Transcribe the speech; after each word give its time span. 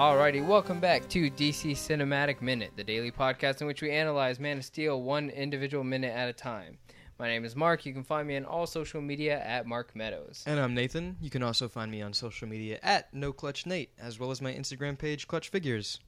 Alrighty, 0.00 0.42
welcome 0.42 0.80
back 0.80 1.06
to 1.10 1.30
DC 1.30 1.72
Cinematic 1.72 2.40
Minute, 2.40 2.70
the 2.74 2.82
daily 2.82 3.10
podcast 3.10 3.60
in 3.60 3.66
which 3.66 3.82
we 3.82 3.90
analyze 3.90 4.40
Man 4.40 4.56
of 4.56 4.64
Steel 4.64 5.02
one 5.02 5.28
individual 5.28 5.84
minute 5.84 6.16
at 6.16 6.26
a 6.26 6.32
time. 6.32 6.78
My 7.18 7.28
name 7.28 7.44
is 7.44 7.54
Mark. 7.54 7.84
You 7.84 7.92
can 7.92 8.02
find 8.02 8.26
me 8.26 8.34
on 8.38 8.46
all 8.46 8.66
social 8.66 9.02
media 9.02 9.38
at 9.44 9.66
Mark 9.66 9.94
Meadows. 9.94 10.42
And 10.46 10.58
I'm 10.58 10.72
Nathan. 10.72 11.18
You 11.20 11.28
can 11.28 11.42
also 11.42 11.68
find 11.68 11.90
me 11.90 12.00
on 12.00 12.14
social 12.14 12.48
media 12.48 12.78
at 12.82 13.12
NoClutchNate, 13.14 13.90
as 14.00 14.18
well 14.18 14.30
as 14.30 14.40
my 14.40 14.54
Instagram 14.54 14.96
page, 14.96 15.28
Clutch 15.28 15.50
Figures. 15.50 16.00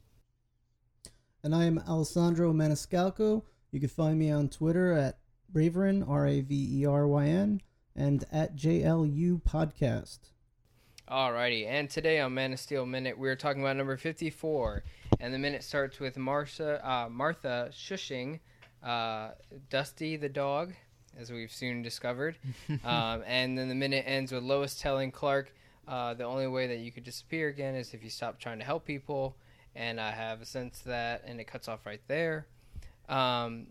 And 1.43 1.53
I 1.53 1.65
am 1.65 1.77
Alessandro 1.87 2.51
Maniscalco. 2.51 3.43
You 3.69 3.79
can 3.79 3.89
find 3.89 4.17
me 4.17 4.31
on 4.31 4.49
Twitter 4.49 4.91
at 4.93 5.19
Raveryn, 5.53 6.09
R 6.09 6.25
A 6.25 6.41
V 6.41 6.81
E 6.81 6.85
R 6.87 7.07
Y 7.07 7.27
N, 7.27 7.61
and 7.95 8.25
at 8.31 8.55
JLU 8.55 9.43
Podcast. 9.43 10.32
Alrighty, 11.09 11.67
and 11.67 11.89
today 11.89 12.21
on 12.21 12.33
Man 12.33 12.53
of 12.53 12.59
Steel 12.61 12.85
Minute, 12.85 13.17
we're 13.17 13.35
talking 13.35 13.61
about 13.61 13.75
number 13.75 13.97
54. 13.97 14.83
And 15.19 15.33
the 15.33 15.37
minute 15.37 15.61
starts 15.61 15.99
with 15.99 16.17
Martha, 16.17 16.79
uh, 16.89 17.09
Martha 17.09 17.69
shushing 17.73 18.39
uh, 18.81 19.31
Dusty 19.69 20.15
the 20.15 20.29
dog, 20.29 20.71
as 21.19 21.29
we've 21.29 21.51
soon 21.51 21.81
discovered. 21.81 22.37
um, 22.85 23.21
and 23.27 23.57
then 23.57 23.67
the 23.67 23.75
minute 23.75 24.05
ends 24.07 24.31
with 24.31 24.43
Lois 24.43 24.79
telling 24.79 25.11
Clark 25.11 25.53
uh, 25.89 26.13
the 26.13 26.23
only 26.23 26.47
way 26.47 26.67
that 26.67 26.77
you 26.77 26.89
could 26.89 27.03
disappear 27.03 27.49
again 27.49 27.75
is 27.75 27.93
if 27.93 28.01
you 28.01 28.09
stop 28.09 28.39
trying 28.39 28.59
to 28.59 28.65
help 28.65 28.85
people. 28.85 29.35
And 29.75 29.99
I 29.99 30.11
have 30.11 30.41
a 30.41 30.45
sense 30.45 30.79
that, 30.85 31.23
and 31.27 31.37
it 31.37 31.47
cuts 31.47 31.67
off 31.67 31.85
right 31.85 32.01
there. 32.07 32.47
Um, 33.09 33.67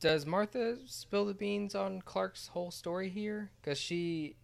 does 0.00 0.26
Martha 0.26 0.78
spill 0.86 1.24
the 1.24 1.34
beans 1.34 1.76
on 1.76 2.02
Clark's 2.02 2.48
whole 2.48 2.72
story 2.72 3.10
here? 3.10 3.52
Because 3.60 3.78
she 3.78 4.34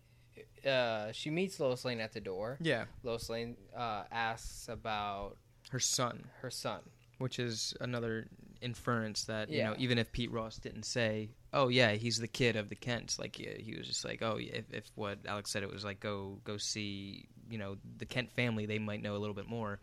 uh, 0.67 1.13
she 1.13 1.31
meets 1.31 1.59
Lois 1.61 1.85
Lane 1.85 2.01
at 2.01 2.13
the 2.13 2.21
door. 2.21 2.59
Yeah, 2.61 2.85
Lois 3.03 3.29
Lane 3.29 3.57
uh, 3.77 4.05
asks 4.11 4.69
about 4.69 5.37
her 5.71 5.81
son, 5.81 6.25
her 6.41 6.51
son. 6.51 6.81
which 7.19 7.39
is 7.39 7.75
another 7.81 8.29
inference 8.61 9.25
that 9.25 9.49
you 9.51 9.63
know, 9.63 9.75
even 9.79 9.99
if 9.99 10.11
Pete 10.13 10.31
Ross 10.33 10.59
didn't 10.59 10.85
say, 10.85 11.31
"Oh 11.53 11.69
yeah, 11.69 11.93
he's 11.93 12.19
the 12.19 12.29
kid 12.29 12.57
of 12.57 12.69
the 12.69 12.75
Kents," 12.75 13.19
like 13.19 13.39
yeah, 13.39 13.57
he 13.59 13.75
was 13.77 13.87
just 13.87 14.05
like, 14.05 14.23
"Oh, 14.23 14.37
if, 14.41 14.65
if 14.73 14.91
what 14.95 15.19
Alex 15.27 15.51
said, 15.51 15.63
it 15.63 15.71
was 15.73 15.85
like 15.85 16.01
go 16.01 16.39
go 16.45 16.57
see 16.57 17.27
you 17.51 17.59
know 17.59 17.77
the 17.99 18.07
Kent 18.07 18.31
family, 18.33 18.67
they 18.67 18.79
might 18.79 19.03
know 19.03 19.17
a 19.17 19.19
little 19.19 19.35
bit 19.35 19.49
more." 19.49 19.79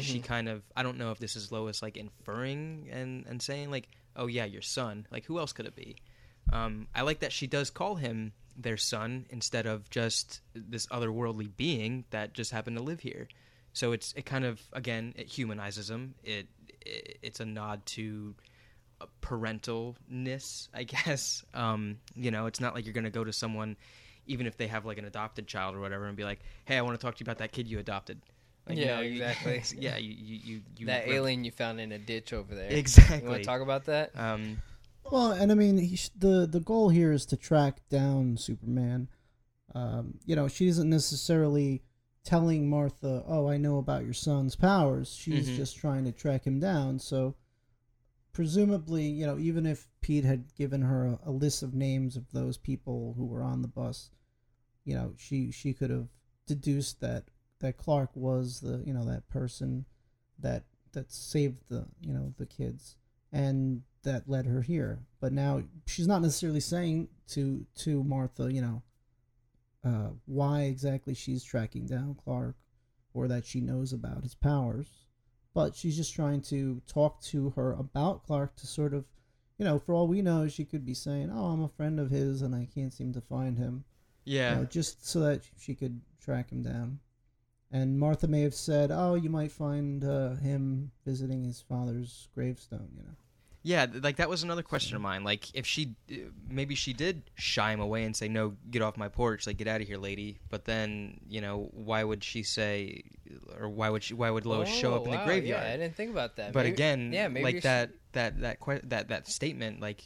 She 0.00 0.20
Mhm. 0.20 0.24
kind 0.24 0.48
of, 0.48 0.62
I 0.74 0.82
don't 0.82 0.96
know 0.96 1.10
if 1.10 1.18
this 1.18 1.36
is 1.36 1.52
Lois 1.52 1.82
like 1.82 1.98
inferring 1.98 2.88
and 2.90 3.26
and 3.26 3.42
saying 3.42 3.70
like, 3.70 3.88
"Oh 4.16 4.26
yeah, 4.26 4.44
your 4.46 4.62
son." 4.62 5.06
Like 5.10 5.24
who 5.26 5.38
else 5.38 5.52
could 5.52 5.66
it 5.66 5.76
be? 5.76 5.96
Um, 6.52 6.88
I 6.94 7.02
like 7.02 7.20
that 7.20 7.30
she 7.32 7.46
does 7.46 7.70
call 7.70 7.96
him 7.96 8.32
their 8.56 8.76
son 8.76 9.26
instead 9.30 9.66
of 9.66 9.88
just 9.90 10.40
this 10.54 10.86
otherworldly 10.86 11.50
being 11.56 12.04
that 12.10 12.34
just 12.34 12.50
happened 12.52 12.76
to 12.76 12.82
live 12.82 13.00
here. 13.00 13.28
So 13.72 13.92
it's 13.92 14.12
it 14.14 14.26
kind 14.26 14.44
of 14.44 14.60
again 14.72 15.14
it 15.16 15.26
humanizes 15.28 15.88
them. 15.88 16.14
It, 16.22 16.48
it 16.80 17.18
it's 17.22 17.40
a 17.40 17.46
nod 17.46 17.84
to 17.86 18.34
parentalness, 19.20 20.68
I 20.74 20.82
guess. 20.84 21.44
Um, 21.54 21.98
you 22.14 22.30
know, 22.30 22.46
it's 22.46 22.60
not 22.60 22.74
like 22.74 22.84
you're 22.84 22.94
gonna 22.94 23.10
go 23.10 23.24
to 23.24 23.32
someone, 23.32 23.76
even 24.26 24.46
if 24.46 24.56
they 24.56 24.66
have 24.68 24.84
like 24.84 24.98
an 24.98 25.04
adopted 25.04 25.46
child 25.46 25.74
or 25.74 25.80
whatever, 25.80 26.06
and 26.06 26.16
be 26.16 26.24
like, 26.24 26.40
"Hey, 26.64 26.76
I 26.76 26.82
want 26.82 26.98
to 26.98 27.04
talk 27.04 27.16
to 27.16 27.20
you 27.20 27.24
about 27.24 27.38
that 27.38 27.52
kid 27.52 27.68
you 27.68 27.78
adopted." 27.78 28.20
Like, 28.68 28.78
you 28.78 28.86
Yeah, 28.86 28.96
know, 28.96 29.02
exactly. 29.02 29.62
yeah, 29.78 29.96
you 29.96 30.10
you 30.12 30.40
you, 30.44 30.60
you 30.76 30.86
that 30.86 31.00
rep- 31.00 31.08
alien 31.08 31.44
you 31.44 31.50
found 31.50 31.80
in 31.80 31.92
a 31.92 31.98
ditch 31.98 32.32
over 32.32 32.54
there. 32.54 32.70
Exactly. 32.70 33.24
You 33.24 33.30
want 33.30 33.42
to 33.42 33.46
talk 33.46 33.60
about 33.60 33.86
that? 33.86 34.10
Um, 34.16 34.62
Well, 35.12 35.32
and 35.32 35.52
I 35.52 35.54
mean, 35.54 35.76
he 35.76 35.96
sh- 35.96 36.08
the 36.16 36.46
the 36.46 36.58
goal 36.60 36.88
here 36.88 37.12
is 37.12 37.26
to 37.26 37.36
track 37.36 37.86
down 37.90 38.38
Superman. 38.38 39.08
Um, 39.74 40.20
you 40.24 40.34
know, 40.34 40.48
she 40.48 40.68
isn't 40.68 40.88
necessarily 40.88 41.82
telling 42.24 42.70
Martha, 42.70 43.22
"Oh, 43.26 43.46
I 43.46 43.58
know 43.58 43.76
about 43.76 44.04
your 44.04 44.14
son's 44.14 44.56
powers." 44.56 45.10
She's 45.12 45.50
Mhm. 45.50 45.56
just 45.56 45.76
trying 45.76 46.04
to 46.06 46.12
track 46.12 46.46
him 46.46 46.58
down. 46.60 46.98
So, 46.98 47.34
presumably, 48.32 49.06
you 49.06 49.26
know, 49.26 49.38
even 49.38 49.66
if 49.66 49.86
Pete 50.00 50.24
had 50.24 50.54
given 50.54 50.80
her 50.80 51.04
a, 51.04 51.20
a 51.24 51.30
list 51.30 51.62
of 51.62 51.74
names 51.74 52.16
of 52.16 52.32
those 52.32 52.56
people 52.56 53.12
who 53.12 53.26
were 53.26 53.42
on 53.42 53.60
the 53.60 53.68
bus, 53.68 54.10
you 54.82 54.94
know, 54.94 55.12
she 55.18 55.50
she 55.50 55.74
could 55.74 55.90
have 55.90 56.08
deduced 56.46 57.00
that 57.00 57.24
that 57.58 57.76
Clark 57.76 58.16
was 58.16 58.60
the 58.60 58.82
you 58.86 58.94
know 58.94 59.04
that 59.04 59.28
person 59.28 59.84
that 60.38 60.64
that 60.92 61.12
saved 61.12 61.68
the 61.68 61.86
you 62.00 62.14
know 62.14 62.32
the 62.38 62.46
kids 62.46 62.96
and 63.30 63.82
that 64.02 64.28
led 64.28 64.46
her 64.46 64.62
here. 64.62 65.00
But 65.20 65.32
now 65.32 65.62
she's 65.86 66.06
not 66.06 66.22
necessarily 66.22 66.60
saying 66.60 67.08
to 67.28 67.66
to 67.76 68.04
Martha, 68.04 68.52
you 68.52 68.62
know, 68.62 68.82
uh, 69.84 70.10
why 70.26 70.62
exactly 70.62 71.14
she's 71.14 71.44
tracking 71.44 71.86
down 71.86 72.14
Clark, 72.14 72.56
or 73.14 73.28
that 73.28 73.44
she 73.44 73.60
knows 73.60 73.92
about 73.92 74.22
his 74.22 74.34
powers. 74.34 74.88
But 75.54 75.76
she's 75.76 75.96
just 75.96 76.14
trying 76.14 76.40
to 76.42 76.80
talk 76.86 77.20
to 77.24 77.50
her 77.50 77.72
about 77.74 78.24
Clark 78.24 78.56
to 78.56 78.66
sort 78.66 78.94
of, 78.94 79.04
you 79.58 79.66
know, 79.66 79.78
for 79.78 79.94
all 79.94 80.08
we 80.08 80.22
know, 80.22 80.48
she 80.48 80.64
could 80.64 80.84
be 80.84 80.94
saying, 80.94 81.30
"Oh, 81.30 81.46
I'm 81.46 81.62
a 81.62 81.68
friend 81.68 82.00
of 82.00 82.10
his, 82.10 82.42
and 82.42 82.54
I 82.54 82.68
can't 82.74 82.92
seem 82.92 83.12
to 83.12 83.20
find 83.20 83.58
him." 83.58 83.84
yeah, 84.24 84.50
you 84.50 84.56
know, 84.56 84.64
just 84.64 85.06
so 85.06 85.20
that 85.20 85.42
she 85.58 85.74
could 85.74 86.00
track 86.20 86.50
him 86.50 86.62
down. 86.62 87.00
And 87.70 87.98
Martha 87.98 88.28
may 88.28 88.42
have 88.42 88.54
said, 88.54 88.90
"Oh, 88.90 89.14
you 89.14 89.30
might 89.30 89.52
find 89.52 90.04
uh, 90.04 90.34
him 90.36 90.92
visiting 91.06 91.44
his 91.44 91.60
father's 91.60 92.28
gravestone." 92.34 92.90
You 92.96 93.02
know. 93.02 93.16
Yeah, 93.64 93.86
like 94.02 94.16
that 94.16 94.28
was 94.28 94.42
another 94.42 94.62
question 94.64 94.96
of 94.96 95.02
mine. 95.02 95.22
Like, 95.22 95.54
if 95.54 95.66
she, 95.66 95.94
uh, 96.10 96.16
maybe 96.48 96.74
she 96.74 96.92
did 96.92 97.22
shy 97.36 97.72
him 97.72 97.80
away 97.80 98.02
and 98.02 98.16
say, 98.16 98.26
"No, 98.28 98.56
get 98.70 98.82
off 98.82 98.96
my 98.96 99.06
porch, 99.08 99.46
like 99.46 99.56
get 99.56 99.68
out 99.68 99.80
of 99.80 99.86
here, 99.86 99.98
lady." 99.98 100.40
But 100.50 100.64
then, 100.64 101.20
you 101.28 101.40
know, 101.40 101.70
why 101.72 102.02
would 102.02 102.24
she 102.24 102.42
say, 102.42 103.04
or 103.60 103.68
why 103.68 103.88
would 103.88 104.02
she, 104.02 104.14
why 104.14 104.30
would 104.30 104.46
Lois 104.46 104.68
show 104.68 104.94
up 104.94 105.02
Oh, 105.02 105.04
in 105.04 105.10
the 105.12 105.24
graveyard? 105.24 105.62
Yeah, 105.64 105.72
I 105.72 105.76
didn't 105.76 105.94
think 105.94 106.10
about 106.10 106.34
that. 106.36 106.52
but 106.52 106.64
Maybe- 106.64 106.74
again, 106.74 107.12
yeah, 107.12 107.28
maybe 107.28 107.44
like 107.44 107.62
that, 107.62 107.90
that, 108.12 108.40
that, 108.40 108.58
que- 108.60 108.80
that, 108.84 109.08
that 109.08 109.28
statement, 109.28 109.80
like 109.80 110.02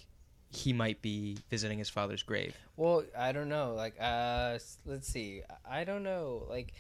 he 0.51 0.75
might 0.75 1.01
be 1.01 1.39
visiting 1.49 1.79
his 1.79 1.89
father's 1.89 2.23
grave. 2.23 2.55
Well, 2.77 3.05
I 3.17 3.33
don't 3.33 3.49
know. 3.49 3.73
Like, 3.75 3.95
uh, 4.01 4.59
let's 4.85 5.09
see. 5.09 5.41
I 5.69 5.85
don't 5.85 6.03
know. 6.03 6.45
Like, 6.51 6.73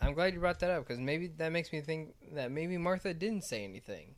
I'm 0.00 0.12
glad 0.14 0.34
you 0.34 0.40
brought 0.40 0.58
that 0.60 0.70
up 0.70 0.86
because 0.86 1.00
maybe 1.00 1.28
that 1.38 1.50
makes 1.52 1.72
me 1.72 1.80
think 1.80 2.14
that 2.34 2.50
maybe 2.50 2.76
Martha 2.78 3.14
didn't 3.14 3.44
say 3.44 3.62
anything. 3.64 4.14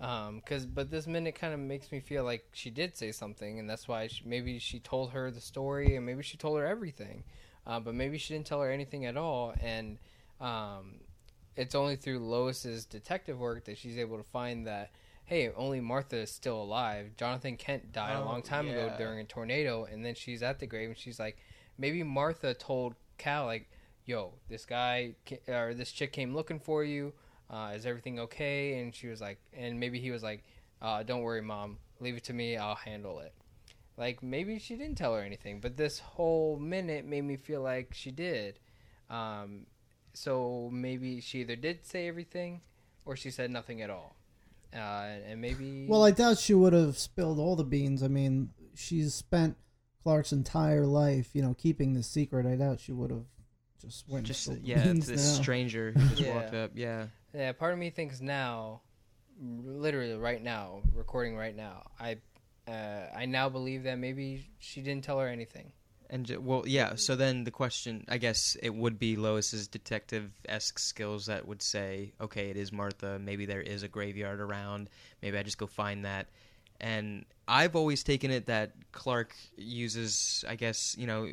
Um, 0.00 0.42
cause 0.44 0.66
but 0.66 0.90
this 0.90 1.06
minute 1.06 1.36
kind 1.36 1.54
of 1.54 1.60
makes 1.60 1.92
me 1.92 2.00
feel 2.00 2.24
like 2.24 2.44
she 2.52 2.70
did 2.70 2.96
say 2.96 3.12
something, 3.12 3.58
and 3.58 3.70
that's 3.70 3.86
why 3.86 4.08
she, 4.08 4.22
maybe 4.26 4.58
she 4.58 4.80
told 4.80 5.10
her 5.12 5.30
the 5.30 5.40
story, 5.40 5.96
and 5.96 6.04
maybe 6.04 6.22
she 6.22 6.36
told 6.36 6.58
her 6.58 6.66
everything, 6.66 7.22
uh, 7.66 7.78
but 7.80 7.94
maybe 7.94 8.18
she 8.18 8.34
didn't 8.34 8.46
tell 8.46 8.60
her 8.60 8.70
anything 8.70 9.06
at 9.06 9.16
all, 9.16 9.54
and 9.60 9.98
um, 10.40 10.96
it's 11.56 11.74
only 11.76 11.94
through 11.96 12.18
Lois's 12.18 12.84
detective 12.84 13.38
work 13.38 13.64
that 13.66 13.78
she's 13.78 13.96
able 13.98 14.16
to 14.16 14.24
find 14.24 14.66
that 14.66 14.90
hey, 15.26 15.50
only 15.56 15.80
Martha 15.80 16.18
is 16.18 16.30
still 16.30 16.60
alive. 16.60 17.12
Jonathan 17.16 17.56
Kent 17.56 17.92
died 17.92 18.14
a 18.14 18.20
Oh, 18.20 18.26
long 18.26 18.42
time 18.42 18.68
ago 18.68 18.92
during 18.98 19.20
a 19.20 19.24
tornado, 19.24 19.84
and 19.84 20.04
then 20.04 20.14
she's 20.14 20.42
at 20.42 20.58
the 20.58 20.66
grave 20.66 20.90
and 20.90 20.98
she's 20.98 21.18
like, 21.18 21.38
maybe 21.78 22.02
Martha 22.02 22.52
told 22.52 22.94
Cal 23.16 23.46
like, 23.46 23.70
"Yo, 24.04 24.34
this 24.50 24.66
guy 24.66 25.14
or 25.48 25.72
this 25.72 25.92
chick 25.92 26.12
came 26.12 26.34
looking 26.34 26.60
for 26.60 26.84
you. 26.84 27.14
Uh, 27.50 27.72
is 27.74 27.86
everything 27.86 28.18
okay?" 28.20 28.80
And 28.80 28.94
she 28.94 29.08
was 29.08 29.20
like, 29.20 29.38
and 29.52 29.78
maybe 29.78 30.00
he 30.00 30.10
was 30.10 30.22
like, 30.22 30.44
uh, 30.82 31.02
"Don't 31.02 31.22
worry, 31.22 31.42
mom. 31.42 31.78
Leave 32.00 32.16
it 32.16 32.24
to 32.24 32.32
me. 32.32 32.56
I'll 32.56 32.74
handle 32.74 33.20
it." 33.20 33.32
Like 33.96 34.22
maybe 34.22 34.58
she 34.58 34.76
didn't 34.76 34.96
tell 34.96 35.14
her 35.14 35.20
anything, 35.20 35.60
but 35.60 35.76
this 35.76 36.00
whole 36.00 36.58
minute 36.58 37.04
made 37.04 37.22
me 37.22 37.36
feel 37.36 37.62
like 37.62 37.94
she 37.94 38.10
did. 38.10 38.58
Um, 39.08 39.66
so 40.12 40.68
maybe 40.72 41.20
she 41.20 41.40
either 41.40 41.56
did 41.56 41.86
say 41.86 42.08
everything, 42.08 42.60
or 43.04 43.16
she 43.16 43.30
said 43.30 43.50
nothing 43.50 43.82
at 43.82 43.90
all. 43.90 44.16
Uh, 44.74 45.18
and 45.28 45.40
maybe 45.40 45.86
Well, 45.88 46.02
I 46.02 46.10
doubt 46.10 46.38
she 46.38 46.54
would 46.54 46.72
have 46.72 46.98
spilled 46.98 47.38
all 47.38 47.54
the 47.54 47.64
beans. 47.64 48.02
I 48.02 48.08
mean, 48.08 48.50
she's 48.74 49.14
spent 49.14 49.56
Clark's 50.02 50.32
entire 50.32 50.84
life, 50.86 51.30
you 51.32 51.42
know, 51.42 51.54
keeping 51.54 51.94
this 51.94 52.08
secret. 52.08 52.46
I 52.46 52.56
doubt 52.56 52.80
she 52.80 52.90
would 52.92 53.10
have 53.10 53.26
just 53.80 54.08
went 54.08 54.26
Just 54.26 54.44
spilled 54.44 54.60
yeah, 54.64 54.84
to 54.84 54.94
this 54.94 55.08
now. 55.36 55.42
stranger 55.42 55.92
who 55.96 56.08
just 56.08 56.20
Yeah. 56.22 56.34
walked 56.34 56.54
up. 56.54 56.70
Yeah, 56.74 57.06
Yeah, 57.34 57.52
part 57.52 57.72
of 57.72 57.78
me 57.78 57.90
thinks 57.90 58.20
now, 58.20 58.80
literally 59.40 60.14
right 60.14 60.42
now, 60.42 60.82
recording 60.94 61.36
right 61.36 61.54
now, 61.56 61.90
I, 61.98 62.18
uh, 62.68 63.06
I 63.14 63.26
now 63.26 63.48
believe 63.48 63.82
that 63.84 63.98
maybe 63.98 64.46
she 64.58 64.80
didn't 64.80 65.04
tell 65.04 65.18
her 65.18 65.28
anything. 65.28 65.72
And 66.10 66.26
ju- 66.26 66.40
well, 66.40 66.64
yeah. 66.66 66.94
So 66.96 67.16
then 67.16 67.44
the 67.44 67.50
question, 67.50 68.04
I 68.08 68.18
guess, 68.18 68.56
it 68.62 68.72
would 68.74 68.98
be 68.98 69.16
Lois's 69.16 69.66
detective 69.68 70.30
esque 70.48 70.78
skills 70.78 71.26
that 71.26 71.48
would 71.48 71.62
say, 71.62 72.12
okay, 72.20 72.50
it 72.50 72.56
is 72.56 72.70
Martha. 72.72 73.18
Maybe 73.18 73.46
there 73.46 73.62
is 73.62 73.82
a 73.82 73.88
graveyard 73.88 74.38
around. 74.40 74.90
Maybe 75.22 75.36
I 75.38 75.42
just 75.42 75.58
go 75.58 75.66
find 75.66 76.04
that. 76.04 76.28
And 76.80 77.24
I've 77.48 77.74
always 77.74 78.02
taken 78.04 78.30
it 78.30 78.46
that 78.46 78.72
Clark 78.92 79.34
uses, 79.56 80.44
I 80.46 80.56
guess, 80.56 80.94
you 80.98 81.06
know, 81.06 81.28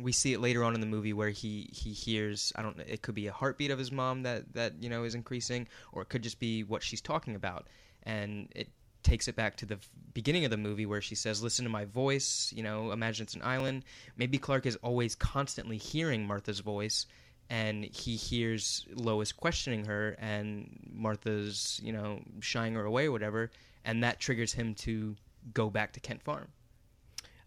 we 0.00 0.12
see 0.12 0.32
it 0.32 0.40
later 0.40 0.62
on 0.64 0.74
in 0.74 0.80
the 0.80 0.86
movie 0.86 1.12
where 1.12 1.30
he 1.30 1.70
he 1.72 1.92
hears, 1.92 2.52
I 2.56 2.62
don't 2.62 2.78
it 2.80 3.02
could 3.02 3.14
be 3.14 3.26
a 3.26 3.32
heartbeat 3.32 3.70
of 3.70 3.78
his 3.78 3.90
mom 3.90 4.22
that 4.22 4.52
that 4.54 4.74
you 4.80 4.88
know 4.88 5.04
is 5.04 5.14
increasing, 5.14 5.68
or 5.92 6.02
it 6.02 6.08
could 6.08 6.22
just 6.22 6.38
be 6.38 6.62
what 6.64 6.82
she's 6.82 7.00
talking 7.00 7.34
about, 7.34 7.66
and 8.02 8.48
it 8.54 8.68
takes 9.02 9.28
it 9.28 9.36
back 9.36 9.56
to 9.56 9.66
the 9.66 9.78
beginning 10.14 10.44
of 10.44 10.50
the 10.50 10.56
movie 10.56 10.86
where 10.86 11.00
she 11.00 11.14
says, 11.14 11.42
"Listen 11.42 11.64
to 11.64 11.70
my 11.70 11.84
voice." 11.84 12.52
You 12.54 12.62
know, 12.62 12.92
imagine 12.92 13.24
it's 13.24 13.34
an 13.34 13.42
island. 13.42 13.84
Maybe 14.16 14.38
Clark 14.38 14.66
is 14.66 14.76
always 14.76 15.14
constantly 15.14 15.78
hearing 15.78 16.26
Martha's 16.26 16.60
voice, 16.60 17.06
and 17.48 17.84
he 17.84 18.16
hears 18.16 18.84
Lois 18.92 19.32
questioning 19.32 19.86
her, 19.86 20.16
and 20.18 20.78
Martha's 20.92 21.80
you 21.82 21.92
know 21.92 22.20
shying 22.40 22.74
her 22.74 22.84
away 22.84 23.06
or 23.06 23.12
whatever, 23.12 23.50
and 23.84 24.02
that 24.02 24.20
triggers 24.20 24.52
him 24.52 24.74
to 24.74 25.16
go 25.54 25.70
back 25.70 25.92
to 25.92 26.00
Kent 26.00 26.22
Farm. 26.22 26.48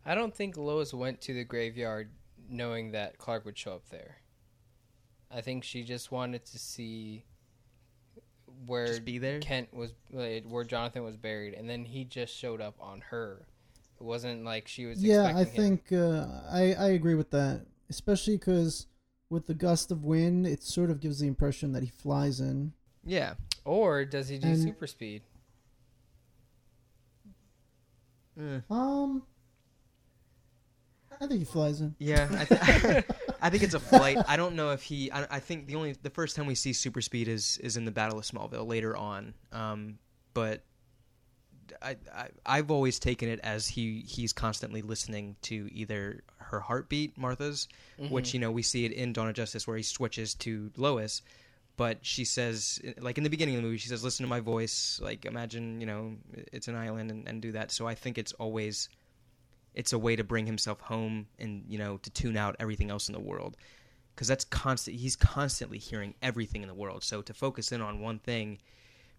I 0.06 0.16
don't 0.16 0.34
think 0.34 0.58
Lois 0.58 0.94
went 0.94 1.22
to 1.22 1.34
the 1.34 1.44
graveyard 1.44 2.10
knowing 2.50 2.92
that 2.92 3.18
Clark 3.18 3.46
would 3.46 3.58
show 3.58 3.74
up 3.74 3.90
there. 3.90 4.18
I 5.32 5.42
think 5.42 5.64
she 5.64 5.84
just 5.84 6.12
wanted 6.12 6.44
to 6.46 6.58
see 6.60 7.24
where 8.66 8.88
Just 8.88 9.06
be 9.06 9.20
there. 9.20 9.40
Kent 9.40 9.74
was, 9.74 9.94
where 10.10 10.64
Jonathan 10.64 11.04
was 11.04 11.16
buried, 11.18 11.54
and 11.54 11.70
then 11.70 11.86
he 11.86 12.04
just 12.04 12.36
showed 12.36 12.62
up 12.62 12.76
on 12.80 13.02
her. 13.10 13.46
It 14.00 14.04
wasn't 14.04 14.44
like 14.44 14.68
she 14.68 14.86
was. 14.86 15.04
Yeah, 15.04 15.26
I 15.36 15.44
him. 15.44 15.46
think 15.46 15.92
uh, 15.92 16.26
I 16.50 16.74
I 16.74 16.88
agree 16.90 17.16
with 17.16 17.30
that, 17.32 17.66
especially 17.90 18.38
because 18.38 18.88
with 19.30 19.46
the 19.46 19.54
gust 19.54 19.92
of 19.92 20.04
wind, 20.04 20.48
it 20.48 20.64
sort 20.64 20.90
of 20.90 21.00
gives 21.00 21.20
the 21.20 21.28
impression 21.28 21.74
that 21.74 21.84
he 21.84 21.90
flies 21.90 22.40
in. 22.40 22.74
Yeah, 23.06 23.36
Or 23.66 24.04
does 24.06 24.28
he 24.30 24.38
do 24.40 24.48
And- 24.48 24.58
super 24.62 24.88
speed? 24.88 25.22
Eh. 28.40 28.60
Um, 28.70 29.24
I 31.22 31.28
think 31.28 31.40
he 31.40 31.46
flies 31.46 31.82
in. 31.82 31.96
yeah. 32.00 32.28
I, 32.32 32.46
th- 32.46 33.04
I 33.42 33.50
think 33.50 33.64
it's 33.64 33.74
a 33.74 33.80
flight. 33.80 34.18
I 34.28 34.38
don't 34.38 34.56
know 34.56 34.72
if 34.72 34.82
he. 34.84 35.12
I, 35.12 35.28
I 35.30 35.40
think 35.40 35.68
the 35.68 35.76
only 35.76 35.96
the 36.02 36.10
first 36.10 36.36
time 36.36 36.46
we 36.46 36.56
see 36.56 36.74
super 36.74 37.02
speed 37.02 37.28
is 37.28 37.58
is 37.58 37.76
in 37.78 37.86
the 37.86 37.92
Battle 37.92 38.18
of 38.18 38.26
Smallville 38.26 38.68
later 38.68 38.96
on. 38.96 39.34
Um, 39.52 40.00
but 40.34 40.64
I, 41.82 41.98
I 42.14 42.30
I've 42.46 42.72
always 42.72 43.00
taken 43.00 43.28
it 43.30 43.40
as 43.44 43.68
he 43.68 44.02
he's 44.08 44.34
constantly 44.34 44.82
listening 44.82 45.36
to 45.44 45.70
either 45.74 46.24
her 46.38 46.60
heartbeat, 46.60 47.18
Martha's, 47.18 47.68
which 48.10 48.34
you 48.34 48.40
know 48.40 48.52
we 48.52 48.62
see 48.64 48.86
it 48.86 48.92
in 48.94 49.14
Dawn 49.14 49.28
of 49.28 49.36
Justice 49.36 49.68
where 49.68 49.78
he 49.78 49.84
switches 49.84 50.34
to 50.36 50.72
Lois. 50.78 51.22
But 51.78 52.00
she 52.02 52.26
says, 52.26 52.82
like 53.00 53.18
in 53.18 53.24
the 53.24 53.30
beginning 53.30 53.56
of 53.56 53.62
the 53.62 53.66
movie, 53.68 53.78
she 53.78 53.88
says, 53.88 54.04
"Listen 54.04 54.26
to 54.26 54.30
my 54.30 54.42
voice. 54.42 55.00
Like 55.02 55.26
imagine, 55.26 55.80
you 55.80 55.88
know, 55.88 56.16
it's 56.52 56.68
an 56.68 56.76
island, 56.76 57.10
and, 57.12 57.26
and 57.28 57.42
do 57.42 57.54
that." 57.54 57.72
So 57.72 57.88
I 57.88 57.96
think 57.96 58.18
it's 58.18 58.34
always, 58.34 58.90
it's 59.74 59.94
a 59.94 60.00
way 60.00 60.16
to 60.16 60.24
bring 60.24 60.46
himself 60.46 60.80
home, 60.82 61.28
and 61.38 61.64
you 61.68 61.78
know, 61.78 61.98
to 61.98 62.10
tune 62.10 62.38
out 62.38 62.56
everything 62.60 62.90
else 62.90 63.08
in 63.10 63.14
the 63.14 63.20
world, 63.20 63.58
because 64.16 64.28
that's 64.28 64.46
constant. 64.46 64.98
He's 64.98 65.16
constantly 65.16 65.78
hearing 65.78 66.16
everything 66.22 66.62
in 66.62 66.68
the 66.68 66.74
world. 66.74 67.04
So 67.04 67.22
to 67.22 67.34
focus 67.34 67.72
in 67.72 67.82
on 67.82 68.02
one 68.02 68.20
thing, 68.20 68.60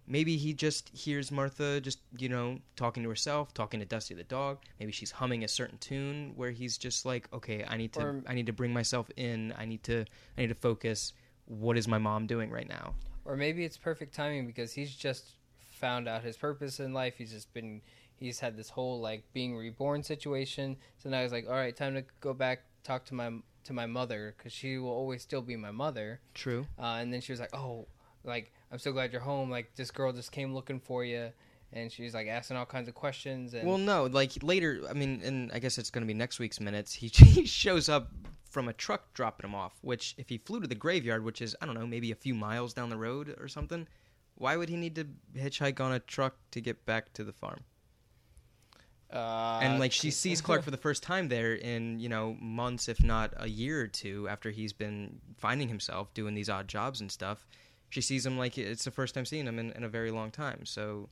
maybe 0.06 0.36
he 0.36 0.52
just 0.52 0.88
hears 0.90 1.30
Martha 1.30 1.80
just 1.80 2.00
you 2.18 2.28
know 2.28 2.58
talking 2.76 3.02
to 3.02 3.08
herself, 3.08 3.54
talking 3.54 3.80
to 3.80 3.86
Dusty 3.86 4.14
the 4.14 4.24
dog. 4.24 4.58
Maybe 4.78 4.92
she's 4.92 5.10
humming 5.10 5.44
a 5.44 5.48
certain 5.48 5.78
tune 5.78 6.32
where 6.36 6.50
he's 6.50 6.76
just 6.78 7.06
like, 7.06 7.28
okay, 7.32 7.64
I 7.68 7.76
need 7.76 7.92
to, 7.94 8.00
Or- 8.00 8.22
I 8.26 8.34
need 8.34 8.46
to 8.46 8.52
bring 8.52 8.72
myself 8.72 9.10
in. 9.16 9.54
I 9.56 9.64
need 9.64 9.82
to, 9.84 10.04
I 10.36 10.40
need 10.42 10.48
to 10.48 10.54
focus. 10.54 11.12
What 11.46 11.76
is 11.76 11.88
my 11.88 11.98
mom 11.98 12.26
doing 12.26 12.50
right 12.50 12.68
now? 12.68 12.94
Or 13.24 13.36
maybe 13.36 13.64
it's 13.64 13.76
perfect 13.76 14.14
timing 14.14 14.46
because 14.46 14.72
he's 14.72 14.94
just 14.94 15.32
found 15.72 16.08
out 16.08 16.22
his 16.22 16.36
purpose 16.36 16.78
in 16.80 16.92
life. 16.92 17.14
He's 17.16 17.32
just 17.32 17.52
been 17.52 17.80
he's 18.20 18.38
had 18.38 18.56
this 18.56 18.68
whole 18.68 19.00
like 19.00 19.24
being 19.32 19.56
reborn 19.56 20.02
situation. 20.02 20.76
So 20.98 21.08
now 21.08 21.22
he's 21.22 21.32
like, 21.32 21.46
all 21.48 21.54
right, 21.54 21.74
time 21.74 21.94
to 21.94 22.04
go 22.20 22.32
back 22.32 22.60
talk 22.84 23.04
to 23.06 23.14
my 23.14 23.32
to 23.64 23.72
my 23.72 23.86
mother 23.86 24.34
because 24.36 24.52
she 24.52 24.78
will 24.78 24.90
always 24.90 25.22
still 25.22 25.42
be 25.42 25.56
my 25.56 25.70
mother. 25.70 26.20
True. 26.34 26.66
Uh, 26.78 26.98
and 27.00 27.12
then 27.12 27.20
she 27.20 27.32
was 27.32 27.40
like, 27.40 27.54
oh, 27.54 27.86
like 28.24 28.52
I'm 28.70 28.78
so 28.78 28.92
glad 28.92 29.12
you're 29.12 29.22
home. 29.22 29.50
Like 29.50 29.74
this 29.74 29.90
girl 29.90 30.12
just 30.12 30.32
came 30.32 30.54
looking 30.54 30.80
for 30.80 31.04
you, 31.04 31.30
and 31.72 31.90
she's 31.90 32.14
like 32.14 32.28
asking 32.28 32.56
all 32.56 32.66
kinds 32.66 32.88
of 32.88 32.94
questions. 32.94 33.54
And 33.54 33.66
Well, 33.66 33.78
no, 33.78 34.04
like 34.04 34.42
later. 34.42 34.82
I 34.88 34.92
mean, 34.92 35.22
and 35.24 35.50
I 35.52 35.58
guess 35.58 35.78
it's 35.78 35.90
going 35.90 36.02
to 36.02 36.06
be 36.06 36.14
next 36.14 36.38
week's 36.38 36.60
minutes. 36.60 36.92
He, 36.92 37.08
he 37.12 37.46
shows 37.46 37.88
up 37.88 38.10
from 38.48 38.68
a 38.68 38.72
truck 38.72 39.12
dropping 39.14 39.48
him 39.48 39.54
off. 39.54 39.78
Which, 39.80 40.14
if 40.18 40.28
he 40.28 40.38
flew 40.38 40.60
to 40.60 40.66
the 40.66 40.74
graveyard, 40.74 41.24
which 41.24 41.40
is 41.40 41.56
I 41.60 41.66
don't 41.66 41.74
know, 41.74 41.86
maybe 41.86 42.12
a 42.12 42.16
few 42.16 42.34
miles 42.34 42.74
down 42.74 42.90
the 42.90 42.98
road 42.98 43.34
or 43.40 43.48
something, 43.48 43.86
why 44.34 44.56
would 44.56 44.68
he 44.68 44.76
need 44.76 44.94
to 44.96 45.06
hitchhike 45.36 45.80
on 45.80 45.92
a 45.92 46.00
truck 46.00 46.36
to 46.52 46.60
get 46.60 46.84
back 46.86 47.12
to 47.14 47.24
the 47.24 47.32
farm? 47.32 47.60
Uh, 49.12 49.60
and 49.62 49.78
like 49.80 49.92
she 49.92 50.10
sees 50.10 50.40
Clark 50.40 50.62
for 50.62 50.70
the 50.70 50.76
first 50.76 51.02
time 51.02 51.28
there 51.28 51.54
in 51.54 51.98
you 51.98 52.08
know 52.08 52.36
months, 52.40 52.88
if 52.88 53.02
not 53.02 53.32
a 53.36 53.48
year 53.48 53.80
or 53.80 53.86
two 53.86 54.28
after 54.28 54.50
he's 54.50 54.72
been 54.72 55.20
finding 55.36 55.68
himself 55.68 56.12
doing 56.14 56.34
these 56.34 56.48
odd 56.48 56.68
jobs 56.68 57.00
and 57.00 57.10
stuff. 57.10 57.46
She 57.88 58.00
sees 58.00 58.24
him 58.24 58.38
like 58.38 58.56
it's 58.56 58.84
the 58.84 58.92
first 58.92 59.14
time 59.14 59.24
seeing 59.24 59.46
him 59.46 59.58
in, 59.58 59.72
in 59.72 59.82
a 59.82 59.88
very 59.88 60.12
long 60.12 60.30
time. 60.30 60.64
So 60.64 61.08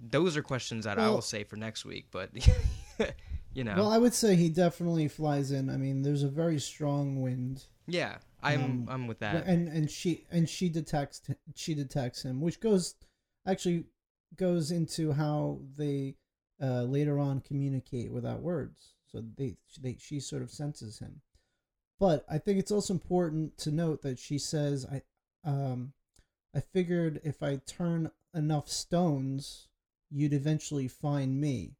those 0.00 0.36
are 0.36 0.42
questions 0.42 0.84
that 0.86 0.98
I 0.98 1.10
will 1.10 1.20
say 1.20 1.44
for 1.44 1.56
next 1.56 1.84
week. 1.84 2.06
But 2.10 2.30
you 3.52 3.62
know, 3.64 3.74
Well, 3.76 3.92
I 3.92 3.98
would 3.98 4.14
say 4.14 4.34
he 4.34 4.48
definitely 4.48 5.08
flies 5.08 5.50
in. 5.50 5.68
I 5.68 5.76
mean, 5.76 6.00
there's 6.00 6.22
a 6.22 6.28
very 6.28 6.58
strong 6.58 7.20
wind, 7.20 7.66
yeah, 7.86 8.18
I'm 8.42 8.62
um, 8.62 8.88
I'm 8.88 9.06
with 9.06 9.18
that. 9.20 9.46
and 9.46 9.68
and 9.68 9.90
she 9.90 10.24
and 10.30 10.48
she 10.48 10.68
detects 10.68 11.22
she 11.54 11.74
detects 11.74 12.22
him, 12.24 12.40
which 12.40 12.60
goes 12.60 12.94
actually 13.46 13.84
goes 14.36 14.70
into 14.70 15.12
how 15.12 15.60
they 15.76 16.14
uh, 16.60 16.82
later 16.82 17.18
on 17.18 17.40
communicate 17.40 18.10
without 18.10 18.40
words. 18.40 18.94
So 19.06 19.22
they 19.36 19.56
they 19.80 19.96
she 20.00 20.20
sort 20.20 20.42
of 20.42 20.50
senses 20.50 20.98
him. 20.98 21.20
But 22.00 22.24
I 22.28 22.38
think 22.38 22.58
it's 22.58 22.72
also 22.72 22.94
important 22.94 23.58
to 23.58 23.70
note 23.70 24.02
that 24.02 24.18
she 24.18 24.38
says, 24.38 24.86
"I 24.86 25.02
um, 25.44 25.92
I 26.54 26.60
figured 26.60 27.20
if 27.24 27.42
I 27.42 27.56
turn 27.66 28.10
enough 28.34 28.68
stones, 28.68 29.68
you'd 30.10 30.32
eventually 30.32 30.88
find 30.88 31.40
me." 31.40 31.76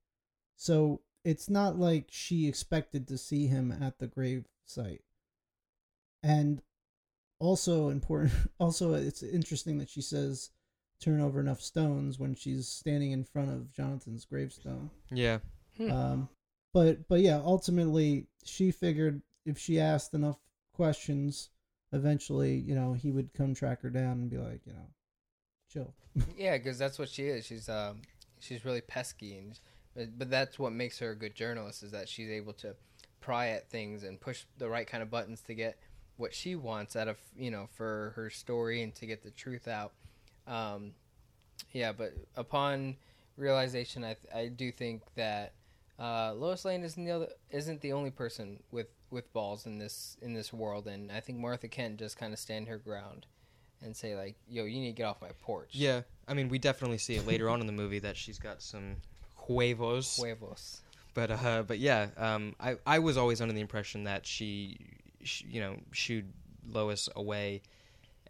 So 0.57 1.01
it's 1.25 1.49
not 1.49 1.79
like 1.79 2.07
she 2.11 2.49
expected 2.49 3.09
to 3.09 3.19
see 3.19 3.47
him 3.47 3.73
at 3.73 3.99
the 3.99 4.07
grave 4.07 4.47
site. 4.65 5.03
And 6.23 6.63
also 7.39 7.89
important 7.89 8.33
also 8.59 8.95
it's 8.95 9.23
interesting 9.23 9.79
that 9.79 9.91
she 9.91 10.01
says 10.01 10.51
turn 11.03 11.21
over 11.21 11.41
enough 11.41 11.61
stones 11.61 12.19
when 12.19 12.35
she's 12.35 12.69
standing 12.69 13.13
in 13.13 13.25
front 13.25 13.51
of 13.51 13.73
Jonathan's 13.73 14.25
gravestone. 14.25 14.91
yeah, 15.11 15.39
Hmm. 15.77 15.91
Um 15.91 16.29
but 16.75 17.09
but 17.09 17.21
yeah, 17.21 17.41
ultimately 17.45 18.27
she 18.45 18.71
figured 18.71 19.23
if 19.45 19.59
she 19.59 19.81
asked 19.81 20.15
enough 20.15 20.39
questions, 20.75 21.51
eventually, 21.93 22.57
you 22.57 22.75
know, 22.75 22.93
he 22.95 23.11
would 23.11 23.33
come 23.35 23.55
track 23.55 23.83
her 23.83 23.91
down 23.91 24.13
and 24.13 24.31
be 24.31 24.39
like, 24.39 24.61
you 24.67 24.73
know, 24.73 24.89
chill. 25.71 25.95
Yeah, 26.37 26.57
because 26.59 26.79
that's 26.79 26.99
what 26.99 27.09
she 27.09 27.25
is. 27.25 27.47
She's 27.47 27.69
um, 27.69 28.03
she's 28.41 28.65
really 28.65 28.81
pesky, 28.81 29.37
and 29.39 29.59
but, 29.95 30.19
but 30.19 30.31
that's 30.31 30.59
what 30.59 30.73
makes 30.73 30.99
her 30.99 31.11
a 31.11 31.17
good 31.17 31.35
journalist 31.35 31.83
is 31.83 31.91
that 31.93 32.09
she's 32.09 32.31
able 32.31 32.53
to 32.55 32.75
pry 33.21 33.49
at 33.49 33.71
things 33.71 34.03
and 34.03 34.21
push 34.21 34.45
the 34.59 34.69
right 34.69 34.87
kind 34.87 35.03
of 35.03 35.11
buttons 35.11 35.41
to 35.43 35.55
get 35.55 35.79
what 36.17 36.35
she 36.35 36.55
wants 36.55 36.97
out 36.97 37.09
of 37.09 37.17
you 37.37 37.51
know 37.51 37.69
for 37.75 38.13
her 38.17 38.29
story 38.31 38.83
and 38.83 38.95
to 38.97 39.07
get 39.07 39.23
the 39.23 39.31
truth 39.31 39.69
out. 39.69 39.93
Um, 40.47 40.93
yeah, 41.73 41.93
but 41.93 42.15
upon 42.37 42.97
realization, 43.37 44.05
I 44.05 44.17
I 44.35 44.49
do 44.49 44.71
think 44.73 45.03
that 45.17 45.53
uh, 45.99 46.33
Lois 46.35 46.65
Lane 46.65 46.83
isn't 46.83 47.05
the 47.05 47.13
other, 47.13 47.29
isn't 47.51 47.81
the 47.81 47.93
only 47.93 48.11
person 48.11 48.63
with 48.71 48.89
with 49.11 49.33
balls 49.33 49.67
in 49.67 49.79
this 49.79 50.17
in 50.23 50.35
this 50.35 50.53
world, 50.53 50.87
and 50.87 51.13
I 51.13 51.21
think 51.21 51.39
Martha 51.39 51.69
Kent 51.69 51.99
just 51.99 52.17
kind 52.17 52.33
of 52.33 52.39
stand 52.39 52.69
her 52.69 52.79
ground 52.79 53.27
and 53.83 53.97
say 53.97 54.17
like, 54.17 54.37
"Yo, 54.49 54.65
you 54.65 54.81
need 54.81 54.89
to 54.89 54.97
get 54.97 55.05
off 55.05 55.21
my 55.21 55.31
porch." 55.43 55.71
yeah. 55.73 56.03
I 56.29 56.35
mean, 56.35 56.49
we 56.49 56.59
definitely 56.59 56.99
see 56.99 57.17
it 57.17 57.27
later 57.27 57.51
on 57.51 57.61
in 57.61 57.67
the 57.67 57.73
movie 57.73 57.99
that 57.99 58.17
she's 58.17 58.39
got 58.39 58.63
some 58.63 58.97
huevos. 59.37 60.17
Huevos. 60.17 60.81
but 61.15 61.31
uh, 61.31 61.65
but 61.67 61.79
yeah, 61.79 62.09
um, 62.17 62.55
I 62.61 62.77
I 62.87 63.01
was 63.01 63.17
always 63.17 63.41
under 63.41 63.53
the 63.53 63.61
impression 63.61 64.05
that 64.05 64.27
she, 64.27 64.79
sh 65.25 65.43
you 65.43 65.61
know, 65.61 65.77
shooed 65.91 66.33
Lois 66.67 67.09
away, 67.17 67.63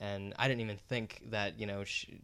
and 0.03 0.35
I 0.39 0.49
didn't 0.49 0.61
even 0.63 0.79
think 0.89 1.23
that 1.31 1.59
you 1.61 1.67
know 1.67 1.85
she, 1.85 2.21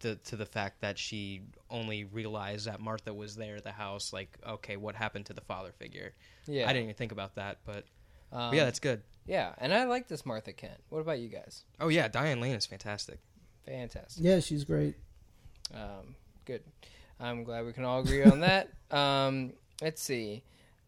the 0.00 0.14
to 0.30 0.36
the 0.36 0.46
fact 0.46 0.80
that 0.80 0.98
she 0.98 1.42
only 1.70 2.04
realized 2.04 2.66
that 2.66 2.80
Martha 2.80 3.12
was 3.12 3.34
there 3.36 3.56
at 3.56 3.64
the 3.64 3.72
house. 3.72 4.12
Like, 4.12 4.38
okay, 4.46 4.76
what 4.76 4.94
happened 4.94 5.26
to 5.26 5.32
the 5.34 5.40
father 5.42 5.72
figure? 5.72 6.12
Yeah. 6.46 6.64
I 6.68 6.72
didn't 6.72 6.84
even 6.84 6.94
think 6.94 7.12
about 7.12 7.34
that, 7.34 7.58
but, 7.64 7.84
Um, 8.32 8.50
but 8.50 8.54
yeah, 8.56 8.64
that's 8.64 8.80
good. 8.80 9.02
yeah, 9.26 9.54
and 9.58 9.72
I 9.74 9.84
like 9.84 10.08
this 10.08 10.24
Martha 10.24 10.52
Kent. 10.52 10.80
What 10.90 11.00
about 11.00 11.18
you 11.18 11.28
guys? 11.28 11.64
Oh 11.80 11.88
yeah, 11.88 12.08
Diane 12.08 12.40
Lane 12.40 12.54
is 12.54 12.66
fantastic. 12.66 13.18
Fantastic. 13.66 14.24
Yeah, 14.24 14.40
she's 14.40 14.64
great. 14.64 14.94
Um, 15.74 16.14
good. 16.46 16.62
I'm 17.20 17.42
glad 17.44 17.66
we 17.66 17.72
can 17.72 17.84
all 17.84 18.00
agree 18.00 18.22
on 18.24 18.40
that. 18.40 18.68
Um, 18.90 19.52
let's 19.82 20.00
see. 20.00 20.42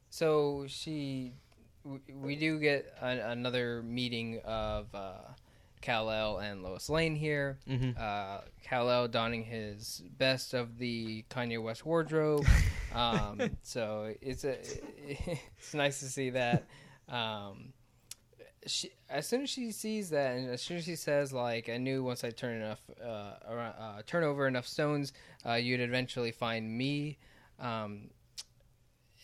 So 0.09 0.65
she, 0.69 1.35
we, 1.85 1.99
we 2.15 2.35
do 2.37 2.59
get 2.59 2.87
a, 3.03 3.31
another 3.31 3.83
meeting 3.83 4.41
of 4.45 4.87
uh, 4.95 5.19
Kal 5.81 6.11
El 6.11 6.39
and 6.39 6.63
Lois 6.63 6.89
Lane 6.89 7.15
here. 7.17 7.59
hmm 7.67 7.91
Uh, 7.99 8.41
Kal 8.65 8.91
El 8.91 9.09
donning 9.09 9.45
his 9.45 10.03
best 10.19 10.53
of 10.55 10.79
the 10.79 11.25
Kanye 11.31 11.63
West 11.63 11.85
wardrobe. 11.87 12.47
Um, 12.93 13.57
so 13.63 14.13
it's 14.21 14.43
a, 14.43 14.59
it's 15.59 15.75
nice 15.75 16.01
to 16.01 16.07
see 16.07 16.31
that. 16.31 16.67
Um, 17.09 17.73
she, 18.67 18.91
as 19.09 19.29
soon 19.29 19.43
as 19.43 19.51
she 19.51 19.71
sees 19.71 20.11
that, 20.11 20.37
and 20.37 20.51
as 20.51 20.61
soon 20.61 20.79
as 20.79 20.85
she 20.87 20.97
says, 20.97 21.33
like, 21.33 21.69
I 21.69 21.77
knew 21.77 22.03
once 22.03 22.25
I 22.25 22.31
turn 22.31 22.57
enough, 22.57 22.81
uh, 23.01 23.35
around, 23.49 23.75
uh, 23.79 24.03
turn 24.07 24.25
over 24.25 24.49
enough 24.49 24.67
stones, 24.67 25.13
uh, 25.47 25.53
you'd 25.55 25.79
eventually 25.79 26.33
find 26.33 26.69
me. 26.77 27.19
Um, 27.61 28.11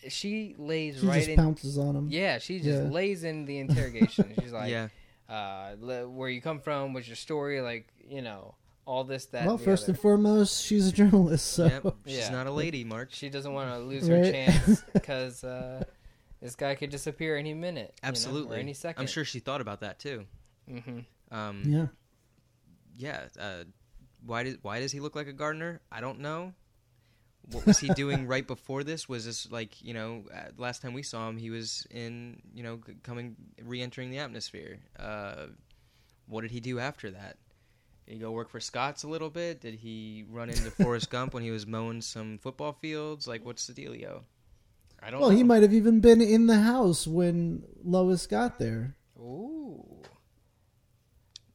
she 0.07 0.55
lays 0.57 1.01
She 1.01 1.05
right 1.05 1.15
just 1.17 1.29
in. 1.29 1.35
pounces 1.35 1.77
on 1.77 1.93
him. 1.95 2.07
Yeah, 2.09 2.37
she 2.37 2.59
just 2.59 2.83
Yeah. 2.83 2.89
lays 2.89 3.25
in 3.25 3.43
the 3.43 3.57
interrogation. 3.65 4.33
She's 4.39 4.53
like, 4.53 4.69
yeah, 4.71 4.87
uh, 5.29 5.71
where 5.75 6.29
you 6.29 6.41
come 6.41 6.59
from, 6.59 6.93
what's 6.93 7.07
your 7.07 7.15
story, 7.15 7.61
like 7.61 7.87
you 8.07 8.21
know, 8.21 8.55
all 8.85 9.03
this 9.03 9.25
that. 9.27 9.45
well, 9.45 9.55
and 9.55 9.63
first 9.63 9.83
other. 9.83 9.91
and 9.93 9.99
foremost, 9.99 10.63
she's 10.63 10.87
a 10.87 10.91
journalist, 10.91 11.45
so 11.47 11.65
Yep, 11.65 11.95
she's 12.05 12.17
Yeah. 12.17 12.29
not 12.29 12.47
a 12.47 12.51
lady, 12.51 12.83
Mark. 12.83 13.09
she 13.11 13.29
doesn't 13.29 13.51
want 13.53 13.71
to 13.73 13.79
lose 13.79 14.07
her 14.07 14.23
chance 14.31 14.81
because 14.93 15.43
uh, 15.43 15.83
this 16.41 16.55
guy 16.55 16.75
could 16.75 16.89
disappear 16.89 17.35
any 17.35 17.53
minute, 17.53 17.93
you 18.01 18.05
know, 18.05 18.09
Absolutely, 18.09 18.57
or 18.57 18.59
any 18.59 18.73
second. 18.73 19.01
I'm 19.01 19.07
sure 19.07 19.25
she 19.25 19.39
thought 19.39 19.61
about 19.61 19.81
that 19.81 19.99
too. 19.99 20.25
hmm 20.69 20.99
Um, 21.31 21.63
yeah. 21.65 21.87
yeah. 22.97 23.27
Uh, 23.39 23.63
why 24.25 24.43
does 24.43 24.57
why 24.61 24.79
does 24.79 24.91
he 24.91 24.99
look 24.99 25.15
like 25.15 25.27
a 25.27 25.33
gardener? 25.33 25.81
I 25.91 26.01
don't 26.01 26.19
know. 26.19 26.53
What 27.51 27.65
was 27.65 27.79
he 27.79 27.87
doing 27.89 28.27
right 28.27 28.45
before 28.45 28.83
this? 28.83 29.07
Was 29.07 29.25
this 29.25 29.49
like 29.51 29.81
you 29.81 29.93
know 29.93 30.23
uh, 30.33 30.49
last 30.57 30.81
time 30.81 30.93
we 30.93 31.03
saw 31.03 31.29
him, 31.29 31.37
he 31.37 31.49
was 31.49 31.85
in 31.91 32.41
you 32.53 32.63
know 32.63 32.79
coming 33.03 33.35
re-entering 33.63 34.11
the 34.11 34.19
atmosphere. 34.19 34.79
Uh, 34.99 35.47
what 36.27 36.41
did 36.41 36.51
he 36.51 36.59
do 36.59 36.79
after 36.79 37.09
that? 37.11 37.37
Did 38.05 38.13
he 38.13 38.19
go 38.19 38.31
work 38.31 38.49
for 38.49 38.59
Scott's 38.59 39.03
a 39.03 39.07
little 39.07 39.29
bit? 39.29 39.61
Did 39.61 39.75
he 39.75 40.25
run 40.29 40.49
into 40.49 40.71
Forrest 40.71 41.09
Gump 41.09 41.33
when 41.33 41.43
he 41.43 41.51
was 41.51 41.65
mowing 41.67 42.01
some 42.01 42.37
football 42.37 42.73
fields? 42.73 43.27
Like, 43.27 43.45
what's 43.45 43.67
the 43.67 43.73
dealio? 43.73 44.21
I 45.01 45.09
don't 45.11 45.19
Well, 45.19 45.29
know. 45.29 45.35
he 45.35 45.43
might 45.43 45.61
have 45.61 45.73
even 45.73 45.99
been 45.99 46.21
in 46.21 46.47
the 46.47 46.59
house 46.61 47.05
when 47.05 47.63
Lois 47.83 48.25
got 48.27 48.59
there. 48.59 48.95
Ooh. 49.19 49.85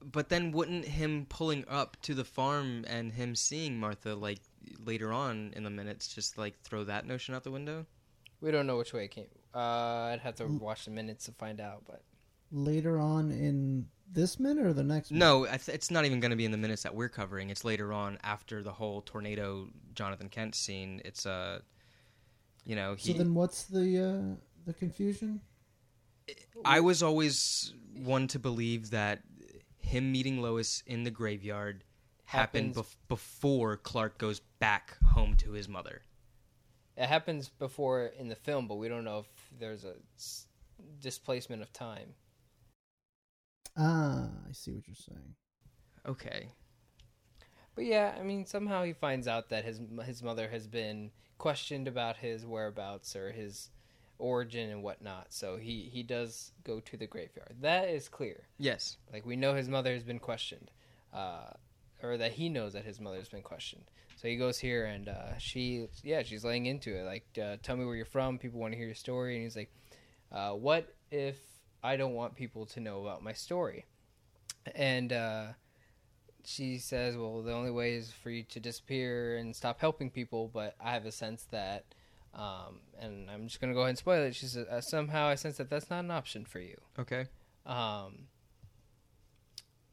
But 0.04 0.28
then 0.28 0.52
wouldn't 0.52 0.84
him 0.86 1.26
pulling 1.28 1.64
up 1.68 1.96
to 2.02 2.14
the 2.14 2.24
farm 2.24 2.84
and 2.86 3.12
him 3.12 3.34
seeing 3.34 3.78
Martha 3.78 4.14
like 4.14 4.40
later 4.84 5.12
on 5.12 5.52
in 5.56 5.64
the 5.64 5.70
minutes 5.70 6.08
just 6.08 6.38
like 6.38 6.60
throw 6.62 6.84
that 6.84 7.06
notion 7.06 7.34
out 7.34 7.44
the 7.44 7.50
window? 7.50 7.86
We 8.40 8.50
don't 8.50 8.66
know 8.66 8.76
which 8.76 8.92
way 8.92 9.04
it 9.04 9.10
came. 9.10 9.28
Uh, 9.54 9.58
I'd 10.12 10.20
have 10.22 10.34
to 10.36 10.46
watch 10.46 10.84
the 10.86 10.90
minutes 10.90 11.26
to 11.26 11.32
find 11.32 11.60
out, 11.60 11.84
but 11.86 12.02
Later 12.50 12.98
on 12.98 13.30
in 13.30 13.86
this 14.10 14.38
minute 14.38 14.66
or 14.66 14.74
the 14.74 14.84
next? 14.84 15.10
minute? 15.10 15.24
No, 15.24 15.46
I 15.46 15.58
it's 15.68 15.90
not 15.90 16.04
even 16.04 16.20
going 16.20 16.32
to 16.32 16.36
be 16.36 16.44
in 16.44 16.50
the 16.52 16.58
minutes 16.58 16.82
that 16.82 16.94
we're 16.94 17.08
covering. 17.08 17.48
It's 17.48 17.64
later 17.64 17.94
on 17.94 18.18
after 18.22 18.62
the 18.62 18.72
whole 18.72 19.00
tornado 19.02 19.68
Jonathan 19.94 20.28
Kent 20.28 20.54
scene. 20.54 21.00
It's 21.04 21.24
uh 21.24 21.60
you 22.64 22.76
know, 22.76 22.94
he 22.94 23.12
So 23.12 23.18
then, 23.18 23.34
what's 23.34 23.64
the 23.64 23.98
uh, 23.98 24.36
the 24.66 24.74
confusion? 24.74 25.40
I 26.64 26.80
was 26.80 27.02
always 27.02 27.72
one 27.96 28.28
to 28.28 28.38
believe 28.38 28.90
that 28.90 29.22
him 29.78 30.12
meeting 30.12 30.40
Lois 30.40 30.82
in 30.86 31.04
the 31.04 31.10
graveyard 31.10 31.84
happened 32.32 32.74
bef- 32.74 32.96
before 33.08 33.76
Clark 33.76 34.18
goes 34.18 34.40
back 34.58 34.96
home 35.14 35.36
to 35.38 35.52
his 35.52 35.68
mother. 35.68 36.02
it 36.96 37.06
happens 37.06 37.48
before 37.48 38.06
in 38.18 38.28
the 38.28 38.36
film, 38.36 38.68
but 38.68 38.76
we 38.76 38.88
don't 38.88 39.04
know 39.04 39.20
if 39.20 39.26
there's 39.58 39.84
a 39.84 39.94
s- 40.16 40.46
displacement 41.00 41.62
of 41.62 41.72
time. 41.72 42.14
Ah, 43.76 44.28
I 44.48 44.52
see 44.52 44.72
what 44.72 44.86
you're 44.86 44.94
saying. 44.94 45.34
Okay. 46.06 46.48
But 47.74 47.84
yeah, 47.84 48.14
I 48.18 48.22
mean, 48.22 48.44
somehow 48.44 48.82
he 48.84 48.92
finds 48.92 49.26
out 49.26 49.48
that 49.48 49.64
his 49.64 49.80
his 50.04 50.22
mother 50.22 50.48
has 50.48 50.66
been 50.66 51.10
questioned 51.38 51.88
about 51.88 52.18
his 52.18 52.44
whereabouts 52.46 53.16
or 53.16 53.32
his 53.32 53.70
origin 54.18 54.70
and 54.70 54.82
whatnot. 54.82 55.32
So 55.32 55.56
he 55.56 55.88
he 55.92 56.02
does 56.02 56.52
go 56.64 56.80
to 56.80 56.96
the 56.96 57.06
graveyard. 57.06 57.56
That 57.60 57.88
is 57.88 58.08
clear. 58.08 58.48
Yes. 58.58 58.98
Like 59.12 59.24
we 59.24 59.36
know 59.36 59.54
his 59.54 59.68
mother 59.68 59.94
has 59.94 60.04
been 60.04 60.18
questioned, 60.18 60.70
uh, 61.14 61.52
or 62.02 62.16
that 62.16 62.32
he 62.32 62.48
knows 62.48 62.72
that 62.72 62.84
his 62.84 63.00
mother 63.00 63.18
has 63.18 63.28
been 63.28 63.42
questioned. 63.42 63.84
So 64.16 64.28
he 64.28 64.36
goes 64.36 64.58
here 64.58 64.84
and 64.84 65.08
uh, 65.08 65.38
she, 65.38 65.86
yeah, 66.02 66.22
she's 66.22 66.44
laying 66.44 66.66
into 66.66 66.96
it. 66.96 67.04
Like, 67.04 67.26
uh, 67.42 67.56
tell 67.62 67.76
me 67.76 67.84
where 67.84 67.96
you're 67.96 68.04
from. 68.04 68.38
People 68.38 68.60
want 68.60 68.72
to 68.72 68.76
hear 68.76 68.86
your 68.86 68.94
story. 68.94 69.34
And 69.34 69.44
he's 69.44 69.56
like, 69.56 69.72
uh, 70.30 70.50
what 70.50 70.94
if 71.10 71.36
I 71.82 71.96
don't 71.96 72.14
want 72.14 72.34
people 72.34 72.66
to 72.66 72.80
know 72.80 73.02
about 73.02 73.22
my 73.22 73.32
story? 73.32 73.84
And 74.74 75.12
uh, 75.12 75.46
she 76.44 76.78
says, 76.78 77.16
well, 77.16 77.42
the 77.42 77.52
only 77.52 77.70
way 77.70 77.94
is 77.94 78.12
for 78.12 78.30
you 78.30 78.44
to 78.44 78.60
disappear 78.60 79.36
and 79.36 79.54
stop 79.54 79.80
helping 79.80 80.10
people. 80.10 80.50
But 80.52 80.76
I 80.80 80.92
have 80.92 81.04
a 81.04 81.12
sense 81.12 81.46
that, 81.50 81.84
um, 82.34 82.80
and 83.00 83.28
I'm 83.30 83.48
just 83.48 83.60
gonna 83.60 83.74
go 83.74 83.80
ahead 83.80 83.90
and 83.90 83.98
spoil 83.98 84.22
it. 84.22 84.34
She 84.34 84.46
says, 84.46 84.66
uh, 84.66 84.80
somehow 84.80 85.26
I 85.26 85.34
sense 85.34 85.56
that 85.56 85.68
that's 85.68 85.90
not 85.90 86.04
an 86.04 86.10
option 86.10 86.44
for 86.44 86.60
you. 86.60 86.80
Okay. 86.98 87.26
Um, 87.66 88.26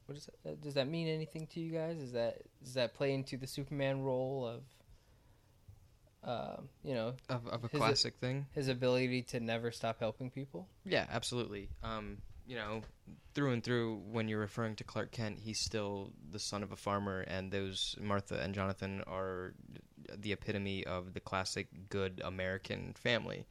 what 0.10 0.16
does 0.16 0.25
that, 0.44 0.50
uh, 0.51 0.56
does 0.62 0.74
that 0.74 0.88
mean 0.88 1.08
anything 1.08 1.46
to 1.54 1.60
you 1.60 1.72
guys? 1.72 1.98
Is 2.01 2.12
that 2.13 2.39
does 2.63 2.74
that 2.74 2.94
play 2.96 3.13
into 3.13 3.38
the 3.38 3.46
Superman 3.48 4.01
role 4.01 4.46
of, 4.48 4.63
um, 6.58 6.70
you 6.84 6.94
know, 6.94 7.13
Of, 7.30 7.48
of 7.48 7.63
a 7.63 7.68
Is 7.68 7.74
it- 7.74 7.78
classic 7.78 8.16
thing. 8.18 8.46
his 8.54 8.68
ability 8.68 9.22
to 9.24 9.39
never 9.39 9.72
stop 9.72 10.00
helping 10.00 10.30
people? 10.30 10.68
Yeah, 10.86 11.06
absolutely. 11.10 11.70
Um, 11.84 12.18
you 12.48 12.56
know, 12.56 12.82
through 13.36 13.51
and 13.54 13.63
through, 13.63 13.98
when 14.12 14.28
you're 14.28 14.39
referring 14.39 14.75
to 14.78 14.84
Clark 14.84 15.12
Kent, 15.12 15.39
he's 15.39 15.60
still 15.60 16.12
the 16.32 16.39
son 16.39 16.63
of 16.63 16.72
a 16.72 16.75
farmer, 16.75 17.22
and 17.22 17.51
those 17.51 17.96
Martha 18.01 18.39
and 18.42 18.54
Jonathan 18.56 19.04
are 19.06 19.54
the 20.18 20.32
epitome 20.34 20.84
of 20.86 21.13
the 21.13 21.20
classic 21.20 21.68
good 21.89 22.22
American 22.25 22.94
family. 22.94 23.46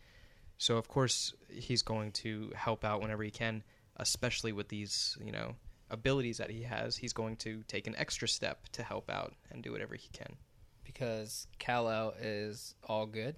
So 0.59 0.77
of 0.77 0.89
course 0.89 1.33
he's 1.49 1.83
going 1.83 2.11
to 2.13 2.51
help 2.57 2.85
out 2.85 3.01
whenever 3.01 3.23
he 3.23 3.31
can, 3.31 3.63
especially 3.97 4.53
with 4.53 4.69
these, 4.69 5.17
you 5.25 5.31
know, 5.31 5.55
abilities 5.91 6.39
that 6.39 6.51
he 6.51 6.63
has. 6.63 6.97
He's 6.97 7.13
going 7.13 7.37
to 7.39 7.63
take 7.69 7.87
an 7.87 7.95
extra 7.97 8.29
step 8.29 8.69
to 8.73 8.83
help 8.83 9.11
out 9.11 9.35
and 9.51 9.63
do 9.63 9.73
whatever 9.73 9.95
he 9.95 10.09
can. 10.13 10.37
Because 10.85 11.47
Kal 11.59 11.89
El 11.89 12.15
is 12.21 12.75
all 12.85 13.07
good 13.07 13.37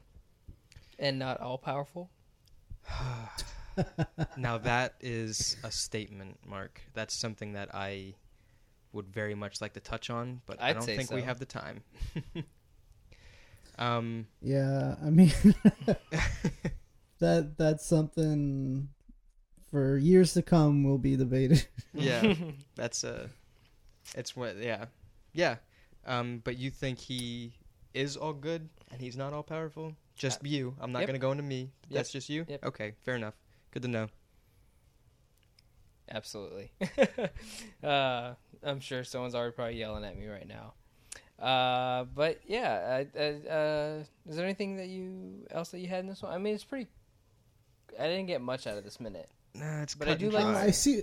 and 0.98 1.18
not 1.18 1.40
all 1.40 1.58
powerful. 1.58 2.10
now 4.36 4.58
that 4.58 4.94
is 5.00 5.56
a 5.64 5.70
statement, 5.70 6.38
Mark. 6.46 6.80
That's 6.94 7.14
something 7.14 7.54
that 7.54 7.74
I 7.74 8.14
would 8.92 9.06
very 9.08 9.34
much 9.34 9.60
like 9.60 9.72
to 9.74 9.80
touch 9.80 10.10
on, 10.10 10.40
but 10.46 10.60
I 10.60 10.70
I'd 10.70 10.72
don't 10.74 10.82
say 10.82 10.96
think 10.96 11.10
we 11.10 11.22
have 11.22 11.38
the 11.38 11.46
time. 11.46 11.82
um, 13.78 14.26
Yeah, 14.40 14.96
I 15.02 15.10
mean 15.10 15.32
that 17.18 17.56
that's 17.56 17.86
something 17.86 18.88
for 19.70 19.96
years 19.98 20.32
to 20.34 20.42
come 20.42 20.84
will 20.84 20.98
be 20.98 21.16
debated. 21.16 21.66
yeah, 21.94 22.34
that's 22.74 23.04
uh 23.04 23.28
it's 24.14 24.34
what 24.36 24.56
yeah, 24.58 24.86
yeah. 25.32 25.56
Um, 26.06 26.40
but 26.44 26.56
you 26.56 26.70
think 26.70 26.98
he 26.98 27.52
is 27.94 28.16
all 28.16 28.32
good 28.32 28.68
and 28.90 29.00
he's 29.00 29.16
not 29.16 29.32
all 29.32 29.42
powerful? 29.42 29.94
Just 30.16 30.44
you. 30.44 30.74
I'm 30.80 30.92
not 30.92 30.98
Uh, 30.98 31.00
Yep. 31.02 31.06
gonna 31.08 31.18
go 31.18 31.30
into 31.32 31.42
me. 31.44 31.60
Yep. 31.60 31.70
That's 31.90 32.10
just 32.10 32.28
you. 32.28 32.44
Yep. 32.48 32.64
Okay, 32.66 32.94
fair 33.04 33.16
enough. 33.16 33.34
Good 33.70 33.82
to 33.82 33.88
know. 33.88 34.08
Absolutely. 36.10 36.72
uh, 37.84 38.34
I'm 38.64 38.80
sure 38.80 39.04
someone's 39.04 39.34
already 39.34 39.52
probably 39.52 39.76
yelling 39.78 40.04
at 40.04 40.18
me 40.18 40.26
right 40.26 40.46
now. 40.48 40.74
Uh, 41.38 42.04
but 42.14 42.40
yeah, 42.46 43.04
I, 43.16 43.18
I, 43.20 43.24
uh, 43.48 44.04
is 44.28 44.36
there 44.36 44.44
anything 44.44 44.76
that 44.76 44.88
you 44.88 45.46
else 45.50 45.70
that 45.70 45.78
you 45.78 45.86
had 45.86 46.00
in 46.00 46.08
this 46.08 46.22
one? 46.22 46.32
I 46.32 46.38
mean, 46.38 46.54
it's 46.54 46.64
pretty. 46.64 46.88
I 47.98 48.04
didn't 48.08 48.26
get 48.26 48.40
much 48.40 48.66
out 48.66 48.76
of 48.76 48.84
this 48.84 48.98
minute. 49.00 49.30
Nah, 49.54 49.82
it's 49.82 49.94
But 49.94 50.08
I 50.08 50.14
do 50.14 50.26
and 50.26 50.34
like- 50.34 50.44
dry. 50.44 50.64
I 50.64 50.70
see. 50.70 51.02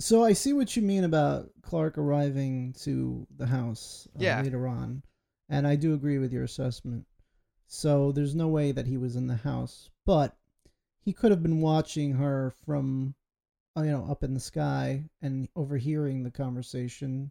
So 0.00 0.22
I 0.24 0.32
see 0.32 0.52
what 0.52 0.76
you 0.76 0.82
mean 0.82 1.02
about 1.04 1.50
Clark 1.62 1.98
arriving 1.98 2.72
to 2.84 3.26
the 3.36 3.46
house 3.46 4.06
uh, 4.14 4.18
Yeah. 4.22 4.40
later 4.42 4.68
on, 4.68 5.02
and 5.48 5.66
I 5.66 5.74
do 5.76 5.92
agree 5.94 6.18
with 6.18 6.32
your 6.32 6.44
assessment. 6.44 7.04
So 7.66 8.12
there's 8.12 8.34
no 8.34 8.48
way 8.48 8.70
that 8.72 8.86
he 8.86 8.96
was 8.96 9.16
in 9.16 9.26
the 9.26 9.36
house, 9.36 9.90
but 10.06 10.36
he 11.00 11.12
could 11.12 11.30
have 11.32 11.42
been 11.42 11.60
watching 11.60 12.12
her 12.14 12.52
from, 12.64 13.14
uh, 13.76 13.82
you 13.82 13.90
know, 13.90 14.06
up 14.08 14.22
in 14.22 14.34
the 14.34 14.40
sky 14.40 15.04
and 15.20 15.48
overhearing 15.56 16.22
the 16.22 16.30
conversation. 16.30 17.30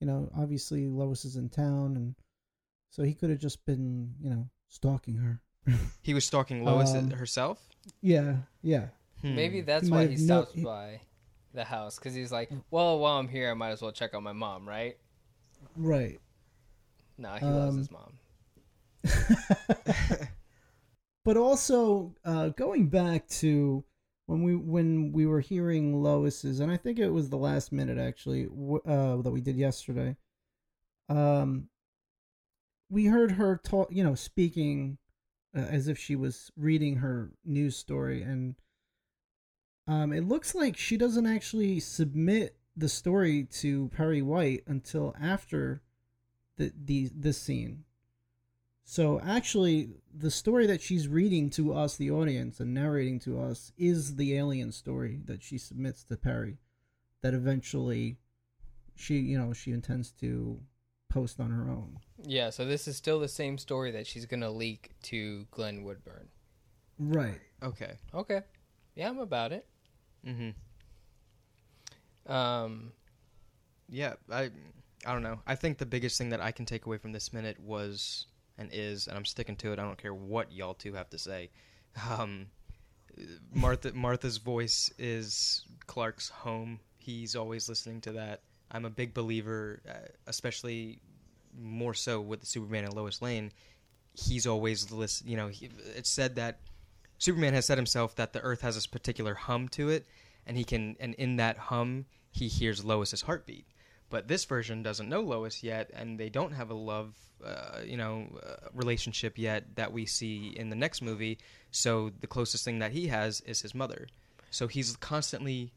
You 0.00 0.06
know, 0.06 0.30
obviously 0.36 0.86
Lois 0.86 1.24
is 1.24 1.34
in 1.36 1.48
town, 1.48 1.96
and 1.96 2.14
so 2.90 3.02
he 3.02 3.12
could 3.12 3.30
have 3.30 3.40
just 3.40 3.64
been, 3.66 4.14
you 4.20 4.30
know, 4.30 4.48
stalking 4.68 5.16
her. 5.16 5.40
He 6.02 6.14
was 6.14 6.24
stalking 6.24 6.64
Lois 6.64 6.94
Um, 6.94 7.10
herself. 7.10 7.68
yeah, 8.00 8.36
yeah. 8.62 8.88
Hmm. 9.22 9.34
Maybe 9.34 9.60
that's 9.62 9.86
He 9.86 9.92
why 9.92 10.06
he 10.06 10.12
have 10.12 10.20
no- 10.20 10.42
stops 10.42 10.52
he- 10.54 10.62
by 10.64 11.00
the 11.54 11.64
house 11.64 11.98
because 11.98 12.14
he's 12.14 12.30
like, 12.30 12.50
well, 12.70 12.98
while 12.98 13.18
I'm 13.18 13.28
here, 13.28 13.50
I 13.50 13.54
might 13.54 13.70
as 13.70 13.82
well 13.82 13.92
check 13.92 14.14
on 14.14 14.22
my 14.22 14.32
mom, 14.32 14.68
right? 14.68 14.96
Right. 15.76 16.20
No, 17.16 17.32
he 17.34 17.44
loves 17.46 17.74
Um, 17.74 17.78
his 17.78 17.90
mom. 17.90 18.12
but 21.24 21.36
also 21.36 22.14
uh, 22.24 22.48
going 22.50 22.88
back 22.88 23.26
to 23.28 23.84
when 24.26 24.42
we 24.42 24.54
when 24.56 25.12
we 25.12 25.26
were 25.26 25.40
hearing 25.40 26.02
Lois's, 26.02 26.60
and 26.60 26.70
I 26.70 26.76
think 26.76 26.98
it 26.98 27.08
was 27.10 27.28
the 27.30 27.38
last 27.38 27.72
minute 27.72 27.98
actually 27.98 28.46
uh, 28.86 29.16
that 29.16 29.30
we 29.30 29.40
did 29.40 29.56
yesterday. 29.56 30.16
Um, 31.08 31.68
we 32.90 33.06
heard 33.06 33.32
her 33.32 33.60
talk, 33.64 33.88
you 33.90 34.04
know, 34.04 34.14
speaking 34.14 34.98
uh, 35.56 35.60
as 35.60 35.88
if 35.88 35.98
she 35.98 36.14
was 36.16 36.50
reading 36.56 36.96
her 36.96 37.32
news 37.44 37.76
story, 37.76 38.22
and 38.22 38.54
um, 39.88 40.12
it 40.12 40.28
looks 40.28 40.54
like 40.54 40.76
she 40.76 40.96
doesn't 40.96 41.26
actually 41.26 41.80
submit 41.80 42.56
the 42.76 42.88
story 42.88 43.44
to 43.44 43.88
Perry 43.88 44.22
White 44.22 44.62
until 44.66 45.16
after 45.20 45.82
the 46.56 46.72
the 46.84 47.10
this 47.14 47.40
scene. 47.40 47.84
So 48.84 49.20
actually, 49.20 49.90
the 50.14 50.30
story 50.30 50.66
that 50.66 50.80
she's 50.80 51.08
reading 51.08 51.50
to 51.50 51.74
us, 51.74 51.96
the 51.96 52.10
audience, 52.10 52.60
and 52.60 52.72
narrating 52.72 53.18
to 53.20 53.40
us, 53.40 53.72
is 53.76 54.16
the 54.16 54.34
alien 54.36 54.72
story 54.72 55.20
that 55.26 55.42
she 55.42 55.58
submits 55.58 56.04
to 56.04 56.16
Perry. 56.16 56.58
that 57.20 57.34
eventually 57.34 58.18
she 58.94 59.18
you 59.18 59.38
know 59.38 59.52
she 59.52 59.72
intends 59.72 60.10
to 60.12 60.60
post 61.08 61.40
on 61.40 61.50
her 61.50 61.70
own. 61.70 61.98
Yeah, 62.22 62.50
so 62.50 62.64
this 62.66 62.86
is 62.86 62.96
still 62.96 63.20
the 63.20 63.28
same 63.28 63.56
story 63.58 63.90
that 63.92 64.06
she's 64.06 64.26
gonna 64.26 64.50
leak 64.50 64.90
to 65.04 65.46
Glenn 65.50 65.82
Woodburn. 65.82 66.28
Right. 66.98 67.40
Okay. 67.62 67.94
Okay. 68.12 68.42
Yeah, 68.94 69.08
I'm 69.08 69.18
about 69.18 69.52
it. 69.52 69.66
Mm-hmm. 70.26 70.50
Um, 72.26 72.92
Yeah, 73.88 74.14
I 74.30 74.50
I 75.06 75.12
don't 75.12 75.22
know. 75.22 75.40
I 75.46 75.54
think 75.54 75.78
the 75.78 75.86
biggest 75.86 76.18
thing 76.18 76.30
that 76.30 76.40
I 76.40 76.52
can 76.52 76.66
take 76.66 76.86
away 76.86 76.98
from 76.98 77.12
this 77.12 77.32
minute 77.32 77.58
was 77.60 78.26
and 78.58 78.70
is, 78.72 79.06
and 79.06 79.16
I'm 79.16 79.24
sticking 79.24 79.56
to 79.56 79.72
it. 79.72 79.78
I 79.78 79.82
don't 79.82 79.98
care 79.98 80.14
what 80.14 80.52
y'all 80.52 80.74
two 80.74 80.94
have 80.94 81.10
to 81.10 81.18
say. 81.18 81.50
Um, 82.10 82.48
Martha 83.52 83.92
Martha's 83.92 84.38
voice 84.38 84.92
is 84.98 85.64
Clark's 85.86 86.28
home. 86.28 86.80
He's 86.96 87.34
always 87.36 87.68
listening 87.68 88.00
to 88.02 88.12
that. 88.12 88.42
I'm 88.70 88.84
a 88.84 88.90
big 88.90 89.14
believer, 89.14 89.80
uh, 89.88 90.08
especially 90.26 91.00
more 91.58 91.94
so 91.94 92.20
with 92.20 92.40
the 92.40 92.46
Superman 92.46 92.84
and 92.84 92.94
Lois 92.94 93.22
Lane. 93.22 93.52
He's 94.14 94.46
always 94.46 94.90
listen. 94.92 95.28
You 95.28 95.36
know, 95.36 95.48
he, 95.48 95.70
it's 95.96 96.10
said 96.10 96.36
that 96.36 96.60
Superman 97.18 97.54
has 97.54 97.66
said 97.66 97.78
himself 97.78 98.14
that 98.16 98.32
the 98.32 98.40
Earth 98.40 98.60
has 98.62 98.76
this 98.76 98.86
particular 98.86 99.34
hum 99.34 99.68
to 99.70 99.88
it, 99.90 100.06
and 100.46 100.56
he 100.56 100.64
can, 100.64 100.96
and 101.00 101.14
in 101.14 101.36
that 101.36 101.58
hum, 101.58 102.06
he 102.30 102.48
hears 102.48 102.84
Lois's 102.84 103.22
heartbeat. 103.22 103.66
But 104.10 104.28
this 104.28 104.44
version 104.46 104.82
doesn't 104.82 105.08
know 105.08 105.20
Lois 105.20 105.62
yet, 105.62 105.90
and 105.92 106.18
they 106.18 106.30
don't 106.30 106.52
have 106.52 106.70
a 106.70 106.74
love, 106.74 107.14
uh, 107.44 107.80
you 107.84 107.96
know, 107.96 108.26
uh, 108.42 108.68
relationship 108.72 109.36
yet 109.36 109.76
that 109.76 109.92
we 109.92 110.06
see 110.06 110.54
in 110.56 110.70
the 110.70 110.76
next 110.76 111.02
movie. 111.02 111.38
So 111.72 112.10
the 112.20 112.26
closest 112.26 112.64
thing 112.64 112.78
that 112.78 112.92
he 112.92 113.08
has 113.08 113.42
is 113.42 113.60
his 113.60 113.74
mother. 113.74 114.08
So 114.50 114.66
he's 114.66 114.96
constantly 114.96 115.72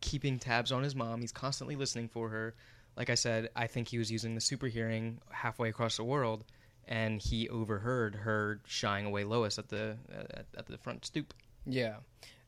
keeping 0.00 0.38
tabs 0.38 0.70
on 0.70 0.84
his 0.84 0.94
mom. 0.94 1.20
He's 1.20 1.32
constantly 1.32 1.74
listening 1.74 2.08
for 2.08 2.28
her. 2.28 2.54
Like 2.96 3.10
I 3.10 3.16
said, 3.16 3.48
I 3.56 3.66
think 3.66 3.88
he 3.88 3.98
was 3.98 4.12
using 4.12 4.36
the 4.36 4.40
super 4.40 4.68
hearing 4.68 5.20
halfway 5.30 5.68
across 5.68 5.96
the 5.96 6.04
world, 6.04 6.44
and 6.88 7.20
he 7.20 7.48
overheard 7.48 8.14
her 8.14 8.60
shying 8.66 9.06
away 9.06 9.24
Lois 9.24 9.58
at 9.58 9.68
the 9.68 9.96
at, 10.12 10.46
at 10.56 10.66
the 10.66 10.78
front 10.78 11.04
stoop. 11.04 11.34
yeah, 11.66 11.96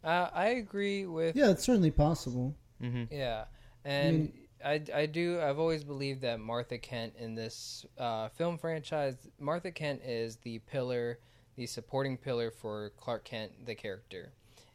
uh, 0.05 0.29
I 0.33 0.49
agree 0.49 1.07
with. 1.07 1.37
Yeah, 1.37 1.51
it's 1.51 1.65
certainly 1.65 1.91
possible. 1.91 2.55
Mm-hmm. 2.83 3.05
Yeah, 3.15 3.45
and 3.85 4.19
mean- 4.19 4.33
I, 4.65 4.83
I 4.95 5.07
do. 5.07 5.41
I've 5.41 5.59
always 5.59 5.85
believed 5.85 6.23
that 6.23 6.41
Martha 6.41 6.79
Kent 6.79 7.15
in 7.19 7.35
this 7.35 7.85
uh, 7.99 8.29
film 8.31 8.59
franchise, 8.59 9.17
Martha 9.39 9.71
Kent 9.71 10.03
is 10.05 10.37
the 10.37 10.59
pillar, 10.61 11.19
the 11.57 11.67
supporting 11.67 12.17
pillar 12.17 12.51
for 12.51 12.91
Clark 12.97 13.25
Kent, 13.25 13.53
the 13.67 13.75
character, 13.75 14.33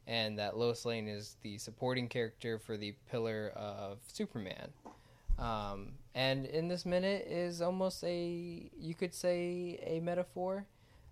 and 0.07 0.37
that 0.39 0.55
Lois 0.57 0.85
Lane 0.85 1.07
is 1.07 1.35
the 1.41 1.57
supporting 1.57 2.07
character 2.07 2.59
for 2.59 2.77
the 2.77 2.93
pillar 3.09 3.51
of 3.55 3.97
Superman. 4.07 4.69
Um, 5.39 5.93
and 6.13 6.45
in 6.45 6.67
this 6.67 6.85
minute 6.85 7.25
is 7.27 7.61
almost 7.61 8.03
a 8.03 8.69
you 8.77 8.93
could 8.93 9.13
say 9.13 9.79
a 9.85 9.99
metaphor 9.99 10.67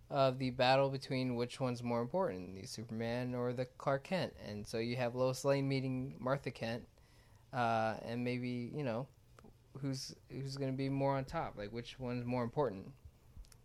of 0.09 0.39
the 0.39 0.49
battle 0.49 0.89
between 0.89 1.35
which 1.35 1.59
one's 1.59 1.83
more 1.83 2.01
important, 2.01 2.55
the 2.55 2.65
Superman 2.65 3.35
or 3.35 3.53
the 3.53 3.65
Clark 3.65 4.03
Kent. 4.05 4.33
And 4.47 4.67
so 4.67 4.77
you 4.79 4.95
have 4.95 5.15
Lois 5.15 5.45
Lane 5.45 5.67
meeting 5.67 6.15
Martha 6.19 6.51
Kent, 6.51 6.83
uh, 7.53 7.95
and 8.05 8.23
maybe 8.23 8.71
you 8.73 8.83
know 8.83 9.07
who's 9.81 10.15
who's 10.31 10.57
going 10.57 10.71
to 10.71 10.77
be 10.77 10.89
more 10.89 11.15
on 11.15 11.25
top, 11.25 11.57
like 11.57 11.71
which 11.71 11.99
one's 11.99 12.25
more 12.25 12.43
important. 12.43 12.87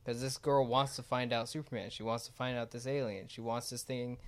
Because 0.04 0.20
this 0.20 0.36
girl 0.36 0.66
wants 0.66 0.96
to 0.96 1.02
find 1.02 1.32
out 1.32 1.48
Superman. 1.48 1.88
She 1.88 2.02
wants 2.02 2.26
to 2.26 2.32
find 2.32 2.58
out 2.58 2.70
this 2.70 2.86
alien. 2.86 3.26
She 3.26 3.40
wants 3.40 3.70
this 3.70 3.82
thing. 3.82 4.18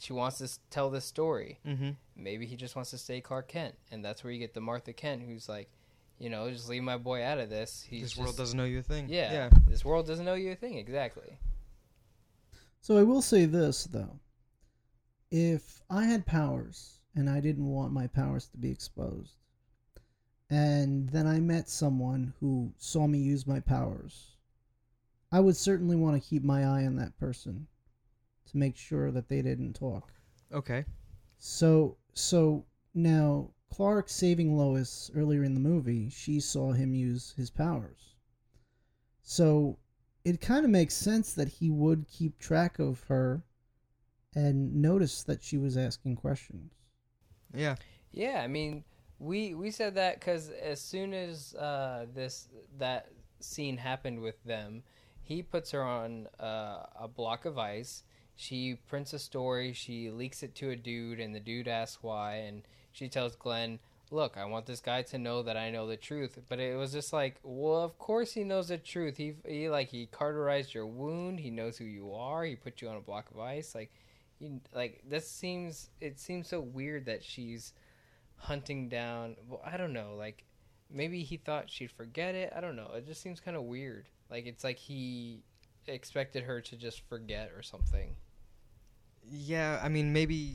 She 0.00 0.12
wants 0.12 0.38
to 0.38 0.48
tell 0.70 0.90
this 0.90 1.04
story. 1.04 1.58
Mm-hmm. 1.66 1.90
Maybe 2.16 2.46
he 2.46 2.56
just 2.56 2.76
wants 2.76 2.90
to 2.90 2.98
stay 2.98 3.20
Clark 3.20 3.48
Kent, 3.48 3.74
and 3.90 4.04
that's 4.04 4.22
where 4.24 4.32
you 4.32 4.38
get 4.38 4.54
the 4.54 4.60
Martha 4.60 4.92
Kent, 4.92 5.22
who's 5.22 5.48
like, 5.48 5.70
you 6.18 6.30
know, 6.30 6.50
just 6.50 6.68
leave 6.68 6.82
my 6.82 6.96
boy 6.96 7.22
out 7.24 7.38
of 7.38 7.50
this. 7.50 7.84
He's 7.88 8.02
This 8.02 8.10
just, 8.12 8.20
world 8.20 8.36
doesn't 8.36 8.56
know 8.56 8.64
you 8.64 8.80
a 8.80 8.82
thing. 8.82 9.08
Yeah, 9.08 9.32
Yeah. 9.32 9.50
this 9.66 9.84
world 9.84 10.06
doesn't 10.06 10.24
know 10.24 10.34
you 10.34 10.52
a 10.52 10.56
thing 10.56 10.76
exactly. 10.78 11.38
So 12.80 12.96
I 12.98 13.02
will 13.02 13.22
say 13.22 13.46
this 13.46 13.84
though. 13.84 14.18
If 15.30 15.80
I 15.90 16.04
had 16.04 16.26
powers 16.26 17.00
and 17.16 17.28
I 17.30 17.40
didn't 17.40 17.66
want 17.66 17.92
my 17.92 18.06
powers 18.06 18.46
to 18.48 18.58
be 18.58 18.70
exposed, 18.70 19.32
and 20.50 21.08
then 21.08 21.26
I 21.26 21.40
met 21.40 21.68
someone 21.68 22.34
who 22.40 22.72
saw 22.76 23.06
me 23.06 23.18
use 23.18 23.46
my 23.46 23.60
powers, 23.60 24.36
I 25.32 25.40
would 25.40 25.56
certainly 25.56 25.96
want 25.96 26.22
to 26.22 26.28
keep 26.28 26.44
my 26.44 26.60
eye 26.64 26.84
on 26.86 26.96
that 26.96 27.18
person 27.18 27.66
to 28.50 28.56
make 28.56 28.76
sure 28.76 29.10
that 29.10 29.28
they 29.28 29.42
didn't 29.42 29.74
talk. 29.74 30.12
Okay. 30.52 30.84
So 31.38 31.96
so 32.14 32.64
now 32.94 33.50
Clark 33.70 34.08
saving 34.08 34.56
Lois 34.56 35.10
earlier 35.14 35.42
in 35.42 35.54
the 35.54 35.60
movie, 35.60 36.08
she 36.08 36.40
saw 36.40 36.72
him 36.72 36.94
use 36.94 37.34
his 37.36 37.50
powers. 37.50 38.14
So 39.22 39.78
it 40.24 40.40
kind 40.40 40.64
of 40.64 40.70
makes 40.70 40.94
sense 40.94 41.32
that 41.34 41.48
he 41.48 41.70
would 41.70 42.06
keep 42.08 42.38
track 42.38 42.78
of 42.78 43.02
her 43.04 43.42
and 44.34 44.74
notice 44.74 45.22
that 45.24 45.42
she 45.42 45.58
was 45.58 45.76
asking 45.76 46.16
questions. 46.16 46.72
Yeah. 47.52 47.76
Yeah, 48.12 48.40
I 48.42 48.46
mean, 48.46 48.84
we 49.18 49.54
we 49.54 49.70
said 49.70 49.94
that 49.96 50.20
because 50.20 50.50
as 50.50 50.80
soon 50.80 51.14
as 51.14 51.54
uh, 51.54 52.06
this 52.14 52.48
that 52.78 53.08
scene 53.40 53.76
happened 53.76 54.20
with 54.20 54.42
them, 54.44 54.82
he 55.22 55.42
puts 55.42 55.70
her 55.72 55.82
on 55.82 56.28
uh, 56.38 56.86
a 57.00 57.08
block 57.08 57.44
of 57.44 57.58
ice. 57.58 58.04
She 58.36 58.78
prints 58.88 59.12
a 59.12 59.18
story. 59.18 59.72
She 59.72 60.10
leaks 60.10 60.42
it 60.42 60.54
to 60.56 60.70
a 60.70 60.76
dude, 60.76 61.20
and 61.20 61.34
the 61.34 61.40
dude 61.40 61.68
asks 61.68 62.02
why, 62.02 62.36
and 62.36 62.62
she 62.92 63.08
tells 63.08 63.36
Glenn, 63.36 63.78
"Look, 64.10 64.36
I 64.36 64.44
want 64.44 64.66
this 64.66 64.80
guy 64.80 65.02
to 65.02 65.18
know 65.18 65.42
that 65.42 65.56
I 65.56 65.70
know 65.70 65.86
the 65.86 65.96
truth." 65.96 66.38
But 66.48 66.60
it 66.60 66.76
was 66.76 66.92
just 66.92 67.12
like, 67.12 67.38
well, 67.42 67.82
of 67.82 67.98
course 67.98 68.32
he 68.32 68.44
knows 68.44 68.68
the 68.68 68.78
truth. 68.78 69.16
He 69.16 69.34
he 69.46 69.68
like 69.68 69.88
he 69.88 70.06
cauterized 70.06 70.74
your 70.74 70.86
wound. 70.86 71.40
He 71.40 71.50
knows 71.50 71.78
who 71.78 71.84
you 71.84 72.12
are. 72.14 72.44
He 72.44 72.56
put 72.56 72.82
you 72.82 72.88
on 72.88 72.96
a 72.96 73.00
block 73.00 73.30
of 73.30 73.38
ice. 73.38 73.74
Like, 73.74 73.92
he, 74.38 74.60
like 74.74 75.02
this 75.08 75.28
seems 75.30 75.90
it 76.00 76.18
seems 76.18 76.48
so 76.48 76.60
weird 76.60 77.06
that 77.06 77.22
she's 77.22 77.72
hunting 78.36 78.88
down 78.88 79.36
well 79.48 79.62
i 79.64 79.76
don't 79.76 79.92
know 79.92 80.14
like 80.18 80.44
maybe 80.90 81.22
he 81.22 81.36
thought 81.36 81.70
she'd 81.70 81.90
forget 81.90 82.34
it 82.34 82.52
i 82.54 82.60
don't 82.60 82.76
know 82.76 82.90
it 82.94 83.06
just 83.06 83.22
seems 83.22 83.40
kind 83.40 83.56
of 83.56 83.62
weird 83.62 84.08
like 84.30 84.46
it's 84.46 84.64
like 84.64 84.78
he 84.78 85.42
expected 85.86 86.42
her 86.42 86.60
to 86.60 86.76
just 86.76 87.00
forget 87.08 87.50
or 87.56 87.62
something 87.62 88.16
Yeah, 89.30 89.80
I 89.82 89.88
mean 89.88 90.12
maybe 90.12 90.54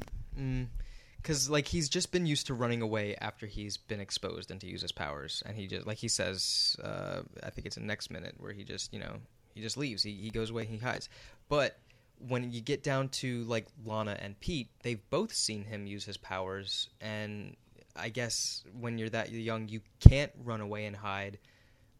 because 1.22 1.50
like 1.50 1.68
he's 1.68 1.90
just 1.90 2.12
been 2.12 2.26
used 2.26 2.48
to 2.48 2.54
running 2.54 2.82
away 2.82 3.16
after 3.20 3.46
he's 3.46 3.78
been 3.78 4.00
exposed 4.00 4.52
and 4.52 4.62
to 4.62 4.68
use 4.68 4.82
his 4.82 4.92
powers, 4.92 5.44
and 5.46 5.56
he 5.56 5.68
just 5.68 5.88
like 5.88 5.98
he 5.98 6.08
says, 6.08 6.78
uh, 6.84 7.22
I 7.44 7.50
think 7.50 7.66
it's 7.68 7.76
the 7.76 7.82
next 7.82 8.12
minute 8.12 8.36
where 8.38 8.54
he 8.54 8.64
just 8.64 8.94
you 8.94 9.00
know 9.00 9.18
he 9.54 9.62
just 9.62 9.78
leaves, 9.78 10.04
he 10.04 10.14
he 10.14 10.30
goes 10.30 10.50
away, 10.50 10.66
he 10.66 10.78
hides. 10.78 11.10
But 11.50 11.78
when 12.28 12.52
you 12.52 12.62
get 12.62 12.84
down 12.84 13.10
to 13.10 13.44
like 13.44 13.68
Lana 13.86 14.18
and 14.20 14.40
Pete, 14.40 14.70
they've 14.84 15.10
both 15.10 15.34
seen 15.34 15.64
him 15.64 15.88
use 15.88 16.06
his 16.06 16.18
powers, 16.18 16.90
and 17.02 17.56
I 17.96 18.10
guess 18.10 18.64
when 18.80 18.98
you're 18.98 19.10
that 19.10 19.32
young, 19.32 19.68
you 19.68 19.82
can't 20.00 20.32
run 20.44 20.62
away 20.62 20.86
and 20.86 20.96
hide 20.96 21.38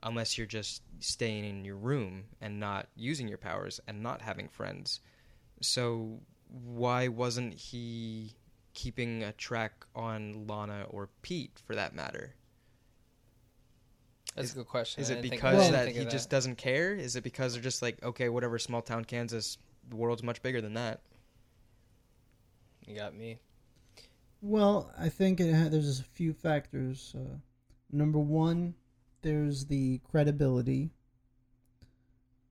unless 0.02 0.38
you're 0.38 0.48
just 0.48 0.82
staying 1.00 1.44
in 1.44 1.66
your 1.66 1.76
room 1.76 2.24
and 2.40 2.60
not 2.60 2.88
using 2.96 3.28
your 3.28 3.38
powers 3.38 3.82
and 3.88 4.02
not 4.02 4.22
having 4.22 4.48
friends. 4.48 5.02
So 5.62 6.20
why 6.50 7.08
wasn't 7.08 7.54
he 7.54 8.34
keeping 8.74 9.24
a 9.24 9.32
track 9.34 9.86
on 9.96 10.46
Lana 10.48 10.86
or 10.90 11.10
Pete 11.22 11.60
for 11.66 11.76
that 11.76 11.94
matter? 11.96 12.36
that's 14.36 14.50
Is- 14.50 14.54
a 14.54 14.58
good 14.58 14.68
question 14.68 15.02
Is 15.02 15.10
it 15.10 15.22
because 15.22 15.72
that 15.72 15.90
he 15.90 16.00
of 16.04 16.10
just 16.10 16.30
doesn't 16.30 16.56
care? 16.58 16.94
Is 16.94 17.16
it 17.16 17.24
because 17.24 17.54
they're 17.54 17.62
just 17.64 17.82
like, 17.82 18.02
okay, 18.04 18.30
whatever, 18.30 18.58
small 18.60 18.82
town 18.82 19.06
Kansas, 19.06 19.58
the 19.90 19.96
world's 19.96 20.24
much 20.24 20.42
bigger 20.42 20.62
than 20.62 20.74
that? 20.76 21.02
you 22.88 22.96
got 22.96 23.14
me 23.16 23.38
Well, 24.42 24.92
I 24.98 25.10
think 25.10 25.40
it 25.40 25.54
ha- 25.54 25.70
there's 25.70 26.00
a 26.00 26.04
few 26.04 26.34
factors. 26.34 27.14
Uh, 27.16 27.38
number 27.92 28.18
one, 28.20 28.74
there's 29.22 29.66
the 29.66 30.00
credibility 30.10 30.90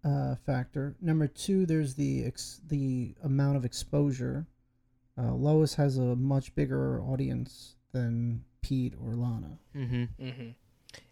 uh, 0.05 0.35
factor. 0.47 0.95
Number 1.01 1.27
two, 1.27 1.67
there's 1.67 1.95
the 1.95 2.25
ex- 2.25 2.61
the 2.69 3.15
amount 3.25 3.57
of 3.57 3.65
exposure. 3.65 4.47
Uh, 5.17 5.33
Lois 5.35 5.75
has 5.75 5.99
a 5.99 6.15
much 6.17 6.55
bigger 6.55 7.01
audience 7.03 7.75
than 7.93 8.45
Pete 8.63 8.95
or 9.05 9.15
Lana. 9.15 9.59
Mm-hmm. 9.77 10.05
hmm 10.31 10.49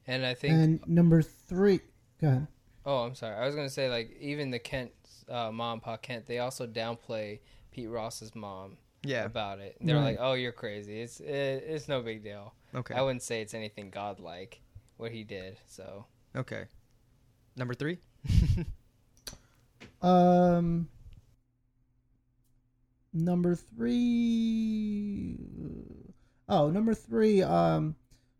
and 0.09 0.25
i 0.25 0.33
think 0.35 0.55
And 0.55 0.81
number 0.87 1.21
three, 1.21 1.81
go 2.21 2.29
ahead. 2.29 2.47
oh 2.87 2.99
i'm 3.05 3.15
sorry 3.15 3.37
i 3.37 3.45
was 3.45 3.55
gonna 3.55 3.69
say 3.69 3.91
like 3.91 4.17
even 4.21 4.51
the 4.51 4.59
kent 4.59 4.93
uh, 5.29 5.51
mom 5.51 5.81
pa 5.81 5.97
kent 5.97 6.27
they 6.27 6.39
also 6.39 6.67
downplay 6.67 7.41
pete 7.73 7.89
ross's 7.91 8.35
mom 8.35 8.79
Yeah. 9.05 9.25
about 9.25 9.59
it 9.59 9.77
they're 9.81 9.97
Right. 9.97 10.05
like 10.05 10.19
oh 10.21 10.33
you're 10.35 10.53
crazy 10.53 11.01
it's 11.03 11.21
it, 11.21 11.65
it's 11.67 11.89
no 11.89 12.01
big 12.03 12.23
deal 12.23 12.55
Okay. 12.75 12.95
i 12.95 13.03
wouldn't 13.03 13.23
say 13.23 13.43
it's 13.43 13.53
anything 13.55 13.91
godlike 13.91 14.61
what 14.97 15.11
he 15.13 15.25
did 15.25 15.57
so 15.67 16.07
Okay. 16.35 16.65
Number 17.57 17.75
three. 17.75 17.99
Um, 20.03 20.89
number 23.13 23.57
three, 23.57 25.39
Oh, 26.49 26.71
number 26.71 26.95
three. 26.95 27.43
Um, 27.43 27.97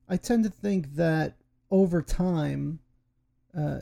I 0.09 0.17
tend 0.17 0.45
to 0.45 0.51
think 0.51 0.95
that 0.95 1.35
over 1.71 2.03
time, 2.03 2.79
uh, 3.57 3.81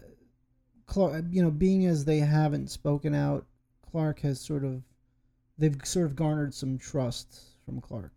Clark, 0.86 1.24
you 1.30 1.42
know, 1.42 1.50
being 1.50 1.86
as 1.86 2.04
they 2.04 2.18
haven't 2.18 2.70
spoken 2.70 3.14
out, 3.14 3.46
Clark 3.90 4.20
has 4.20 4.40
sort 4.40 4.64
of, 4.64 4.82
they've 5.58 5.76
sort 5.84 6.06
of 6.06 6.16
garnered 6.16 6.54
some 6.54 6.78
trust 6.78 7.38
from 7.64 7.80
Clark. 7.80 8.12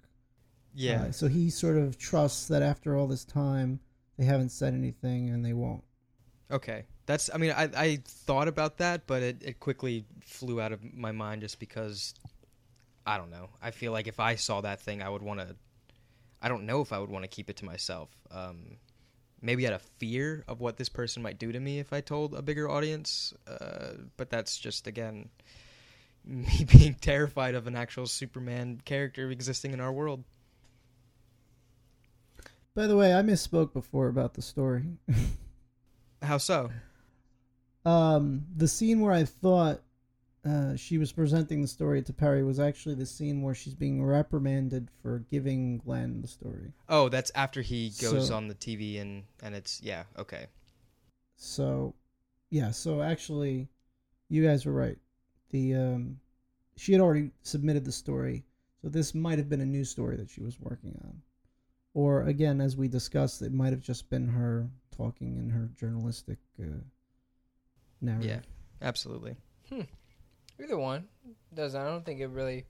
Yeah. 0.73 1.03
Uh, 1.03 1.11
so 1.11 1.27
he 1.27 1.49
sort 1.49 1.77
of 1.77 1.97
trusts 1.97 2.47
that 2.47 2.61
after 2.61 2.95
all 2.95 3.07
this 3.07 3.25
time, 3.25 3.79
they 4.17 4.25
haven't 4.25 4.49
said 4.49 4.73
anything 4.73 5.29
and 5.29 5.43
they 5.43 5.53
won't. 5.53 5.83
Okay. 6.51 6.85
That's 7.07 7.29
I 7.33 7.37
mean 7.37 7.51
I 7.51 7.69
I 7.75 7.99
thought 8.05 8.47
about 8.47 8.77
that, 8.77 9.07
but 9.07 9.23
it, 9.23 9.41
it 9.43 9.59
quickly 9.59 10.05
flew 10.23 10.61
out 10.61 10.71
of 10.73 10.81
my 10.93 11.11
mind 11.11 11.41
just 11.41 11.57
because 11.57 12.13
I 13.05 13.17
don't 13.17 13.31
know. 13.31 13.49
I 13.61 13.71
feel 13.71 13.93
like 13.93 14.07
if 14.07 14.19
I 14.19 14.35
saw 14.35 14.61
that 14.61 14.81
thing 14.81 15.01
I 15.01 15.09
would 15.09 15.23
want 15.23 15.39
to 15.39 15.55
I 16.41 16.49
don't 16.49 16.65
know 16.65 16.81
if 16.81 16.93
I 16.93 16.99
would 16.99 17.09
want 17.09 17.23
to 17.23 17.29
keep 17.29 17.49
it 17.49 17.55
to 17.57 17.65
myself. 17.65 18.09
Um 18.29 18.77
maybe 19.41 19.65
out 19.65 19.73
of 19.73 19.81
fear 19.99 20.43
of 20.47 20.59
what 20.59 20.77
this 20.77 20.89
person 20.89 21.23
might 21.23 21.39
do 21.39 21.51
to 21.51 21.59
me 21.59 21.79
if 21.79 21.93
I 21.93 22.01
told 22.01 22.33
a 22.33 22.41
bigger 22.41 22.69
audience. 22.69 23.33
Uh, 23.47 23.93
but 24.17 24.29
that's 24.29 24.57
just 24.57 24.85
again 24.85 25.29
me 26.25 26.65
being 26.69 26.95
terrified 26.95 27.55
of 27.55 27.67
an 27.67 27.75
actual 27.75 28.05
Superman 28.05 28.81
character 28.83 29.31
existing 29.31 29.71
in 29.71 29.79
our 29.79 29.93
world. 29.93 30.25
By 32.75 32.85
the 32.85 32.97
way, 32.97 33.13
I 33.13 33.21
misspoke 33.21 33.71
before 33.73 34.07
about 34.07 34.33
the 34.33 34.41
story. 34.41 34.83
How 36.21 36.37
so? 36.37 36.69
Um, 37.87 38.45
the 38.55 38.67
scene 38.67 38.99
where 39.01 39.13
I 39.13 39.23
thought 39.23 39.81
uh, 40.45 40.75
she 40.75 40.97
was 40.97 41.11
presenting 41.11 41.61
the 41.61 41.67
story 41.67 42.01
to 42.01 42.13
Perry 42.13 42.43
was 42.43 42.59
actually 42.59 42.95
the 42.95 43.05
scene 43.05 43.41
where 43.41 43.53
she's 43.55 43.73
being 43.73 44.03
reprimanded 44.03 44.89
for 45.01 45.19
giving 45.31 45.77
Glenn 45.79 46.21
the 46.21 46.27
story. 46.27 46.73
Oh, 46.89 47.09
that's 47.09 47.31
after 47.35 47.61
he 47.61 47.91
goes 48.01 48.27
So- 48.27 48.35
on 48.35 48.47
the 48.47 48.55
TV 48.55 48.99
and 49.01 49.23
and 49.41 49.55
it's 49.55 49.81
yeah, 49.81 50.03
okay. 50.17 50.47
So, 51.35 51.93
yeah. 52.49 52.71
So 52.71 53.01
actually, 53.01 53.67
you 54.29 54.43
guys 54.43 54.65
were 54.65 54.73
right. 54.73 54.97
The 55.51 55.75
um, 55.75 56.19
she 56.75 56.91
had 56.91 57.01
already 57.01 57.31
submitted 57.41 57.85
the 57.85 57.91
story, 57.91 58.43
so 58.81 58.89
this 58.89 59.13
might 59.15 59.37
have 59.37 59.49
been 59.49 59.61
a 59.61 59.65
new 59.65 59.85
story 59.85 60.17
that 60.17 60.29
she 60.29 60.41
was 60.41 60.59
working 60.59 60.99
on, 61.05 61.21
or 61.93 62.23
again, 62.23 62.59
as 62.59 62.75
we 62.75 62.87
discussed, 62.87 63.41
it 63.41 63.53
might 63.53 63.71
have 63.71 63.81
just 63.81 64.09
been 64.09 64.27
her 64.27 64.67
talking 64.95 65.37
in 65.37 65.49
her 65.49 65.69
journalistic 65.79 66.39
uh, 66.61 66.65
narrative. 68.01 68.43
Yeah. 68.81 68.87
Absolutely. 68.87 69.35
Either 70.61 70.77
one 70.77 71.07
does. 71.53 71.75
I 71.75 71.85
don't 71.85 72.05
think 72.05 72.19
it 72.19 72.27
really 72.27 72.65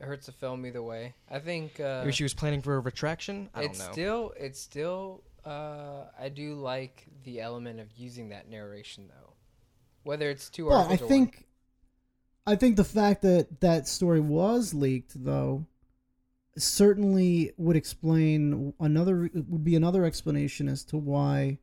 hurts 0.00 0.26
the 0.26 0.32
film 0.32 0.64
either 0.66 0.82
way. 0.82 1.14
I 1.30 1.38
think 1.40 1.78
uh, 1.80 2.00
Maybe 2.00 2.12
she 2.12 2.22
was 2.22 2.34
planning 2.34 2.62
for 2.62 2.76
a 2.76 2.80
retraction. 2.80 3.48
I 3.54 3.62
don't 3.62 3.70
it's 3.70 3.78
know. 3.80 3.92
still 3.92 4.32
it's 4.36 4.60
still 4.60 5.22
uh, 5.44 6.04
I 6.18 6.28
do 6.28 6.54
like 6.54 7.06
the 7.24 7.40
element 7.40 7.80
of 7.80 7.88
using 7.96 8.28
that 8.30 8.48
narration 8.50 9.08
though, 9.08 9.32
whether 10.04 10.30
it's 10.30 10.48
two 10.50 10.66
Well, 10.66 10.78
I 10.78 10.82
articles 10.82 11.00
or 11.00 11.04
one. 11.04 11.08
think, 11.08 11.46
I 12.46 12.56
think 12.56 12.76
the 12.76 12.84
fact 12.84 13.22
that 13.22 13.60
that 13.60 13.86
story 13.88 14.20
was 14.20 14.74
leaked, 14.74 15.12
though, 15.24 15.66
certainly 16.56 17.52
would 17.56 17.76
explain 17.76 18.72
another 18.80 19.30
would 19.34 19.64
be 19.64 19.76
another 19.76 20.04
explanation 20.04 20.68
as 20.68 20.84
to 20.86 20.96
why, 20.96 21.58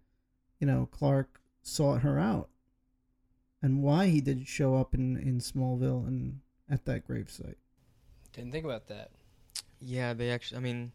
you 0.60 0.67
know, 0.67 0.88
Clark 0.91 1.41
sought 1.63 2.01
her 2.01 2.17
out, 2.19 2.49
and 3.65 3.82
why 3.82 4.08
he 4.08 4.21
did 4.21 4.47
show 4.47 4.75
up 4.75 4.93
in 4.93 5.17
in 5.17 5.39
Smallville 5.39 6.08
and 6.08 6.39
at 6.69 6.86
that 6.86 7.08
gravesite. 7.08 7.56
didn't 8.34 8.51
think 8.51 8.65
about 8.65 8.88
that. 8.88 9.10
yeah, 9.80 10.13
they 10.13 10.30
actually. 10.32 10.58
I 10.58 10.62
mean, 10.62 10.91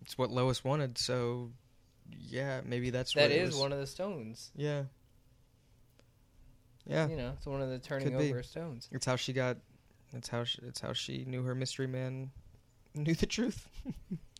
it's 0.00 0.16
what 0.16 0.30
Lois 0.30 0.62
wanted. 0.64 0.98
So, 0.98 1.50
yeah, 2.10 2.60
maybe 2.64 2.90
that's 2.90 3.14
That 3.14 3.30
what 3.30 3.40
was. 3.40 3.56
one 3.56 3.72
of 3.72 3.78
the 3.78 3.86
stones. 3.86 4.50
Yeah. 4.56 4.84
Yeah, 6.86 7.06
You 7.08 7.16
know, 7.16 7.32
it's 7.36 7.46
one 7.46 7.62
of 7.62 7.70
the 7.70 7.78
turning 7.78 8.08
Could 8.10 8.18
be. 8.18 8.30
over 8.30 8.42
stones. 8.42 8.88
it's 8.90 9.06
how 9.06 9.14
she 9.16 9.32
got. 9.32 9.56
It's 10.12 10.28
how 10.28 10.42
she, 10.44 10.58
it's 10.66 10.80
how 10.80 10.92
she 10.92 11.24
knew 11.24 11.42
her 11.44 11.54
mystery 11.54 11.86
man 11.86 12.30
knew 12.94 13.14
the 13.14 13.26
truth. 13.26 13.68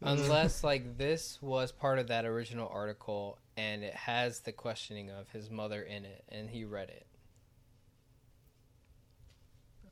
Unless 0.00 0.62
like 0.62 0.96
this 0.96 1.38
was 1.42 1.72
part 1.72 1.98
of 1.98 2.08
that 2.08 2.24
original 2.24 2.68
article 2.72 3.38
and 3.56 3.82
it 3.82 3.94
has 3.94 4.40
the 4.40 4.52
questioning 4.52 5.10
of 5.10 5.28
his 5.30 5.50
mother 5.50 5.82
in 5.82 6.04
it 6.04 6.22
and 6.28 6.48
he 6.48 6.64
read 6.64 6.88
it. 6.88 7.06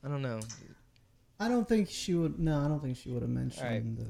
I 0.03 0.07
don't 0.07 0.21
know. 0.21 0.39
I 1.39 1.47
don't 1.49 1.67
think 1.67 1.89
she 1.89 2.13
would. 2.13 2.39
No, 2.39 2.59
I 2.59 2.67
don't 2.67 2.81
think 2.81 2.97
she 2.97 3.09
would 3.09 3.21
have 3.21 3.29
mentioned. 3.29 4.05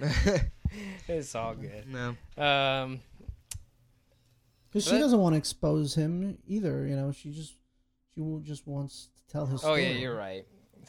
uh 0.00 0.38
it's 1.08 1.34
all 1.34 1.54
good. 1.56 1.84
no. 1.88 2.10
Um 2.42 3.00
Because 4.68 4.84
she 4.84 4.98
doesn't 4.98 5.18
want 5.18 5.32
to 5.34 5.38
expose 5.38 5.94
him 5.94 6.38
either. 6.46 6.86
You 6.86 6.96
know, 6.96 7.12
she 7.12 7.30
just 7.32 7.54
she 8.14 8.20
will 8.20 8.40
just 8.40 8.66
wants 8.66 9.08
to 9.16 9.32
tell 9.32 9.46
his 9.46 9.62
Oh 9.64 9.68
story. 9.68 9.84
yeah, 9.84 9.90
you're 9.98 10.16
right. 10.16 10.46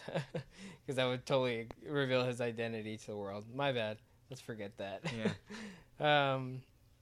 Cuz 0.85 0.97
that 0.97 1.05
would 1.05 1.25
totally 1.25 1.67
reveal 1.87 2.25
his 2.25 2.41
identity 2.41 2.97
to 2.97 3.07
the 3.07 3.17
world. 3.17 3.45
My 3.55 3.71
bad. 3.71 3.97
Let's 4.29 4.41
forget 4.41 4.77
that. 4.77 5.01
Yeah. 5.99 6.33
um 6.33 6.61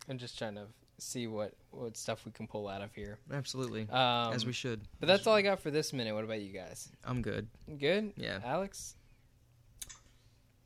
I'm 0.09 0.17
just 0.17 0.38
trying 0.38 0.55
to 0.55 0.65
see 0.97 1.27
what 1.27 1.53
what 1.71 1.97
stuff 1.97 2.25
we 2.25 2.31
can 2.31 2.47
pull 2.47 2.67
out 2.67 2.81
of 2.81 2.93
here. 2.93 3.19
Absolutely. 3.31 3.88
Um 3.89 4.33
As 4.33 4.45
we 4.45 4.53
should. 4.53 4.81
But 4.99 5.07
that's 5.07 5.27
all 5.27 5.36
I 5.36 5.41
got 5.41 5.59
for 5.59 5.71
this 5.71 5.93
minute. 5.93 6.13
What 6.13 6.23
about 6.23 6.41
you 6.41 6.51
guys? 6.51 6.89
I'm 7.05 7.21
good. 7.21 7.47
Good? 7.79 8.13
Yeah. 8.17 8.39
Alex? 8.43 8.95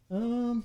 Um, 0.10 0.64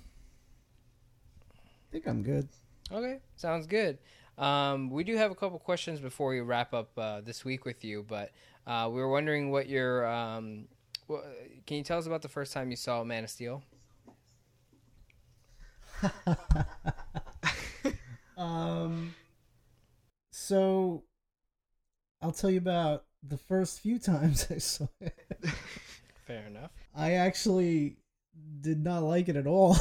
I 1.53 1.91
think 1.91 2.07
I'm 2.07 2.23
good. 2.23 2.49
Okay, 2.93 3.19
sounds 3.37 3.67
good. 3.67 3.99
Um, 4.39 4.91
we 4.91 5.05
do 5.05 5.17
have 5.17 5.31
a 5.31 5.35
couple 5.35 5.59
questions 5.59 6.01
before 6.01 6.31
we 6.31 6.41
wrap 6.41 6.73
up 6.73 6.91
uh, 6.97 7.21
this 7.21 7.45
week 7.45 7.65
with 7.65 7.85
you, 7.85 8.05
but 8.09 8.31
uh, 8.67 8.89
we 8.91 9.01
were 9.01 9.09
wondering 9.09 9.51
what 9.51 9.69
your. 9.69 10.07
Um, 10.07 10.67
wha 11.09 11.21
can 11.67 11.79
you 11.79 11.83
tell 11.83 11.99
us 11.99 12.07
about 12.07 12.23
the 12.23 12.29
first 12.29 12.53
time 12.53 12.71
you 12.71 12.77
saw 12.77 13.03
Man 13.05 13.25
of 13.25 13.31
Steel? 13.31 13.63
Um, 18.43 19.15
so 20.31 21.05
I'll 22.21 22.33
tell 22.33 22.51
you 22.51 22.59
about 22.59 23.05
the 23.23 23.37
first 23.37 23.81
few 23.81 23.99
times 23.99 24.49
I 24.51 24.59
saw 24.59 24.89
it. 25.01 25.15
Fair 26.27 26.47
enough. 26.47 26.73
I 26.95 27.13
actually 27.13 27.99
did 28.61 28.83
not 28.83 29.03
like 29.03 29.29
it 29.29 29.37
at 29.37 29.47
all. 29.47 29.77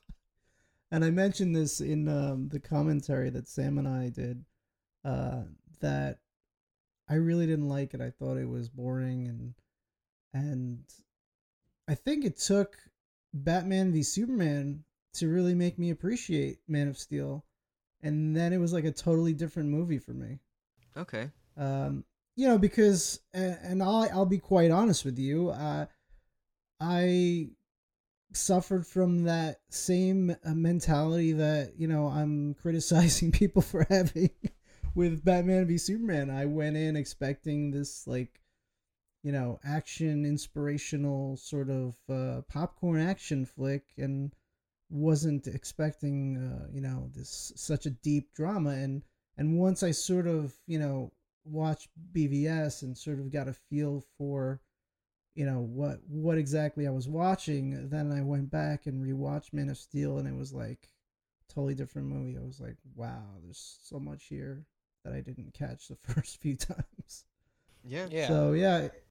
and 0.90 1.04
I 1.04 1.10
mentioned 1.10 1.56
this 1.56 1.80
in 1.80 2.08
um, 2.08 2.48
the 2.48 2.60
commentary 2.60 3.30
that 3.30 3.48
Sam 3.48 3.78
and 3.78 3.88
I 3.88 4.10
did 4.10 4.44
uh, 5.04 5.42
that 5.80 6.18
I 7.08 7.14
really 7.14 7.46
didn't 7.46 7.68
like 7.68 7.94
it. 7.94 8.02
I 8.02 8.10
thought 8.10 8.36
it 8.36 8.48
was 8.48 8.68
boring 8.68 9.26
and 9.26 9.54
and 10.34 10.80
I 11.88 11.94
think 11.94 12.26
it 12.26 12.36
took 12.36 12.76
Batman 13.32 13.92
v 13.92 14.02
Superman 14.02 14.84
to 15.14 15.28
really 15.28 15.54
make 15.54 15.78
me 15.78 15.90
appreciate 15.90 16.58
Man 16.68 16.88
of 16.88 16.98
Steel. 16.98 17.44
And 18.02 18.36
then 18.36 18.52
it 18.52 18.58
was 18.58 18.72
like 18.72 18.84
a 18.84 18.92
totally 18.92 19.32
different 19.32 19.70
movie 19.70 19.98
for 19.98 20.12
me 20.12 20.38
Okay. 20.96 21.30
um, 21.56 22.04
you 22.36 22.46
know, 22.46 22.58
because 22.58 23.20
and, 23.34 23.82
I'll 23.82 24.08
I'll 24.12 24.26
be 24.26 24.38
quite 24.38 24.70
honest 24.70 25.04
with 25.04 25.18
you, 25.18 25.50
uh, 25.50 25.86
I 26.80 27.48
suffered 28.32 28.86
from 28.86 29.24
that 29.24 29.60
same 29.70 30.36
uh, 30.44 30.54
mentality 30.54 31.32
that 31.32 31.72
you 31.78 31.88
know 31.88 32.06
I'm 32.06 32.54
criticizing 32.62 33.32
people 33.32 33.62
for 33.62 33.86
having 33.88 34.30
with 34.94 35.24
Batman 35.24 35.66
v 35.66 35.78
Superman. 35.78 36.30
I 36.30 36.46
went 36.46 36.76
in 36.76 36.96
expecting 36.96 37.70
this 37.72 38.06
like 38.06 38.40
you 39.24 39.32
know 39.32 39.58
action 39.64 40.24
inspirational 40.24 41.36
sort 41.36 41.70
of 41.70 41.96
uh, 42.08 42.42
popcorn 42.48 43.00
action 43.00 43.46
flick 43.46 43.84
and 43.96 44.32
wasn't 44.90 45.46
expecting 45.46 46.36
uh, 46.38 46.66
you 46.72 46.80
know 46.80 47.10
this 47.14 47.52
such 47.56 47.86
a 47.86 47.90
deep 47.90 48.32
drama 48.34 48.70
and 48.70 49.02
and 49.36 49.58
once 49.58 49.82
I 49.82 49.90
sort 49.90 50.26
of 50.26 50.54
you 50.66 50.78
know 50.78 51.12
watched 51.44 51.88
BVS 52.12 52.82
and 52.82 52.96
sort 52.96 53.18
of 53.18 53.32
got 53.32 53.48
a 53.48 53.52
feel 53.54 54.04
for 54.16 54.60
you 55.34 55.46
know 55.46 55.60
what 55.60 56.00
what 56.08 56.38
exactly 56.38 56.86
I 56.86 56.90
was 56.90 57.08
watching 57.08 57.88
then 57.90 58.12
I 58.12 58.22
went 58.22 58.50
back 58.50 58.86
and 58.86 59.04
rewatched 59.04 59.52
Man 59.52 59.68
of 59.70 59.78
Steel 59.78 60.18
and 60.18 60.28
it 60.28 60.34
was 60.34 60.52
like 60.52 60.90
totally 61.48 61.74
different 61.74 62.08
movie 62.08 62.36
I 62.36 62.42
was 62.44 62.60
like 62.60 62.76
wow 62.94 63.24
there's 63.42 63.78
so 63.82 63.98
much 63.98 64.24
here 64.24 64.64
that 65.04 65.12
I 65.14 65.20
didn't 65.20 65.54
catch 65.54 65.88
the 65.88 65.96
first 66.12 66.40
few 66.40 66.56
times 66.56 67.24
Yeah. 67.84 68.06
Yeah. 68.10 68.28
so 68.28 68.52
yeah 68.52 68.78
it, 68.78 69.04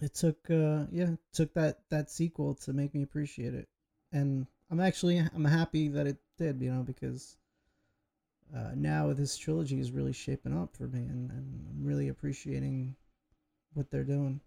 it 0.00 0.14
took 0.14 0.38
uh 0.50 0.86
yeah 0.90 1.12
it 1.12 1.18
took 1.32 1.54
that 1.54 1.80
that 1.90 2.10
sequel 2.10 2.54
to 2.54 2.72
make 2.72 2.94
me 2.94 3.02
appreciate 3.02 3.54
it 3.54 3.68
and 4.12 4.46
I'm 4.70 4.80
actually 4.80 5.18
I'm 5.18 5.44
happy 5.44 5.88
that 5.88 6.06
it 6.06 6.16
did 6.36 6.60
you 6.60 6.72
know 6.72 6.82
because 6.82 7.36
uh, 8.54 8.70
now 8.74 9.12
this 9.12 9.36
trilogy 9.36 9.78
is 9.78 9.90
really 9.90 10.12
shaping 10.12 10.56
up 10.56 10.74
for 10.74 10.84
me 10.84 11.00
and, 11.00 11.30
and 11.30 11.66
I'm 11.70 11.84
really 11.84 12.08
appreciating 12.08 12.96
what 13.74 13.90
they're 13.90 14.04
doing 14.04 14.40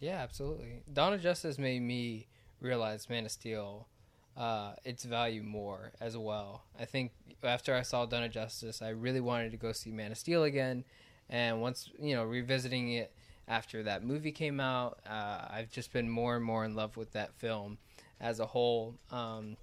Yeah, 0.00 0.22
absolutely. 0.22 0.82
Dawn 0.92 1.14
of 1.14 1.22
Justice 1.22 1.58
made 1.58 1.82
me 1.82 2.26
realize 2.60 3.08
Man 3.08 3.24
of 3.24 3.30
Steel 3.30 3.88
uh, 4.36 4.72
its 4.84 5.04
value 5.04 5.42
more 5.42 5.92
as 6.00 6.16
well. 6.16 6.64
I 6.78 6.84
think 6.84 7.12
after 7.42 7.74
I 7.74 7.82
saw 7.82 8.04
Dawn 8.04 8.24
of 8.24 8.32
Justice, 8.32 8.82
I 8.82 8.90
really 8.90 9.20
wanted 9.20 9.50
to 9.52 9.56
go 9.56 9.72
see 9.72 9.90
Man 9.90 10.12
of 10.12 10.18
Steel 10.18 10.44
again, 10.44 10.84
and 11.30 11.62
once 11.62 11.90
you 11.98 12.14
know 12.14 12.24
revisiting 12.24 12.92
it 12.92 13.12
after 13.48 13.82
that 13.84 14.04
movie 14.04 14.32
came 14.32 14.60
out, 14.60 14.98
uh, 15.08 15.46
I've 15.48 15.70
just 15.70 15.92
been 15.92 16.10
more 16.10 16.36
and 16.36 16.44
more 16.44 16.64
in 16.64 16.74
love 16.74 16.96
with 16.96 17.12
that 17.12 17.34
film 17.34 17.78
as 18.20 18.40
a 18.40 18.46
whole. 18.46 18.98
Um, 19.10 19.56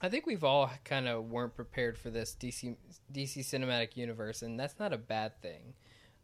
I 0.00 0.08
think 0.08 0.26
we've 0.26 0.44
all 0.44 0.70
kind 0.84 1.08
of 1.08 1.30
weren't 1.30 1.54
prepared 1.54 1.96
for 1.96 2.10
this 2.10 2.36
DC 2.38 2.76
DC 3.12 3.38
cinematic 3.38 3.96
universe, 3.96 4.42
and 4.42 4.58
that's 4.58 4.78
not 4.78 4.92
a 4.92 4.98
bad 4.98 5.40
thing. 5.40 5.74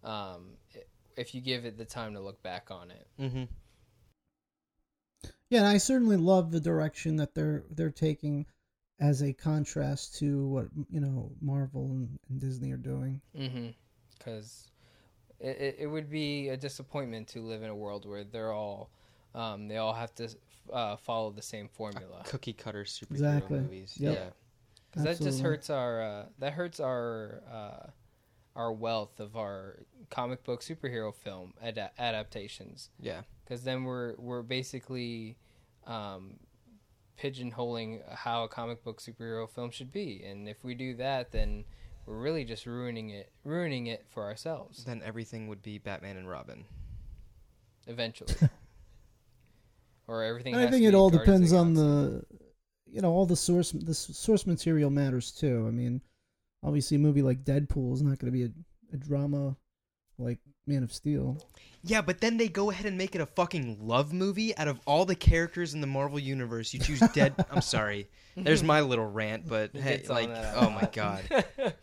Um, 0.04 0.56
if 1.16 1.34
you 1.34 1.40
give 1.40 1.64
it 1.64 1.78
the 1.78 1.84
time 1.84 2.14
to 2.14 2.20
look 2.20 2.42
back 2.42 2.70
on 2.70 2.90
it. 2.90 3.06
Mm-hmm. 3.20 3.44
Yeah, 5.50 5.58
and 5.58 5.66
I 5.66 5.78
certainly 5.78 6.16
love 6.16 6.50
the 6.50 6.60
direction 6.60 7.16
that 7.16 7.34
they're 7.34 7.64
they're 7.70 7.90
taking 7.90 8.46
as 9.00 9.22
a 9.22 9.32
contrast 9.32 10.18
to 10.18 10.46
what 10.46 10.66
you 10.90 11.00
know 11.00 11.30
Marvel 11.40 11.90
and, 11.90 12.18
and 12.28 12.40
Disney 12.40 12.72
are 12.72 12.76
doing. 12.78 13.20
Because 13.32 14.70
mm-hmm. 15.40 15.48
it, 15.48 15.56
it, 15.60 15.76
it 15.80 15.86
would 15.86 16.10
be 16.10 16.48
a 16.48 16.56
disappointment 16.56 17.28
to 17.28 17.40
live 17.40 17.62
in 17.62 17.70
a 17.70 17.74
world 17.74 18.08
where 18.08 18.24
they're 18.24 18.52
all 18.52 18.90
um, 19.34 19.68
they 19.68 19.78
all 19.78 19.94
have 19.94 20.14
to 20.16 20.28
uh, 20.72 20.96
follow 20.96 21.30
the 21.30 21.42
same 21.42 21.68
formula. 21.68 22.22
Cookie 22.26 22.52
cutter 22.52 22.84
superhero 22.84 23.10
Exactly. 23.12 23.60
movies. 23.60 23.94
Yep. 23.98 24.14
Yeah, 24.14 24.30
because 24.90 25.04
that 25.04 25.24
just 25.24 25.40
hurts 25.40 25.70
our 25.70 26.02
uh, 26.02 26.24
that 26.38 26.52
hurts 26.52 26.80
our 26.80 27.42
uh, 27.50 27.86
our 28.54 28.72
wealth 28.72 29.18
of 29.20 29.36
our 29.36 29.78
comic 30.10 30.44
book 30.44 30.60
superhero 30.62 31.14
film 31.14 31.54
ad- 31.62 31.90
adaptations. 31.98 32.90
Yeah. 33.00 33.22
because 33.44 33.64
then 33.64 33.84
we're 33.84 34.14
we're 34.18 34.42
basically 34.42 35.36
um, 35.86 36.34
pigeonholing 37.18 38.00
how 38.14 38.44
a 38.44 38.48
comic 38.48 38.82
book 38.84 39.00
superhero 39.00 39.48
film 39.48 39.70
should 39.70 39.90
be, 39.92 40.22
and 40.24 40.48
if 40.48 40.62
we 40.64 40.74
do 40.74 40.94
that, 40.96 41.32
then 41.32 41.64
we're 42.04 42.18
really 42.18 42.44
just 42.44 42.66
ruining 42.66 43.10
it, 43.10 43.30
ruining 43.44 43.86
it 43.86 44.04
for 44.10 44.24
ourselves 44.24 44.84
Then 44.84 45.02
everything 45.04 45.46
would 45.48 45.62
be 45.62 45.78
Batman 45.78 46.16
and 46.16 46.28
Robin. 46.28 46.64
eventually. 47.86 48.34
or 50.08 50.22
everything. 50.22 50.54
And 50.54 50.60
I 50.60 50.66
has 50.66 50.70
to 50.70 50.76
think 50.76 50.86
it 50.86 50.94
all 50.94 51.10
Guardians 51.10 51.28
of 51.28 51.34
depends 51.34 51.52
on 51.52 51.74
the, 51.74 52.24
you 52.86 53.00
know, 53.00 53.12
all 53.12 53.26
the 53.26 53.36
source. 53.36 53.72
The 53.72 53.94
source 53.94 54.46
material 54.46 54.90
matters 54.90 55.30
too. 55.30 55.64
I 55.66 55.70
mean, 55.70 56.00
obviously, 56.62 56.96
a 56.96 57.00
movie 57.00 57.22
like 57.22 57.44
Deadpool 57.44 57.94
is 57.94 58.02
not 58.02 58.18
going 58.18 58.32
to 58.32 58.38
be 58.38 58.44
a, 58.44 58.50
a 58.94 58.96
drama 58.96 59.56
like 60.18 60.38
Man 60.66 60.82
of 60.82 60.92
Steel. 60.92 61.38
Yeah, 61.84 62.00
but 62.00 62.20
then 62.20 62.36
they 62.36 62.48
go 62.48 62.70
ahead 62.70 62.86
and 62.86 62.96
make 62.96 63.14
it 63.14 63.20
a 63.20 63.26
fucking 63.26 63.78
love 63.80 64.12
movie 64.12 64.56
out 64.56 64.68
of 64.68 64.80
all 64.86 65.04
the 65.04 65.16
characters 65.16 65.74
in 65.74 65.80
the 65.80 65.86
Marvel 65.86 66.18
universe. 66.18 66.72
You 66.72 66.80
choose 66.80 67.00
dead. 67.12 67.34
I'm 67.50 67.60
sorry. 67.60 68.08
There's 68.36 68.62
my 68.62 68.80
little 68.82 69.06
rant, 69.06 69.48
but 69.48 69.70
He 69.72 69.80
hey, 69.80 69.96
gets 69.96 70.08
like, 70.08 70.30
oh 70.54 70.70
my 70.70 70.88
god. 70.92 71.22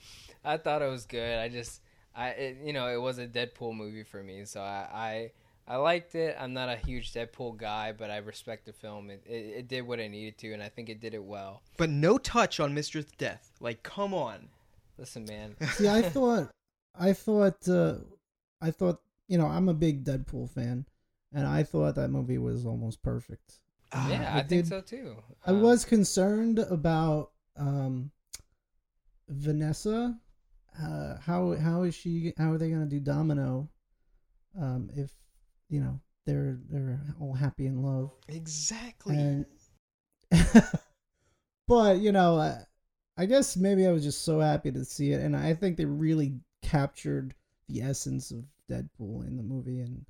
I 0.45 0.58
thought 0.58 0.82
it 0.82 0.89
was 0.89 1.05
good. 1.05 1.38
I 1.38 1.49
just, 1.49 1.82
I, 2.15 2.29
it, 2.29 2.58
you 2.63 2.71
know, 2.71 2.88
it 2.88 2.99
was 2.99 3.19
a 3.19 3.27
Deadpool 3.27 3.75
movie 3.75 4.03
for 4.03 4.23
me, 4.23 4.45
so 4.45 4.62
I, 4.62 4.88
I, 4.93 5.32
I 5.69 5.75
liked 5.75 6.15
it. 6.15 6.36
I'm 6.39 6.53
not 6.53 6.67
a 6.67 6.75
huge 6.75 7.13
Deadpool 7.13 7.58
guy, 7.58 7.91
but 7.95 8.10
I 8.10 8.17
respect 8.17 8.65
the 8.65 8.73
film. 8.73 9.12
It, 9.12 9.23
it, 9.27 9.32
it 9.60 9.67
did 9.67 9.82
what 9.84 9.99
it 9.99 10.10
needed 10.10 10.38
to, 10.39 10.51
and 10.53 10.63
I 10.63 10.67
think 10.69 10.89
it 10.89 10.99
did 10.99 11.13
it 11.13 11.23
well. 11.23 11.62
But 11.77 11.91
no 11.91 12.17
touch 12.17 12.60
on 12.60 12.73
Mistress 12.73 13.05
Death. 13.19 13.51
Like, 13.60 13.84
come 13.84 14.13
on. 14.15 14.49
Listen, 14.97 15.25
man. 15.25 15.55
See, 15.73 15.88
I 15.88 16.01
thought, 16.01 16.49
I 16.99 17.13
thought, 17.13 17.69
uh, 17.69 17.95
I 18.60 18.71
thought, 18.71 18.99
you 19.27 19.38
know, 19.38 19.45
I'm 19.45 19.69
a 19.69 19.73
big 19.75 20.03
Deadpool 20.03 20.49
fan, 20.49 20.86
and 21.32 21.45
I 21.45 21.62
thought 21.62 21.93
that 21.95 22.10
movie 22.10 22.39
was 22.39 22.65
almost 22.65 23.03
perfect. 23.03 23.60
yeah, 23.93 24.32
I 24.34 24.39
I, 24.39 24.43
think 24.43 24.63
did- 24.63 24.67
so 24.67 24.82
too. 24.82 25.17
I 25.45 25.51
Um, 25.51 25.62
was 25.62 25.86
concerned 25.86 26.58
about 26.60 27.29
um, 27.58 28.10
Vanessa. 29.27 30.17
Uh, 30.82 31.17
how 31.21 31.55
how 31.55 31.84
is 31.84 31.93
she? 31.95 32.34
How 32.38 32.51
are 32.53 32.58
they 32.58 32.69
going 32.69 32.82
to 32.82 32.89
do 32.89 32.99
Domino? 32.99 33.69
Um, 34.60 34.89
if 34.95 35.12
you 35.69 35.79
know 35.79 35.99
they're 36.25 36.58
they're 36.69 36.99
all 37.19 37.34
happy 37.34 37.65
in 37.65 37.82
love, 37.82 38.12
Exactly. 38.27 39.15
and 39.15 39.45
but 41.67 41.99
you 41.99 42.12
know, 42.12 42.38
I, 42.38 42.58
I 43.17 43.25
guess 43.25 43.58
maybe 43.58 43.88
I 43.88 43.91
was 43.91 44.03
just 44.03 44.23
so 44.23 44.39
happy 44.39 44.71
to 44.71 44.86
see 44.86 45.12
it, 45.12 45.21
and 45.21 45.36
I 45.36 45.53
think 45.53 45.77
they 45.77 45.86
really 45.86 46.34
captured 46.62 47.34
the 47.67 47.82
essence 47.82 48.32
of 48.32 48.45
Deadpool 48.69 49.27
in 49.27 49.38
the 49.38 49.43
movie, 49.43 49.79
and 49.79 50.05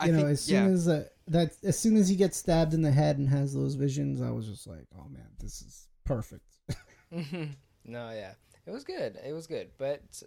I 0.00 0.06
you 0.06 0.12
know, 0.12 0.18
think, 0.18 0.30
as 0.30 0.40
soon 0.40 0.66
yeah. 0.66 0.74
as 0.74 0.88
uh, 0.88 1.04
that, 1.28 1.52
as 1.62 1.78
soon 1.78 1.96
as 1.96 2.08
he 2.08 2.16
gets 2.16 2.36
stabbed 2.36 2.74
in 2.74 2.82
the 2.82 2.90
head 2.90 3.18
and 3.18 3.28
has 3.28 3.54
those 3.54 3.74
visions, 3.74 4.20
I 4.22 4.30
was 4.30 4.46
just 4.46 4.66
like, 4.66 4.86
oh 4.98 5.08
man, 5.08 5.28
this 5.38 5.62
is 5.62 5.88
perfect. 6.04 6.56
no, 7.10 8.10
yeah, 8.10 8.32
it 8.66 8.70
was 8.70 8.84
good. 8.84 9.18
It 9.24 9.32
was 9.32 9.46
good, 9.46 9.70
but 9.78 10.22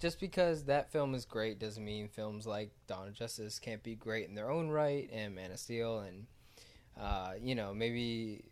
just 0.00 0.20
because 0.20 0.64
that 0.64 0.90
film 0.92 1.14
is 1.14 1.24
great 1.24 1.58
doesn't 1.58 1.84
mean 1.84 2.08
films 2.08 2.46
like 2.46 2.70
Dawn 2.86 3.08
of 3.08 3.14
Justice 3.14 3.58
can't 3.58 3.82
be 3.82 3.94
great 3.94 4.28
in 4.28 4.34
their 4.34 4.50
own 4.50 4.68
right, 4.68 5.08
and 5.12 5.34
Man 5.34 5.50
of 5.50 5.58
Steel, 5.58 6.00
and 6.00 6.26
uh, 7.00 7.32
you 7.40 7.54
know 7.54 7.72
maybe 7.74 8.44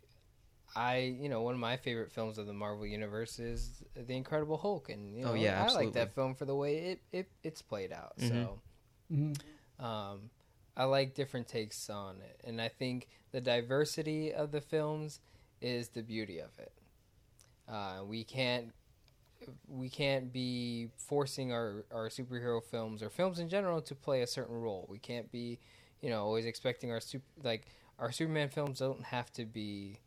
I 0.75 1.15
you 1.19 1.29
know 1.29 1.41
one 1.41 1.53
of 1.53 1.59
my 1.59 1.77
favorite 1.77 2.11
films 2.11 2.37
of 2.37 2.47
the 2.47 2.53
Marvel 2.53 2.85
universe 2.85 3.39
is 3.39 3.83
The 3.95 4.15
Incredible 4.15 4.57
Hulk, 4.57 4.89
and 4.89 5.15
you 5.15 5.23
know 5.23 5.31
Oh, 5.31 5.35
yeah, 5.35 5.65
I 5.67 5.73
like 5.73 5.93
that 5.93 6.13
film 6.15 6.35
for 6.35 6.45
the 6.45 6.55
way 6.55 6.77
it, 6.77 7.01
it 7.11 7.29
it's 7.43 7.61
played 7.61 7.91
out. 7.91 8.17
Mhm. 8.17 8.29
So. 8.29 8.61
Mhm. 9.11 9.39
Um, 9.77 10.29
I 10.77 10.85
like 10.85 11.13
different 11.13 11.47
takes 11.47 11.89
on 11.89 12.21
it, 12.21 12.41
and 12.43 12.61
I 12.61 12.67
think 12.67 13.07
the 13.31 13.39
diversity 13.39 14.33
of 14.33 14.51
the 14.51 14.59
films 14.61 15.21
is 15.61 15.89
the 15.89 16.01
beauty 16.01 16.39
of 16.39 16.57
it. 16.59 16.73
Uh, 17.67 18.03
we 18.05 18.23
can't 18.23 18.73
we 19.67 19.89
can't 19.89 20.31
be 20.31 20.89
forcing 20.97 21.51
our, 21.51 21.85
our 21.91 22.09
superhero 22.09 22.63
films 22.63 23.03
or 23.03 23.09
films 23.09 23.39
in 23.39 23.49
general 23.49 23.81
to 23.81 23.95
play 23.95 24.21
a 24.21 24.27
certain 24.27 24.55
role. 24.55 24.85
We 24.89 24.99
can't 24.99 25.31
be, 25.31 25.59
you 26.01 26.09
know, 26.09 26.23
always 26.23 26.45
expecting 26.45 26.91
our 26.91 26.99
super 26.99 27.25
like 27.43 27.67
our 27.99 28.11
Superman 28.11 28.49
films 28.49 28.79
don't 28.79 29.03
have 29.03 29.31
to 29.33 29.45
be 29.45 29.99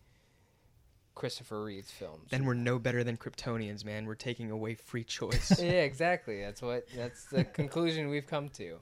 Christopher 1.15 1.65
Reeve's 1.65 1.91
films. 1.91 2.29
then 2.31 2.45
we're 2.45 2.55
no 2.55 2.79
better 2.79 3.03
than 3.03 3.17
Kryptonians, 3.17 3.85
man. 3.85 4.07
We're 4.07 4.15
taking 4.15 4.51
away 4.51 4.75
free 4.75 5.05
choice. 5.05 5.61
yeah, 5.63 5.83
exactly. 5.83 6.41
That's 6.41 6.63
what 6.63 6.87
that's 6.95 7.25
the 7.25 7.45
conclusion 7.61 8.09
we've 8.09 8.27
come 8.27 8.49
to. 8.51 8.79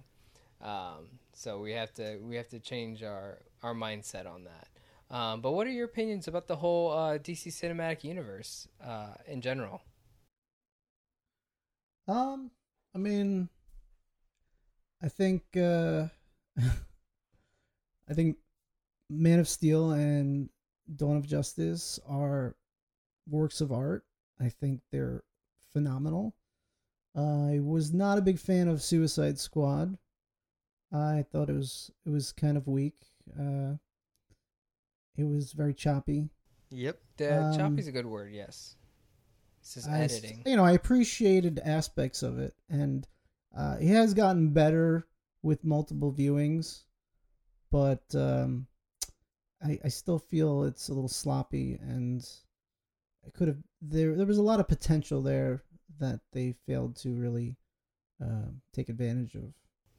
Um, 0.62 1.08
so 1.32 1.60
we 1.60 1.72
have 1.72 1.92
to 1.94 2.18
we 2.22 2.36
have 2.36 2.48
to 2.48 2.60
change 2.60 3.02
our 3.02 3.38
our 3.62 3.74
mindset 3.74 4.26
on 4.26 4.44
that. 4.44 4.68
Um, 5.08 5.40
but 5.40 5.52
what 5.52 5.66
are 5.66 5.70
your 5.70 5.84
opinions 5.84 6.26
about 6.26 6.48
the 6.48 6.56
whole 6.56 6.90
uh, 6.92 7.18
DC 7.18 7.48
cinematic 7.48 8.02
universe 8.02 8.66
uh, 8.84 9.14
in 9.26 9.40
general? 9.40 9.82
Um, 12.08 12.50
I 12.94 12.98
mean, 12.98 13.48
I 15.02 15.08
think 15.08 15.42
uh, 15.56 16.08
I 18.08 18.14
think 18.14 18.36
Man 19.10 19.38
of 19.40 19.48
Steel 19.48 19.92
and 19.92 20.50
Dawn 20.96 21.16
of 21.16 21.26
Justice 21.26 21.98
are 22.08 22.56
works 23.28 23.60
of 23.60 23.72
art. 23.72 24.04
I 24.40 24.48
think 24.48 24.82
they're 24.92 25.24
phenomenal. 25.72 26.34
I 27.16 27.60
was 27.62 27.92
not 27.92 28.18
a 28.18 28.22
big 28.22 28.38
fan 28.38 28.68
of 28.68 28.82
Suicide 28.82 29.38
Squad. 29.38 29.98
I 30.92 31.24
thought 31.30 31.50
it 31.50 31.54
was 31.56 31.90
it 32.06 32.10
was 32.10 32.32
kind 32.32 32.56
of 32.56 32.66
weak. 32.68 32.96
Uh, 33.38 33.76
it 35.16 35.24
was 35.24 35.52
very 35.52 35.74
choppy. 35.74 36.30
yep. 36.70 37.00
The 37.16 37.42
Um, 37.46 37.56
choppy's 37.56 37.88
a 37.88 37.92
good 37.92 38.06
word. 38.06 38.32
Yes, 38.32 38.75
this 39.74 39.84
is 39.84 39.88
I 39.88 40.00
s- 40.02 40.14
editing. 40.14 40.42
you 40.46 40.56
know, 40.56 40.64
I 40.64 40.72
appreciated 40.72 41.60
aspects 41.64 42.22
of 42.22 42.38
it, 42.38 42.54
and 42.68 43.06
uh, 43.56 43.76
it 43.80 43.88
has 43.88 44.14
gotten 44.14 44.50
better 44.50 45.06
with 45.42 45.64
multiple 45.64 46.12
viewings, 46.12 46.82
but 47.70 48.02
um, 48.14 48.66
I, 49.64 49.78
I 49.84 49.88
still 49.88 50.18
feel 50.18 50.64
it's 50.64 50.88
a 50.88 50.94
little 50.94 51.08
sloppy, 51.08 51.78
and 51.80 52.26
I 53.26 53.30
could 53.30 53.48
have 53.48 53.58
there. 53.82 54.14
There 54.14 54.26
was 54.26 54.38
a 54.38 54.42
lot 54.42 54.60
of 54.60 54.68
potential 54.68 55.22
there 55.22 55.62
that 55.98 56.20
they 56.32 56.54
failed 56.66 56.96
to 56.96 57.14
really 57.14 57.56
uh, 58.22 58.50
take 58.72 58.88
advantage 58.88 59.34
of. 59.34 59.52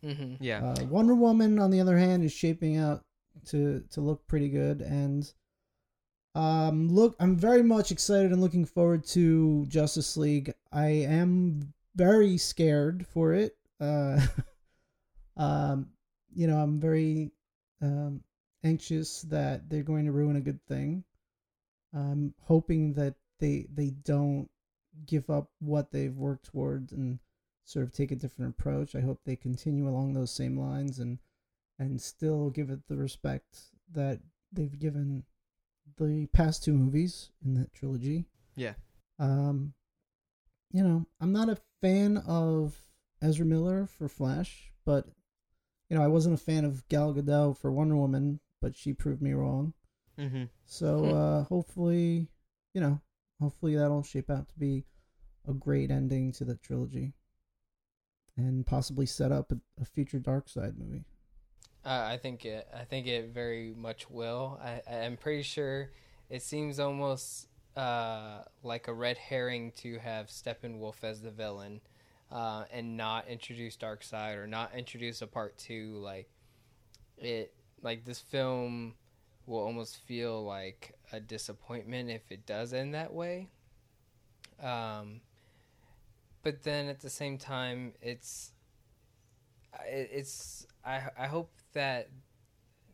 hmm 0.03 0.35
Yeah. 0.39 0.63
Uh, 0.63 0.85
Wonder 0.85 1.15
Woman, 1.15 1.59
on 1.59 1.71
the 1.71 1.79
other 1.81 1.97
hand, 1.97 2.23
is 2.23 2.31
shaping 2.31 2.77
out 2.77 3.03
to 3.47 3.83
to 3.91 4.01
look 4.01 4.27
pretty 4.27 4.49
good, 4.49 4.81
and 4.81 5.31
um, 6.37 6.87
look, 6.87 7.15
I'm 7.19 7.35
very 7.35 7.63
much 7.63 7.91
excited 7.91 8.31
and 8.31 8.39
looking 8.39 8.65
forward 8.65 9.03
to 9.07 9.65
Justice 9.65 10.15
League. 10.17 10.53
I 10.71 10.85
am 10.85 11.73
very 11.95 12.37
scared 12.37 13.07
for 13.07 13.33
it. 13.33 13.57
Uh, 13.81 14.21
um, 15.37 15.87
you 16.31 16.45
know, 16.45 16.57
I'm 16.59 16.79
very 16.79 17.31
um, 17.81 18.21
anxious 18.63 19.23
that 19.23 19.67
they're 19.67 19.81
going 19.81 20.05
to 20.05 20.11
ruin 20.11 20.35
a 20.35 20.41
good 20.41 20.63
thing. 20.67 21.03
I'm 21.91 22.35
hoping 22.43 22.93
that 22.93 23.15
they 23.39 23.65
they 23.73 23.89
don't 24.03 24.47
give 25.07 25.31
up 25.31 25.49
what 25.57 25.91
they've 25.91 26.15
worked 26.15 26.45
towards 26.45 26.91
and 26.91 27.17
sort 27.65 27.83
of 27.83 27.91
take 27.91 28.11
a 28.11 28.15
different 28.15 28.51
approach. 28.51 28.93
I 28.93 29.01
hope 29.01 29.21
they 29.25 29.35
continue 29.35 29.89
along 29.89 30.13
those 30.13 30.29
same 30.29 30.59
lines 30.59 30.99
and 30.99 31.17
and 31.79 31.99
still 31.99 32.51
give 32.51 32.69
it 32.69 32.87
the 32.87 32.97
respect 32.97 33.57
that 33.91 34.19
they've 34.51 34.77
given 34.77 35.23
the 35.97 36.27
past 36.33 36.63
two 36.63 36.73
movies 36.73 37.31
in 37.45 37.53
that 37.55 37.73
trilogy. 37.73 38.25
Yeah. 38.55 38.73
Um, 39.19 39.73
you 40.71 40.83
know, 40.83 41.05
I'm 41.19 41.31
not 41.31 41.49
a 41.49 41.57
fan 41.81 42.17
of 42.27 42.79
Ezra 43.21 43.45
Miller 43.45 43.85
for 43.85 44.07
Flash, 44.09 44.71
but 44.85 45.05
you 45.89 45.97
know, 45.97 46.03
I 46.03 46.07
wasn't 46.07 46.35
a 46.35 46.43
fan 46.43 46.65
of 46.65 46.87
Gal 46.89 47.13
Gadot 47.13 47.57
for 47.57 47.71
Wonder 47.71 47.95
Woman, 47.95 48.39
but 48.61 48.75
she 48.75 48.93
proved 48.93 49.21
me 49.21 49.31
wrong. 49.33 49.73
Mm-hmm. 50.19 50.45
So 50.65 50.97
Hmm. 51.05 51.13
uh, 51.13 51.43
hopefully, 51.43 52.27
you 52.73 52.81
know, 52.81 52.99
hopefully 53.39 53.75
that'll 53.75 54.03
shape 54.03 54.29
out 54.29 54.49
to 54.49 54.59
be 54.59 54.83
a 55.47 55.53
great 55.53 55.89
ending 55.91 56.31
to 56.33 56.43
the 56.45 56.55
trilogy, 56.55 57.13
and 58.35 58.65
possibly 58.67 59.05
set 59.05 59.31
up 59.31 59.51
a, 59.51 59.57
a 59.81 59.85
future 59.85 60.19
Darkseid 60.19 60.77
movie. 60.77 61.05
Uh, 61.87 62.05
I 62.05 62.17
think 62.17 62.43
it. 62.43 62.67
I 62.77 62.83
think 62.83 63.07
it 63.07 63.29
very 63.29 63.73
much 63.73 64.09
will. 64.09 64.59
I, 64.61 64.81
I'm 64.93 65.15
pretty 65.15 65.43
sure. 65.43 65.89
It 66.29 66.41
seems 66.41 66.81
almost 66.81 67.47
uh, 67.77 68.39
like 68.61 68.89
a 68.89 68.93
red 68.93 69.17
herring 69.17 69.71
to 69.77 69.97
have 69.99 70.27
Steppenwolf 70.27 70.95
as 71.03 71.21
the 71.21 71.31
villain, 71.31 71.79
uh, 72.29 72.65
and 72.73 72.97
not 72.97 73.29
introduce 73.29 73.77
Darkseid 73.77 74.35
or 74.35 74.47
not 74.47 74.75
introduce 74.75 75.21
a 75.21 75.27
part 75.27 75.57
two. 75.57 75.93
Like 75.93 76.27
it, 77.17 77.53
like 77.81 78.03
this 78.03 78.19
film 78.19 78.95
will 79.45 79.59
almost 79.59 79.95
feel 80.05 80.43
like 80.43 80.93
a 81.13 81.21
disappointment 81.21 82.09
if 82.09 82.29
it 82.29 82.45
does 82.45 82.73
end 82.73 82.95
that 82.95 83.13
way. 83.13 83.47
Um, 84.61 85.21
but 86.43 86.63
then 86.63 86.89
at 86.89 86.99
the 86.99 87.09
same 87.09 87.37
time, 87.37 87.93
it's 88.01 88.51
it's 89.85 90.67
I 90.85 91.01
I 91.17 91.27
hope 91.27 91.51
that 91.73 92.09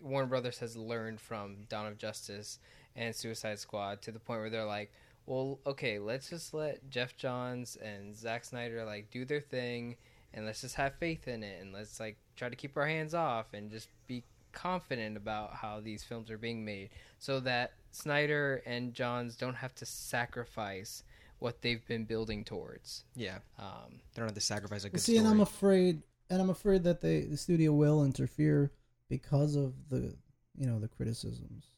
Warner 0.01 0.27
Brothers 0.27 0.59
has 0.59 0.75
learned 0.75 1.21
from 1.21 1.65
Dawn 1.69 1.87
of 1.87 1.97
Justice 1.97 2.59
and 2.95 3.15
Suicide 3.15 3.59
Squad 3.59 4.01
to 4.03 4.11
the 4.11 4.19
point 4.19 4.41
where 4.41 4.49
they're 4.49 4.65
like, 4.65 4.91
well, 5.25 5.59
okay, 5.65 5.99
let's 5.99 6.29
just 6.29 6.53
let 6.53 6.89
Geoff 6.89 7.15
Johns 7.15 7.75
and 7.77 8.15
Zack 8.15 8.43
Snyder 8.45 8.83
like 8.85 9.09
do 9.11 9.23
their 9.25 9.39
thing, 9.41 9.95
and 10.33 10.45
let's 10.45 10.61
just 10.61 10.75
have 10.75 10.95
faith 10.95 11.27
in 11.27 11.43
it, 11.43 11.61
and 11.61 11.71
let's 11.73 11.99
like 11.99 12.17
try 12.35 12.49
to 12.49 12.55
keep 12.55 12.75
our 12.77 12.85
hands 12.87 13.13
off 13.13 13.53
and 13.53 13.71
just 13.71 13.87
be 14.07 14.23
confident 14.51 15.15
about 15.17 15.53
how 15.55 15.79
these 15.79 16.03
films 16.03 16.29
are 16.29 16.37
being 16.37 16.63
made, 16.65 16.89
so 17.19 17.39
that 17.39 17.71
Snyder 17.91 18.61
and 18.65 18.93
Johns 18.93 19.35
don't 19.35 19.55
have 19.55 19.73
to 19.75 19.85
sacrifice 19.85 21.03
what 21.39 21.61
they've 21.61 21.85
been 21.87 22.05
building 22.05 22.43
towards. 22.43 23.03
Yeah, 23.15 23.39
Um, 23.59 23.99
they 24.13 24.19
don't 24.21 24.27
have 24.27 24.35
to 24.35 24.41
sacrifice 24.41 24.83
a 24.83 24.89
good 24.89 24.99
See, 25.01 25.13
story. 25.13 25.25
and 25.25 25.27
I'm 25.33 25.41
afraid, 25.41 26.01
and 26.33 26.41
I'm 26.41 26.49
afraid 26.49 26.83
that 26.83 27.01
they 27.01 27.21
the 27.21 27.37
studio 27.37 27.71
will 27.71 28.03
interfere 28.03 28.71
because 29.09 29.55
of 29.55 29.73
the 29.89 30.15
you 30.57 30.65
know 30.67 30.79
the 30.79 30.87
criticisms. 30.87 31.69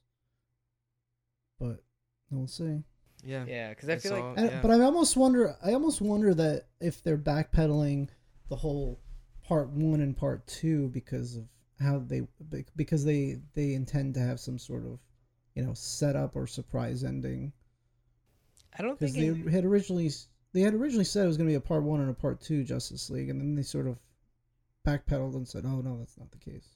But 1.59 1.83
we'll 2.31 2.47
see. 2.47 2.83
yeah, 3.23 3.45
yeah, 3.47 3.69
because 3.69 3.89
I 3.89 3.93
It's 3.93 4.03
feel 4.03 4.13
like 4.13 4.23
all- 4.23 4.35
And, 4.35 4.49
yeah. 4.51 4.61
But 4.61 4.71
I 4.71 4.81
almost 4.81 5.15
wonder. 5.17 5.55
I 5.63 5.73
almost 5.73 6.01
wonder 6.01 6.33
that 6.33 6.67
if 6.81 7.01
they're 7.03 7.17
backpedaling 7.17 8.09
the 8.49 8.55
whole 8.55 8.99
part 9.43 9.69
one 9.69 10.01
and 10.01 10.15
part 10.17 10.45
two 10.47 10.89
because 10.89 11.35
of 11.35 11.45
how 11.79 11.99
they 12.07 12.21
because 12.75 13.03
they 13.05 13.39
they 13.53 13.73
intend 13.73 14.13
to 14.15 14.19
have 14.19 14.39
some 14.39 14.57
sort 14.57 14.85
of 14.85 14.99
you 15.55 15.63
know 15.63 15.73
setup 15.73 16.35
or 16.35 16.47
surprise 16.47 17.03
ending 17.03 17.51
I 18.77 18.81
don't 18.81 18.97
because 18.99 19.13
think 19.13 19.35
they 19.35 19.41
in- 19.41 19.47
had 19.51 19.65
originally 19.65 20.09
they 20.53 20.61
had 20.61 20.73
originally 20.73 21.03
said 21.05 21.25
it 21.25 21.27
was 21.27 21.37
going 21.37 21.47
to 21.47 21.51
be 21.51 21.55
a 21.55 21.61
part 21.61 21.83
one 21.83 21.99
and 22.01 22.09
a 22.09 22.13
part 22.13 22.39
two 22.41 22.63
Justice 22.63 23.09
League, 23.09 23.29
and 23.29 23.39
then 23.39 23.55
they 23.55 23.61
sort 23.61 23.87
of 23.87 23.97
backpedaled 24.85 25.35
and 25.35 25.47
said, 25.47 25.65
"Oh 25.65 25.81
no, 25.81 25.97
that's 25.97 26.17
not 26.17 26.31
the 26.31 26.37
case." 26.37 26.67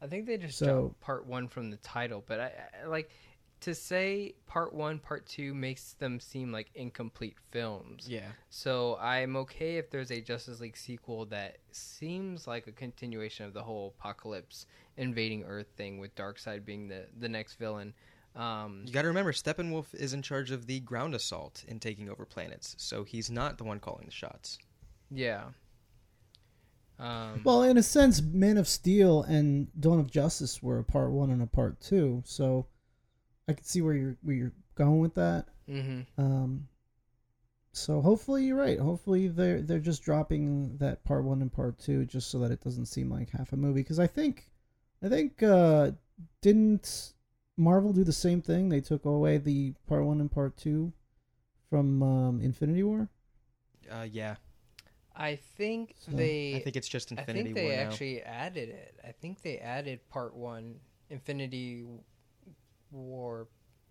I 0.00 0.06
think 0.06 0.26
they 0.26 0.36
just 0.38 0.58
So- 0.58 0.66
dropped 0.66 1.00
part 1.00 1.26
one 1.26 1.48
from 1.48 1.70
the 1.70 1.76
title, 1.78 2.22
but 2.26 2.40
I, 2.40 2.52
I 2.82 2.86
like 2.86 3.10
to 3.60 3.74
say 3.74 4.34
part 4.46 4.74
one, 4.74 4.98
part 4.98 5.24
two 5.26 5.54
makes 5.54 5.94
them 5.94 6.20
seem 6.20 6.52
like 6.52 6.70
incomplete 6.74 7.36
films. 7.50 8.06
yeah, 8.06 8.28
So 8.50 8.98
I'm 8.98 9.36
okay 9.36 9.76
if 9.78 9.88
there's 9.90 10.10
a 10.10 10.20
Justice 10.20 10.60
League 10.60 10.76
sequel 10.76 11.24
that 11.26 11.56
seems 11.70 12.46
like 12.46 12.66
a 12.66 12.72
continuation 12.72 13.46
of 13.46 13.54
the 13.54 13.62
whole 13.62 13.94
apocalypse 13.98 14.66
invading 14.98 15.44
Earth 15.44 15.68
thing, 15.76 15.98
with 15.98 16.14
Darkseid 16.14 16.64
being 16.66 16.88
the 16.88 17.06
the 17.18 17.28
next 17.28 17.54
villain. 17.54 17.94
Um, 18.36 18.82
you 18.84 18.92
got 18.92 19.02
to 19.02 19.08
remember 19.08 19.32
Steppenwolf 19.32 19.94
is 19.94 20.12
in 20.12 20.20
charge 20.20 20.50
of 20.50 20.66
the 20.66 20.80
ground 20.80 21.14
assault 21.14 21.64
in 21.68 21.78
taking 21.80 22.08
over 22.10 22.26
planets, 22.26 22.74
so 22.78 23.04
he's 23.04 23.30
not 23.30 23.56
the 23.58 23.64
one 23.64 23.78
calling 23.80 24.04
the 24.06 24.12
shots. 24.12 24.58
yeah. 25.10 25.44
Um, 26.98 27.42
Well, 27.44 27.62
in 27.62 27.76
a 27.76 27.82
sense, 27.82 28.22
Man 28.22 28.56
of 28.56 28.68
Steel 28.68 29.22
and 29.22 29.68
Dawn 29.80 29.98
of 29.98 30.10
Justice 30.10 30.62
were 30.62 30.78
a 30.78 30.84
part 30.84 31.10
one 31.10 31.30
and 31.30 31.42
a 31.42 31.46
part 31.46 31.80
two, 31.80 32.22
so 32.24 32.66
I 33.48 33.52
can 33.52 33.64
see 33.64 33.82
where 33.82 33.94
you're 33.94 34.16
where 34.22 34.36
you're 34.36 34.52
going 34.74 35.00
with 35.00 35.14
that. 35.14 35.46
hmm 35.66 36.02
Um, 36.16 36.68
so 37.72 38.00
hopefully 38.00 38.44
you're 38.44 38.56
right. 38.56 38.78
Hopefully 38.78 39.26
they're 39.28 39.60
they're 39.60 39.80
just 39.80 40.02
dropping 40.04 40.76
that 40.78 41.02
part 41.04 41.24
one 41.24 41.42
and 41.42 41.52
part 41.52 41.78
two 41.78 42.04
just 42.04 42.30
so 42.30 42.38
that 42.38 42.52
it 42.52 42.62
doesn't 42.62 42.86
seem 42.86 43.10
like 43.10 43.30
half 43.30 43.52
a 43.52 43.56
movie. 43.56 43.80
Because 43.82 43.98
I 43.98 44.06
think, 44.06 44.48
I 45.02 45.08
think 45.08 45.42
uh, 45.42 45.90
didn't 46.42 47.14
Marvel 47.56 47.92
do 47.92 48.04
the 48.04 48.12
same 48.12 48.40
thing? 48.40 48.68
They 48.68 48.80
took 48.80 49.04
away 49.04 49.38
the 49.38 49.74
part 49.88 50.04
one 50.04 50.20
and 50.20 50.30
part 50.30 50.56
two 50.56 50.92
from 51.68 52.02
um, 52.02 52.40
Infinity 52.40 52.84
War. 52.84 53.08
Uh, 53.90 54.06
yeah, 54.10 54.36
I 55.16 55.36
think 55.36 55.94
So, 56.04 56.12
they. 56.12 56.56
I 56.56 56.60
think 56.60 56.76
it's 56.76 56.88
just 56.88 57.10
Infinity. 57.12 57.40
I 57.40 57.42
think 57.44 57.54
they 57.54 57.64
War 57.66 57.76
now. 57.76 57.82
actually 57.82 58.22
added 58.22 58.68
it. 58.68 58.98
I 59.06 59.12
think 59.12 59.42
they 59.42 59.58
added 59.58 60.00
part 60.10 60.34
one, 60.34 60.76
Infinity 61.10 61.84
War. 62.90 63.48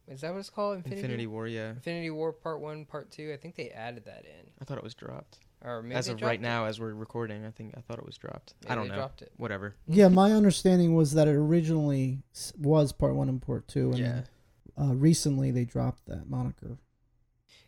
Is 0.08 0.22
that 0.22 0.32
what 0.34 0.40
it's 0.40 0.50
called? 0.50 0.78
Infinity, 0.78 1.02
Infinity 1.02 1.28
War, 1.28 1.48
yeah. 1.48 1.70
Infinity 1.70 2.10
War 2.10 2.34
Part 2.34 2.60
One, 2.60 2.84
Part 2.86 3.10
Two. 3.12 3.32
I 3.34 3.38
think 3.38 3.56
they 3.56 3.70
added 3.70 4.04
that 4.06 4.26
in, 4.26 4.50
I 4.62 4.66
thought 4.66 4.78
it 4.78 4.84
was 4.84 4.94
dropped. 4.94 5.40
or 5.64 5.82
maybe 5.82 5.96
as 5.96 6.10
of 6.10 6.22
right 6.22 6.40
it. 6.40 6.42
now, 6.42 6.66
as 6.66 6.78
we're 6.80 6.94
recording, 6.94 7.46
I 7.46 7.52
think 7.52 7.74
I 7.78 7.82
thought 7.82 8.00
it 8.00 8.06
was 8.06 8.18
dropped. 8.18 8.54
I 8.68 8.76
don't 8.76 8.86
they 8.86 8.90
know. 8.90 8.96
Dropped 8.98 9.22
it. 9.22 9.32
Whatever. 9.38 9.76
Yeah, 9.88 10.10
my 10.10 10.34
understanding 10.34 10.94
was 10.94 11.14
that 11.14 11.30
it 11.30 11.36
originally 11.36 12.20
was 12.60 12.92
part 12.92 13.16
one 13.16 13.30
and 13.30 13.42
part 13.42 13.68
two, 13.70 13.92
and 13.92 14.00
Yeah. 14.00 14.22
uh, 14.78 14.94
recently 14.94 15.52
they 15.52 15.64
dropped 15.64 16.06
that 16.08 16.30
moniker. 16.30 16.78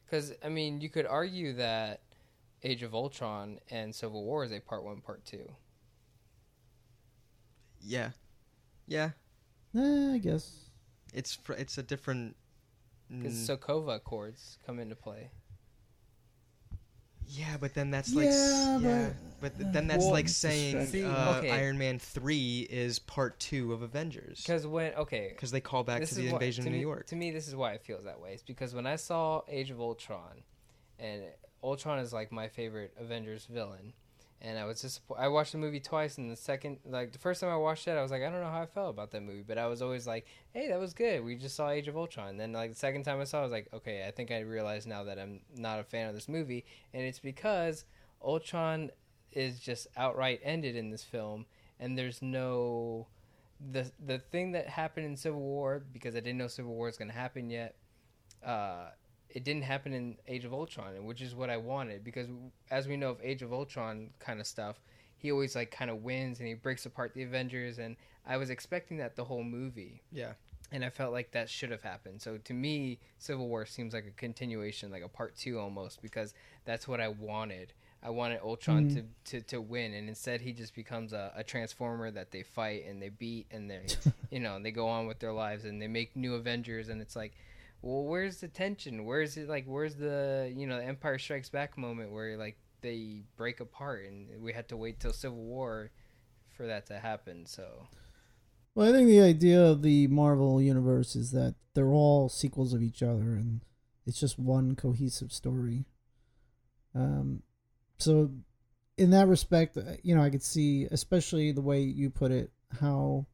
Because 0.06 0.34
I 0.44 0.50
mean, 0.50 0.82
you 0.82 0.90
could 0.90 1.06
argue 1.06 1.54
that 1.54 2.02
Age 2.66 2.82
of 2.84 2.96
Ultron 2.96 3.60
and 3.70 3.94
Civil 3.94 4.24
War 4.26 4.44
is 4.44 4.52
a 4.52 4.60
Part 4.60 4.84
One, 4.84 5.00
Part 5.00 5.24
Two. 5.24 5.52
Yeah, 7.82 8.10
yeah. 8.88 9.12
Eh, 9.78 10.14
I 10.14 10.18
guess. 10.18 10.52
It's 11.14 11.36
fr- 11.36 11.54
it's 11.54 11.78
a 11.78 11.84
different. 11.84 12.36
Because 13.10 13.36
mm, 13.36 13.58
Sokovia 13.60 13.98
Accords 13.98 14.58
come 14.66 14.80
into 14.80 14.96
play. 14.96 15.30
yeah, 17.28 17.58
but 17.60 17.76
then 17.76 17.92
that's 17.92 18.14
like 18.16 18.28
s- 18.30 18.34
Yeah, 18.36 18.80
yeah, 18.80 19.06
but- 19.08 19.16
but, 19.42 19.60
th- 19.60 19.74
then 19.74 19.86
that's 19.88 20.04
Well, 20.06 20.14
like 20.14 20.28
saying 20.28 20.88
stretch. 20.88 21.04
uh, 21.04 21.36
okay. 21.38 21.52
Iron 21.52 21.78
Man 21.78 22.00
three 22.00 22.62
is 22.70 22.98
part 22.98 23.40
two 23.40 23.74
of 23.74 23.84
Avengers 23.84 24.42
Because 24.42 24.66
when 24.66 24.92
okay, 24.96 25.30
because 25.36 25.52
they 25.52 25.62
call 25.62 25.84
back 25.84 26.04
to 26.04 26.16
the 26.16 26.22
is 26.26 26.32
why- 26.32 26.36
invasion 26.38 26.64
to 26.64 26.70
of 26.72 26.76
New 26.76 26.82
York. 26.82 27.06
To 27.08 27.16
me, 27.16 27.30
this 27.30 27.48
is 27.48 27.56
why 27.56 27.74
it 27.74 27.84
feels 27.84 28.06
that 28.06 28.20
way. 28.20 28.34
It's 28.34 28.42
because 28.42 28.74
when 28.74 28.88
I 28.88 28.96
saw 28.96 29.42
Age 29.48 29.70
of 29.70 29.80
Ultron, 29.80 30.42
and 30.98 31.22
Ultron 31.66 32.00
is 32.00 32.14
like 32.14 32.32
my 32.32 32.48
favorite 32.48 32.94
Avengers 33.00 33.46
villain, 33.46 33.94
and 34.40 34.60
I 34.60 34.66
was 34.66 34.82
just 34.82 35.02
I 35.18 35.28
watched 35.28 35.52
the 35.52 35.58
movie 35.58 35.80
twice, 35.80 36.18
and 36.18 36.30
the 36.30 36.36
second 36.36 36.78
like 36.86 37.12
the 37.12 37.18
first 37.18 37.42
time 37.42 37.50
I 37.50 37.58
watched 37.58 37.88
it, 37.88 37.92
I 37.92 38.02
was 38.04 38.12
like 38.12 38.22
I 38.22 38.30
don't 38.30 38.42
know 38.42 38.52
how 38.52 38.62
I 38.62 38.68
felt 38.68 38.92
about 38.92 39.12
that 39.12 39.24
movie, 39.24 39.44
but 39.46 39.58
I 39.58 39.66
was 39.66 39.82
always 39.82 40.06
like, 40.06 40.28
hey, 40.54 40.70
that 40.70 40.80
was 40.80 40.94
good. 40.94 41.24
We 41.24 41.36
just 41.36 41.56
saw 41.56 41.70
Age 41.70 41.88
of 41.88 41.98
Ultron. 41.98 42.30
And 42.30 42.40
then 42.40 42.54
like 42.54 42.70
the 42.70 42.78
second 42.78 43.04
time 43.04 43.20
I 43.20 43.24
saw, 43.24 43.40
it, 43.40 43.42
I 43.42 43.44
was 43.44 43.52
like, 43.52 43.70
okay, 43.74 44.06
I 44.08 44.12
think 44.12 44.32
I 44.32 44.42
realize 44.42 44.86
now 44.86 45.04
that 45.06 45.18
I'm 45.18 45.40
not 45.56 45.80
a 45.80 45.84
fan 45.84 46.08
of 46.08 46.14
this 46.14 46.30
movie, 46.30 46.66
and 46.94 47.04
it's 47.04 47.20
because 47.20 47.86
Ultron 48.24 48.92
is 49.32 49.60
just 49.60 49.88
outright 49.98 50.42
ended 50.44 50.76
in 50.76 50.92
this 50.92 51.04
film, 51.04 51.48
and 51.80 51.98
there's 51.98 52.22
no 52.22 53.08
the 53.72 53.92
the 54.06 54.20
thing 54.20 54.52
that 54.52 54.68
happened 54.68 55.08
in 55.08 55.18
Civil 55.18 55.42
War 55.42 55.84
because 55.92 56.16
I 56.16 56.20
didn't 56.20 56.38
know 56.38 56.48
Civil 56.48 56.76
War 56.76 56.86
was 56.86 56.98
going 56.98 57.10
to 57.10 57.18
happen 57.18 57.50
yet. 57.50 57.76
Uh, 58.46 58.90
it 59.36 59.44
didn't 59.44 59.64
happen 59.64 59.94
in 59.94 60.18
Age 60.28 60.46
of 60.46 60.54
Ultron, 60.54 61.06
which 61.06 61.22
is 61.22 61.36
what 61.36 61.50
I 61.52 61.58
wanted 61.58 62.04
because 62.04 62.28
as 62.72 62.88
we 62.88 62.96
know 62.98 63.10
of 63.12 63.18
Age 63.22 63.42
of 63.44 63.52
Ultron 63.54 64.10
kind 64.20 64.40
of 64.40 64.48
stuff, 64.48 64.80
he 65.18 65.32
always 65.32 65.56
like 65.56 65.70
kind 65.72 65.92
of 65.92 66.04
wins 66.04 66.40
and 66.40 66.48
he 66.48 66.54
breaks 66.56 66.86
apart 66.86 67.14
the 67.14 67.22
Avengers, 67.24 67.78
and 67.78 67.96
I 68.26 68.38
was 68.38 68.50
expecting 68.50 68.98
that 68.98 69.16
the 69.16 69.26
whole 69.26 69.44
movie, 69.44 70.02
yeah, 70.12 70.34
and 70.72 70.84
I 70.86 70.90
felt 70.90 71.12
like 71.14 71.32
that 71.32 71.50
should 71.50 71.70
have 71.72 71.82
happened. 71.84 72.22
So 72.22 72.38
to 72.38 72.54
me, 72.54 72.98
Civil 73.20 73.48
War 73.48 73.66
seems 73.66 73.94
like 73.94 74.06
a 74.08 74.12
continuation, 74.12 74.90
like 74.92 75.04
a 75.04 75.08
part 75.10 75.36
two 75.36 75.60
almost, 75.60 76.02
because 76.02 76.34
that's 76.66 76.88
what 76.88 77.00
I 77.02 77.10
wanted. 77.10 77.74
I 78.04 78.10
wanted 78.12 78.40
Ultron 78.42 78.86
Mhm. 78.86 78.94
to, 78.94 79.04
to, 79.32 79.42
to 79.48 79.62
win, 79.62 79.94
and 79.94 80.08
instead 80.08 80.42
he 80.42 80.54
just 80.54 80.76
becomes 80.76 81.12
a, 81.12 81.32
a 81.36 81.44
transformer 81.44 82.12
that 82.12 82.32
they 82.32 82.44
fight 82.44 82.86
and 82.88 83.02
they 83.02 83.10
beat 83.10 83.48
and 83.52 83.70
they, 83.70 83.86
you 84.32 84.40
know, 84.40 84.56
and 84.58 84.66
they 84.66 84.72
go 84.72 84.88
on 84.88 85.08
with 85.08 85.20
their 85.20 85.34
lives 85.34 85.66
and 85.66 85.82
they 85.82 85.88
make 85.88 86.16
new 86.16 86.36
Avengers, 86.36 86.88
and 86.90 87.02
it's 87.02 87.16
like, 87.16 87.34
well, 87.86 88.04
where's 88.04 88.38
the 88.38 88.48
tension? 88.48 89.06
Where's 89.06 89.38
it 89.38 89.48
like? 89.48 89.66
Where's 89.68 89.96
the 89.96 90.52
you 90.54 90.66
know 90.66 90.78
the 90.78 90.86
Empire 90.86 91.20
Strikes 91.20 91.50
Back 91.50 91.78
moment 91.78 92.12
where 92.12 92.36
like 92.36 92.58
they 92.82 93.22
break 93.38 93.60
apart 93.60 94.08
and 94.08 94.42
we 94.42 94.54
had 94.54 94.68
to 94.70 94.78
wait 94.78 95.00
till 95.00 95.14
Civil 95.14 95.44
War 95.44 95.92
for 96.58 96.66
that 96.66 96.88
to 96.88 96.98
happen? 96.98 97.46
So 97.46 97.88
Well, 98.74 98.90
I 98.90 98.92
think 98.92 99.08
the 99.08 99.22
idea 99.22 99.64
of 99.64 99.84
the 99.84 100.08
Marvel 100.08 100.60
universe 100.60 101.16
is 101.16 101.30
that 101.32 101.54
they're 101.76 101.92
all 101.92 102.28
sequels 102.28 102.74
of 102.74 102.82
each 102.82 103.04
other, 103.04 103.36
and 103.36 103.62
it's 104.08 104.20
just 104.20 104.40
one 104.40 104.76
cohesive 104.76 105.32
story. 105.32 105.86
Um, 106.96 107.44
so 108.00 108.32
in 108.98 109.12
that 109.12 109.28
respect, 109.28 109.78
uh, 109.78 109.98
you 110.02 110.16
know, 110.16 110.24
I 110.24 110.32
could 110.32 110.44
see, 110.44 110.88
especially 110.90 111.52
the 111.52 111.62
way 111.62 111.82
you 111.82 112.10
put 112.10 112.32
it, 112.32 112.50
how 112.82 113.28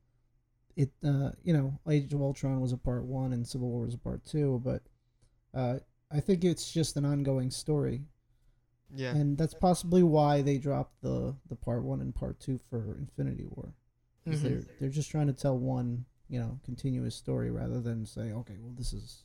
it, 0.76 0.92
uh, 1.06 1.32
you 1.44 1.54
know, 1.54 1.80
Age 1.90 2.14
of 2.14 2.22
Ultron 2.22 2.60
was 2.62 2.72
a 2.72 2.78
part 2.78 3.06
one 3.06 3.34
and 3.34 3.46
Civil 3.48 3.70
War 3.70 3.86
was 3.86 3.94
a 3.94 3.98
part 3.98 4.24
two, 4.26 4.62
but 4.64 4.82
uh, 5.54 5.80
I 6.12 6.20
think 6.20 6.44
it's 6.44 6.72
just 6.72 6.98
an 6.98 7.06
ongoing 7.06 7.50
story, 7.52 8.02
Yeah. 8.94 9.16
and 9.16 9.38
that's 9.38 9.54
possibly 9.54 10.04
why 10.04 10.42
they 10.42 10.58
dropped 10.58 11.02
the 11.02 11.36
the 11.48 11.56
part 11.56 11.84
one 11.84 12.02
and 12.02 12.14
part 12.14 12.40
two 12.40 12.60
for 12.70 12.98
Infinity 12.98 13.46
War. 13.50 13.74
Mhm. 14.28 14.42
They're 14.42 14.64
they're 14.80 14.90
just 14.90 15.10
trying 15.12 15.28
to 15.28 15.34
tell 15.34 15.58
one, 15.58 16.06
you 16.30 16.40
know, 16.40 16.60
continuous 16.64 17.16
story 17.16 17.50
rather 17.52 17.82
than 17.82 18.06
say, 18.06 18.32
okay, 18.32 18.56
well, 18.60 18.74
this 18.78 18.94
is 18.94 19.24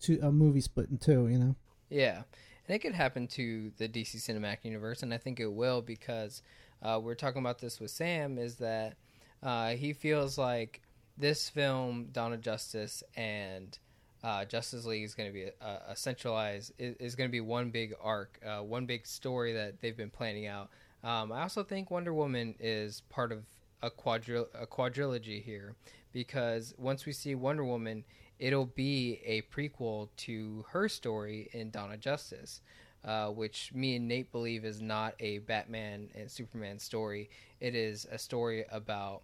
two 0.00 0.18
a 0.22 0.30
movie 0.32 0.60
split 0.60 0.88
in 0.90 0.98
two, 0.98 1.28
you 1.28 1.38
know. 1.38 1.56
Yeah, 1.88 2.22
and 2.68 2.74
it 2.74 2.78
could 2.80 2.94
happen 2.94 3.26
to 3.28 3.70
the 3.76 3.88
DC 3.88 4.16
Cinematic 4.16 4.64
Universe, 4.64 5.02
and 5.02 5.12
I 5.12 5.18
think 5.18 5.40
it 5.40 5.52
will 5.52 5.82
because 5.82 6.42
uh, 6.82 6.98
we're 7.02 7.14
talking 7.16 7.40
about 7.42 7.58
this 7.58 7.78
with 7.80 7.90
Sam. 7.90 8.38
Is 8.38 8.56
that 8.56 8.96
uh, 9.42 9.70
he 9.70 9.92
feels 9.92 10.38
like 10.38 10.82
this 11.16 11.48
film, 11.48 12.08
Dawn 12.12 12.32
of 12.32 12.40
Justice, 12.40 13.02
and 13.16 13.78
uh, 14.22 14.44
Justice 14.44 14.84
League 14.84 15.04
is 15.04 15.14
going 15.14 15.28
to 15.28 15.32
be 15.32 15.44
a, 15.44 15.80
a 15.88 15.96
centralized 15.96 16.72
is, 16.78 16.96
is 16.96 17.14
going 17.14 17.28
to 17.28 17.32
be 17.32 17.40
one 17.40 17.70
big 17.70 17.94
arc, 18.02 18.38
uh, 18.46 18.58
one 18.58 18.86
big 18.86 19.06
story 19.06 19.52
that 19.52 19.80
they've 19.80 19.96
been 19.96 20.10
planning 20.10 20.46
out. 20.46 20.70
Um, 21.02 21.32
I 21.32 21.42
also 21.42 21.62
think 21.62 21.90
Wonder 21.90 22.12
Woman 22.12 22.54
is 22.60 23.02
part 23.08 23.32
of 23.32 23.44
a 23.82 23.90
quadril 23.90 24.46
a 24.54 24.66
quadrilogy 24.66 25.42
here 25.42 25.74
because 26.12 26.74
once 26.76 27.06
we 27.06 27.12
see 27.12 27.34
Wonder 27.34 27.64
Woman, 27.64 28.04
it'll 28.38 28.66
be 28.66 29.20
a 29.24 29.42
prequel 29.42 30.08
to 30.18 30.64
her 30.70 30.88
story 30.88 31.48
in 31.52 31.70
Dawn 31.70 31.92
of 31.92 32.00
Justice, 32.00 32.60
uh, 33.04 33.28
which 33.28 33.72
me 33.72 33.96
and 33.96 34.06
Nate 34.06 34.30
believe 34.32 34.66
is 34.66 34.82
not 34.82 35.14
a 35.20 35.38
Batman 35.38 36.10
and 36.14 36.30
Superman 36.30 36.78
story. 36.78 37.30
It 37.60 37.74
is 37.74 38.06
a 38.10 38.18
story 38.18 38.64
about 38.70 39.22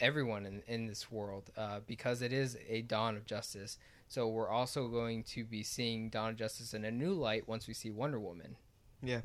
everyone 0.00 0.46
in, 0.46 0.62
in 0.66 0.86
this 0.86 1.10
world 1.10 1.50
uh, 1.56 1.80
because 1.86 2.22
it 2.22 2.32
is 2.32 2.56
a 2.68 2.82
Dawn 2.82 3.16
of 3.16 3.24
Justice. 3.26 3.78
So 4.08 4.28
we're 4.28 4.48
also 4.48 4.88
going 4.88 5.24
to 5.24 5.44
be 5.44 5.62
seeing 5.62 6.10
Dawn 6.10 6.30
of 6.30 6.36
Justice 6.36 6.74
in 6.74 6.84
a 6.84 6.90
new 6.90 7.12
light 7.12 7.48
once 7.48 7.66
we 7.66 7.74
see 7.74 7.90
Wonder 7.90 8.20
Woman. 8.20 8.56
Yeah. 9.02 9.22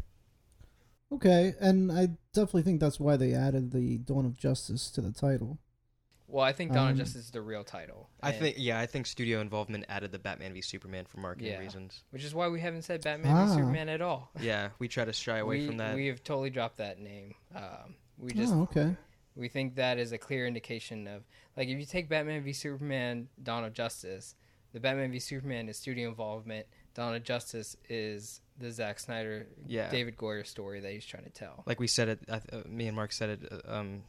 Okay, 1.14 1.54
and 1.60 1.92
I 1.92 2.10
definitely 2.34 2.64
think 2.64 2.80
that's 2.80 3.00
why 3.00 3.18
they 3.18 3.34
added 3.34 3.72
the 3.72 3.98
Dawn 3.98 4.26
of 4.26 4.38
Justice 4.38 4.90
to 4.92 5.02
the 5.02 5.12
title. 5.12 5.60
Well, 6.28 6.46
I 6.46 6.54
think 6.54 6.72
Dawn 6.72 6.86
of 6.86 6.92
Um, 6.92 6.98
Justice 7.00 7.26
is 7.26 7.32
the 7.32 7.42
real 7.42 7.66
title. 7.66 8.10
I 8.24 8.32
think 8.32 8.56
yeah, 8.58 8.80
I 8.80 8.86
think 8.86 9.06
studio 9.06 9.42
involvement 9.42 9.84
added 9.90 10.14
the 10.14 10.20
Batman 10.20 10.54
v 10.54 10.62
Superman 10.62 11.04
for 11.04 11.20
marketing 11.20 11.52
Yeah. 11.52 11.60
reasons. 11.60 12.04
which 12.12 12.24
is 12.24 12.34
why 12.34 12.48
we 12.48 12.62
haven't 12.62 12.84
said 12.84 13.02
Batman 13.04 13.36
v 13.36 13.52
Ah. 13.52 13.56
Superman 13.56 13.90
at 13.90 14.02
all. 14.02 14.32
Yeah, 14.40 14.70
we 14.80 14.88
try 14.88 15.04
to 15.04 15.12
shy 15.12 15.40
away 15.40 15.60
we, 15.60 15.68
from 15.68 15.78
that. 15.78 15.94
We 15.94 16.08
have 16.08 16.24
totally 16.24 16.50
dropped 16.50 16.78
that 16.78 17.00
name. 17.00 17.36
Um, 17.54 17.96
we 18.18 18.32
just 18.32 18.54
oh, 18.54 18.62
okay. 18.62 18.96
We 19.36 19.48
think 19.48 19.76
that 19.76 19.98
is 19.98 20.12
a 20.12 20.18
clear 20.18 20.46
indication 20.48 21.08
of 21.08 21.24
like 21.58 21.68
if 21.68 21.80
you 21.80 21.86
take 21.86 22.10
Batman 22.10 22.44
v 22.44 22.54
Superman, 22.54 23.28
Dawn 23.42 23.64
of 23.64 23.74
Justice, 23.74 24.36
the 24.74 24.80
Batman 24.80 25.12
v 25.12 25.20
Superman 25.20 25.70
is 25.70 25.78
studio 25.78 26.10
involvement. 26.10 26.66
Dawn 26.94 27.16
of 27.16 27.24
Justice 27.24 27.78
is 27.90 28.42
the 28.58 28.70
Zack 28.72 29.00
Snyder, 29.00 29.48
Yeah. 29.66 29.90
David 29.90 30.18
Goyer 30.18 30.46
story 30.46 30.82
that 30.82 30.92
he's 30.92 31.06
trying 31.06 31.24
to 31.24 31.30
tell. 31.30 31.64
like 31.66 31.80
we 31.80 31.88
said 31.88 32.10
it, 32.10 32.20
uh, 32.30 32.40
me 32.68 32.88
and 32.88 32.96
Mark 32.96 33.12
said 33.14 33.30
it 33.30 33.52
uh, 33.68 33.74
um, 33.74 34.04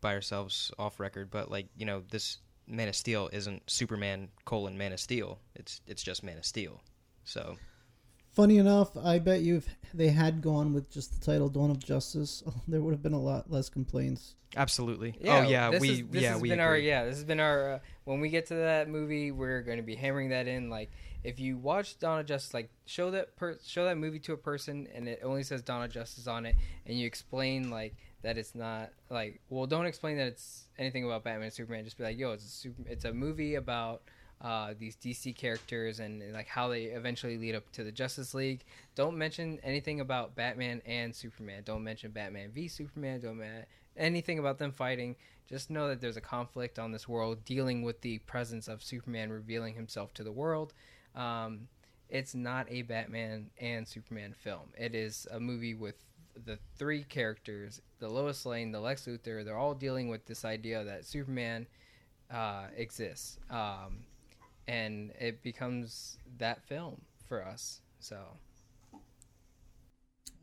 by 0.00 0.14
ourselves 0.14 0.70
off 0.78 0.98
record, 0.98 1.30
but 1.30 1.50
like 1.50 1.68
you 1.76 1.84
know, 1.86 2.02
this 2.10 2.38
Man 2.66 2.88
of 2.88 2.96
Steel 2.96 3.28
isn't 3.32 3.62
Superman 3.70 4.28
colon 4.44 4.76
Man 4.76 4.92
of 4.92 5.00
Steel. 5.00 5.38
It's 5.54 5.80
it's 5.86 6.02
just 6.02 6.22
Man 6.24 6.38
of 6.38 6.44
Steel. 6.44 6.82
So 7.24 7.56
Funny 8.36 8.58
enough, 8.58 8.94
I 8.98 9.18
bet 9.18 9.40
you 9.40 9.56
if 9.56 9.66
they 9.94 10.08
had 10.08 10.42
gone 10.42 10.74
with 10.74 10.90
just 10.90 11.18
the 11.18 11.24
title 11.24 11.48
Dawn 11.48 11.70
of 11.70 11.78
Justice, 11.82 12.42
there 12.68 12.82
would 12.82 12.92
have 12.92 13.02
been 13.02 13.14
a 13.14 13.20
lot 13.20 13.50
less 13.50 13.70
complaints. 13.70 14.34
absolutely. 14.54 15.14
oh 15.24 15.40
yeah, 15.40 15.70
this 15.70 15.80
we 15.80 15.88
is, 15.88 16.02
this 16.10 16.22
yeah 16.22 16.32
has 16.32 16.42
we 16.42 16.50
been 16.50 16.60
our 16.60 16.76
yeah 16.76 17.06
this 17.06 17.14
has 17.14 17.24
been 17.24 17.40
our 17.40 17.72
uh, 17.72 17.78
when 18.04 18.20
we 18.20 18.28
get 18.28 18.44
to 18.46 18.54
that 18.54 18.90
movie 18.90 19.30
we're 19.30 19.62
going 19.62 19.78
to 19.78 19.82
be 19.82 19.94
hammering 19.94 20.28
that 20.28 20.46
in 20.46 20.68
like 20.68 20.90
if 21.24 21.40
you 21.40 21.56
watch 21.56 21.98
Dawn 21.98 22.20
of 22.20 22.26
Justice 22.26 22.52
like 22.52 22.70
show 22.84 23.10
that 23.10 23.36
per- 23.36 23.58
show 23.66 23.86
that 23.86 23.96
movie 23.96 24.18
to 24.20 24.34
a 24.34 24.36
person 24.36 24.86
and 24.94 25.08
it 25.08 25.20
only 25.24 25.42
says 25.42 25.62
Dawn 25.62 25.82
of 25.82 25.90
Justice 25.90 26.26
on 26.26 26.44
it 26.44 26.56
and 26.84 26.98
you 26.98 27.06
explain 27.06 27.70
like 27.70 27.96
that 28.22 28.36
it's 28.36 28.54
not 28.54 28.90
like 29.08 29.40
well 29.48 29.66
don't 29.66 29.86
explain 29.86 30.18
that 30.18 30.26
it's 30.26 30.68
anything 30.78 31.04
about 31.04 31.24
Batman 31.24 31.44
and 31.44 31.52
Superman 31.52 31.84
just 31.84 31.96
be 31.96 32.04
like 32.04 32.18
yo 32.18 32.32
it's 32.32 32.44
a 32.44 32.48
super, 32.48 32.82
it's 32.86 33.06
a 33.06 33.12
movie 33.14 33.54
about 33.54 34.02
uh, 34.40 34.74
these 34.78 34.96
DC 34.96 35.34
characters 35.34 36.00
and, 36.00 36.22
and 36.22 36.34
like 36.34 36.46
how 36.46 36.68
they 36.68 36.84
eventually 36.84 37.38
lead 37.38 37.54
up 37.54 37.70
to 37.72 37.84
the 37.84 37.92
Justice 37.92 38.34
League. 38.34 38.64
Don't 38.94 39.16
mention 39.16 39.58
anything 39.62 40.00
about 40.00 40.34
Batman 40.34 40.82
and 40.86 41.14
Superman. 41.14 41.62
Don't 41.64 41.82
mention 41.82 42.10
Batman 42.10 42.50
v 42.52 42.68
Superman. 42.68 43.20
Don't 43.20 43.38
ma- 43.38 43.64
anything 43.96 44.38
about 44.38 44.58
them 44.58 44.72
fighting. 44.72 45.16
Just 45.48 45.70
know 45.70 45.88
that 45.88 46.00
there's 46.00 46.16
a 46.16 46.22
conflict 46.22 46.78
on 46.78 46.92
this 46.92 47.08
world 47.08 47.44
dealing 47.44 47.82
with 47.82 48.00
the 48.00 48.18
presence 48.20 48.68
of 48.68 48.82
Superman 48.82 49.30
revealing 49.30 49.74
himself 49.74 50.12
to 50.14 50.24
the 50.24 50.32
world. 50.32 50.74
Um, 51.14 51.68
it's 52.08 52.34
not 52.34 52.66
a 52.70 52.82
Batman 52.82 53.50
and 53.58 53.86
Superman 53.86 54.34
film. 54.36 54.72
It 54.78 54.94
is 54.94 55.26
a 55.30 55.40
movie 55.40 55.74
with 55.74 55.96
the 56.44 56.58
three 56.76 57.04
characters, 57.04 57.80
the 57.98 58.08
Lois 58.08 58.44
Lane, 58.44 58.70
the 58.70 58.80
Lex 58.80 59.06
Luthor. 59.06 59.44
They're 59.44 59.56
all 59.56 59.74
dealing 59.74 60.08
with 60.08 60.26
this 60.26 60.44
idea 60.44 60.84
that 60.84 61.04
Superman 61.04 61.66
uh, 62.30 62.66
exists, 62.76 63.38
um, 63.50 64.00
and 64.68 65.12
it 65.18 65.42
becomes 65.42 66.18
that 66.38 66.64
film 66.66 67.00
for 67.28 67.44
us. 67.44 67.80
So 68.00 68.18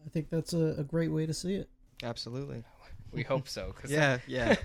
I 0.06 0.10
think 0.10 0.30
that's 0.30 0.54
a, 0.54 0.76
a 0.80 0.84
great 0.84 1.12
way 1.12 1.26
to 1.26 1.34
see 1.34 1.56
it. 1.56 1.70
Absolutely. 2.04 2.64
we 3.12 3.24
hope 3.24 3.48
so. 3.48 3.74
Cause 3.80 3.92
Yeah, 3.92 4.20
yeah. 4.28 4.56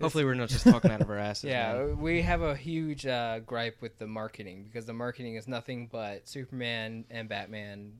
Hopefully, 0.00 0.24
we're 0.24 0.34
not 0.34 0.48
just 0.48 0.64
talking 0.64 0.90
out 0.90 1.00
of 1.00 1.10
our 1.10 1.18
asses. 1.18 1.50
Yeah, 1.50 1.74
man. 1.74 2.00
we 2.00 2.22
have 2.22 2.42
a 2.42 2.56
huge 2.56 3.06
uh, 3.06 3.40
gripe 3.40 3.80
with 3.80 3.98
the 3.98 4.06
marketing 4.06 4.64
because 4.64 4.86
the 4.86 4.92
marketing 4.92 5.36
is 5.36 5.46
nothing 5.46 5.88
but 5.90 6.28
Superman 6.28 7.04
and 7.10 7.28
Batman, 7.28 7.92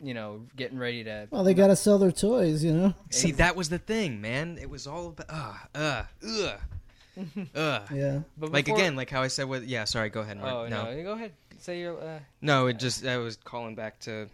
you 0.00 0.14
know, 0.14 0.46
getting 0.56 0.78
ready 0.78 1.04
to. 1.04 1.28
Well, 1.30 1.44
they 1.44 1.54
got 1.54 1.68
to 1.68 1.76
sell 1.76 1.98
their 1.98 2.12
toys, 2.12 2.64
you 2.64 2.72
know. 2.72 2.94
See, 3.10 3.32
that 3.32 3.56
was 3.56 3.68
the 3.68 3.78
thing, 3.78 4.20
man. 4.20 4.58
It 4.60 4.70
was 4.70 4.86
all 4.86 5.08
about 5.08 5.26
uh, 5.28 5.78
uh, 5.78 6.04
ugh, 6.26 6.60
ugh. 7.54 7.82
Yeah. 7.92 8.20
But 8.38 8.52
Like 8.52 8.66
before- 8.66 8.78
again, 8.80 8.96
like 8.96 9.10
how 9.10 9.22
I 9.22 9.28
said 9.28 9.48
with 9.48 9.64
yeah. 9.64 9.84
Sorry, 9.84 10.10
go 10.10 10.20
ahead. 10.20 10.38
Mark. 10.38 10.52
Oh 10.52 10.68
no, 10.68 10.84
no. 10.84 10.90
you 10.90 11.02
go 11.02 11.12
ahead. 11.12 11.32
Say 11.58 11.80
your. 11.80 12.00
Uh, 12.00 12.20
No, 12.40 12.66
it 12.68 12.78
just 12.78 13.04
I 13.04 13.18
was 13.18 13.36
calling 13.36 13.74
back 13.74 13.98
to 14.00 14.28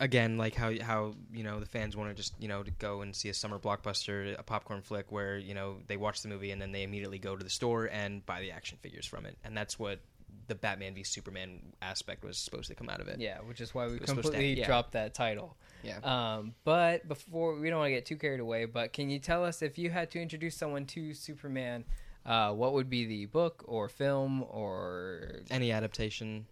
again 0.00 0.36
like 0.36 0.54
how 0.54 0.72
how 0.80 1.14
you 1.32 1.44
know 1.44 1.60
the 1.60 1.66
fans 1.66 1.96
want 1.96 2.10
to 2.10 2.14
just 2.14 2.34
you 2.40 2.48
know 2.48 2.62
to 2.62 2.70
go 2.72 3.02
and 3.02 3.14
see 3.14 3.28
a 3.28 3.34
summer 3.34 3.58
blockbuster, 3.58 4.38
a 4.38 4.42
popcorn 4.42 4.82
flick 4.82 5.12
where 5.12 5.36
you 5.38 5.54
know 5.54 5.76
they 5.86 5.96
watch 5.96 6.22
the 6.22 6.28
movie 6.28 6.50
and 6.50 6.60
then 6.60 6.72
they 6.72 6.82
immediately 6.82 7.18
go 7.18 7.36
to 7.36 7.44
the 7.44 7.50
store 7.50 7.86
and 7.86 8.24
buy 8.26 8.40
the 8.40 8.50
action 8.52 8.78
figures 8.80 9.06
from 9.06 9.26
it, 9.26 9.36
and 9.44 9.56
that's 9.56 9.78
what 9.78 10.00
the 10.48 10.54
Batman 10.54 10.94
v 10.94 11.02
Superman 11.04 11.72
aspect 11.80 12.24
was 12.24 12.36
supposed 12.38 12.68
to 12.68 12.74
come 12.74 12.88
out 12.88 13.00
of 13.00 13.08
it. 13.08 13.20
yeah, 13.20 13.38
which 13.40 13.60
is 13.60 13.74
why 13.74 13.86
we 13.86 13.94
It 13.94 14.00
was 14.00 14.08
supposed 14.10 14.26
to- 14.26 14.32
completely 14.32 14.60
yeah. 14.60 14.66
dropped 14.66 14.92
that 14.92 15.14
title. 15.14 15.56
Yeah. 15.82 15.98
Um, 15.98 16.54
but 16.64 17.08
before 17.08 17.58
we 17.58 17.68
don't 17.70 17.78
want 17.78 17.88
to 17.88 17.94
get 17.94 18.06
too 18.06 18.16
carried 18.16 18.40
away, 18.40 18.64
but 18.66 18.92
can 18.92 19.10
you 19.10 19.18
tell 19.18 19.44
us 19.44 19.62
if 19.62 19.78
you 19.78 19.90
had 19.90 20.10
to 20.12 20.20
introduce 20.20 20.56
someone 20.56 20.86
to 20.86 21.12
Superman, 21.14 21.84
uh, 22.26 22.52
what 22.52 22.72
would 22.72 22.88
be 22.90 23.04
the 23.04 23.26
book 23.26 23.64
or 23.66 23.88
film 23.88 24.42
or 24.48 25.40
Any 25.50 25.72
adaptation 25.72 26.46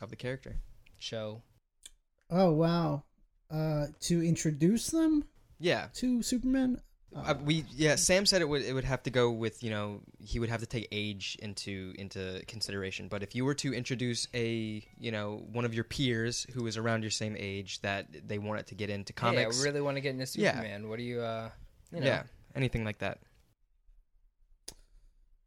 of 0.00 0.10
the 0.10 0.16
character. 0.16 0.56
show? 0.98 1.42
Oh 2.30 2.52
wow. 2.52 3.04
Uh, 3.50 3.86
to 4.00 4.22
introduce 4.22 4.88
them 4.88 5.24
Yeah. 5.60 5.88
to 5.94 6.22
Superman. 6.22 6.80
Uh, 7.16 7.34
we 7.44 7.64
yeah. 7.70 7.94
Sam 7.94 8.26
said 8.26 8.42
it 8.42 8.48
would 8.48 8.62
it 8.62 8.72
would 8.72 8.84
have 8.84 9.02
to 9.04 9.10
go 9.10 9.30
with 9.30 9.62
you 9.62 9.70
know 9.70 10.00
he 10.18 10.40
would 10.40 10.48
have 10.48 10.60
to 10.60 10.66
take 10.66 10.88
age 10.90 11.36
into 11.40 11.94
into 11.96 12.42
consideration. 12.48 13.08
But 13.08 13.22
if 13.22 13.34
you 13.34 13.44
were 13.44 13.54
to 13.54 13.72
introduce 13.72 14.26
a 14.34 14.84
you 14.98 15.12
know 15.12 15.44
one 15.52 15.64
of 15.64 15.74
your 15.74 15.84
peers 15.84 16.46
who 16.54 16.66
is 16.66 16.76
around 16.76 17.02
your 17.02 17.10
same 17.12 17.36
age 17.38 17.80
that 17.82 18.26
they 18.26 18.38
wanted 18.38 18.66
to 18.68 18.74
get 18.74 18.90
into 18.90 19.12
comics, 19.12 19.56
Hey, 19.56 19.62
I 19.62 19.64
really 19.64 19.80
want 19.80 19.96
to 19.96 20.00
get 20.00 20.10
into 20.10 20.40
Yeah. 20.40 20.52
Superman. 20.52 20.88
What 20.88 20.98
do 20.98 21.04
you? 21.04 21.20
Uh, 21.20 21.50
you 21.92 22.00
know, 22.00 22.06
yeah, 22.06 22.22
anything 22.56 22.84
like 22.84 22.98
that. 22.98 23.18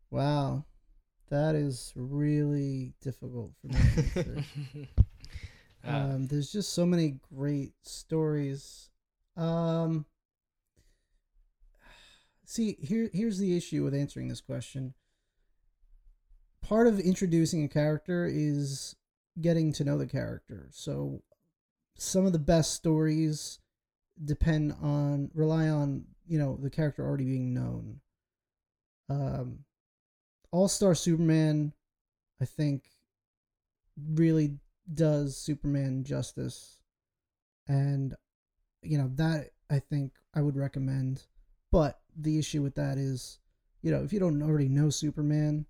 Wow, 0.10 0.64
that 1.30 1.56
is 1.56 1.92
really 1.96 2.94
difficult 3.02 3.52
for 3.62 3.68
me. 3.68 4.88
Uh, 5.88 5.92
um, 5.92 6.28
there's 6.28 6.52
just 6.52 6.74
so 6.74 6.86
many 6.86 7.18
great 7.34 7.72
stories. 7.84 8.90
Um, 9.38 10.06
see, 12.48 12.78
here 12.82 13.10
here's 13.14 13.38
the 13.38 13.56
issue 13.56 13.84
with 13.84 13.94
answering 13.94 14.30
this 14.30 14.42
question. 14.42 14.96
Part 16.62 16.88
of 16.88 17.00
introducing 17.00 17.64
a 17.64 17.70
character 17.70 18.26
is 18.26 18.96
getting 19.40 19.72
to 19.74 19.84
know 19.84 19.98
the 19.98 20.08
character. 20.08 20.70
So, 20.72 21.22
some 21.96 22.26
of 22.26 22.34
the 22.34 22.40
best 22.40 22.74
stories 22.74 23.60
depend 24.24 24.74
on 24.82 25.30
rely 25.36 25.70
on 25.70 26.06
you 26.26 26.40
know 26.40 26.58
the 26.62 26.72
character 26.72 27.06
already 27.06 27.26
being 27.26 27.54
known. 27.54 28.00
Um, 29.10 29.60
All 30.52 30.68
Star 30.68 30.96
Superman, 30.96 31.74
I 32.42 32.46
think, 32.46 32.84
really 34.10 34.58
does 34.94 35.38
Superman 35.38 36.04
justice, 36.04 36.80
and 37.68 38.16
you 38.82 38.98
know 38.98 39.12
that 39.16 39.52
I 39.70 39.80
think 39.80 40.14
I 40.34 40.42
would 40.42 40.56
recommend. 40.56 41.24
But 41.72 42.00
the 42.20 42.38
issue 42.40 42.62
with 42.62 42.76
that 42.76 42.98
is, 42.98 43.40
you 43.82 43.92
know, 43.92 44.04
if 44.04 44.12
you 44.12 44.20
don't 44.20 44.42
already 44.42 44.70
know 44.70 44.90
Superman, 44.90 45.66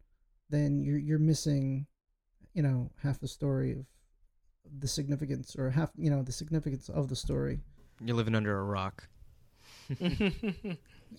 then 0.49 0.81
you're 0.81 0.97
you're 0.97 1.19
missing, 1.19 1.87
you 2.53 2.61
know, 2.63 2.91
half 3.03 3.19
the 3.19 3.27
story 3.27 3.71
of 3.73 3.85
the 4.79 4.87
significance 4.87 5.55
or 5.57 5.69
half 5.69 5.91
you 5.97 6.09
know 6.09 6.21
the 6.23 6.31
significance 6.31 6.89
of 6.89 7.07
the 7.09 7.15
story. 7.15 7.59
You're 8.03 8.15
living 8.15 8.35
under 8.35 8.57
a 8.59 8.63
rock. 8.63 9.07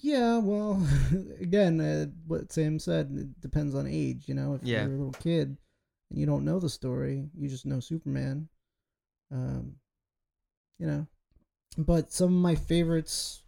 Yeah, 0.00 0.38
well, 0.38 0.86
again, 1.40 1.80
uh, 1.80 2.06
what 2.26 2.52
Sam 2.52 2.78
said, 2.78 3.10
it 3.10 3.40
depends 3.40 3.74
on 3.74 3.86
age. 3.86 4.28
You 4.28 4.34
know, 4.34 4.54
if 4.54 4.62
Yeah. 4.62 4.82
you're 4.82 4.94
a 4.94 4.98
little 4.98 5.12
kid 5.12 5.56
and 6.10 6.18
you 6.20 6.26
don't 6.26 6.44
know 6.44 6.60
the 6.60 6.68
story, 6.68 7.30
you 7.34 7.48
just 7.48 7.64
know 7.66 7.80
Superman. 7.80 8.48
Um, 9.32 9.76
you 10.78 10.86
know, 10.86 11.06
but 11.78 12.12
some 12.12 12.26
of 12.34 12.40
my 12.42 12.54
favorites, 12.54 13.42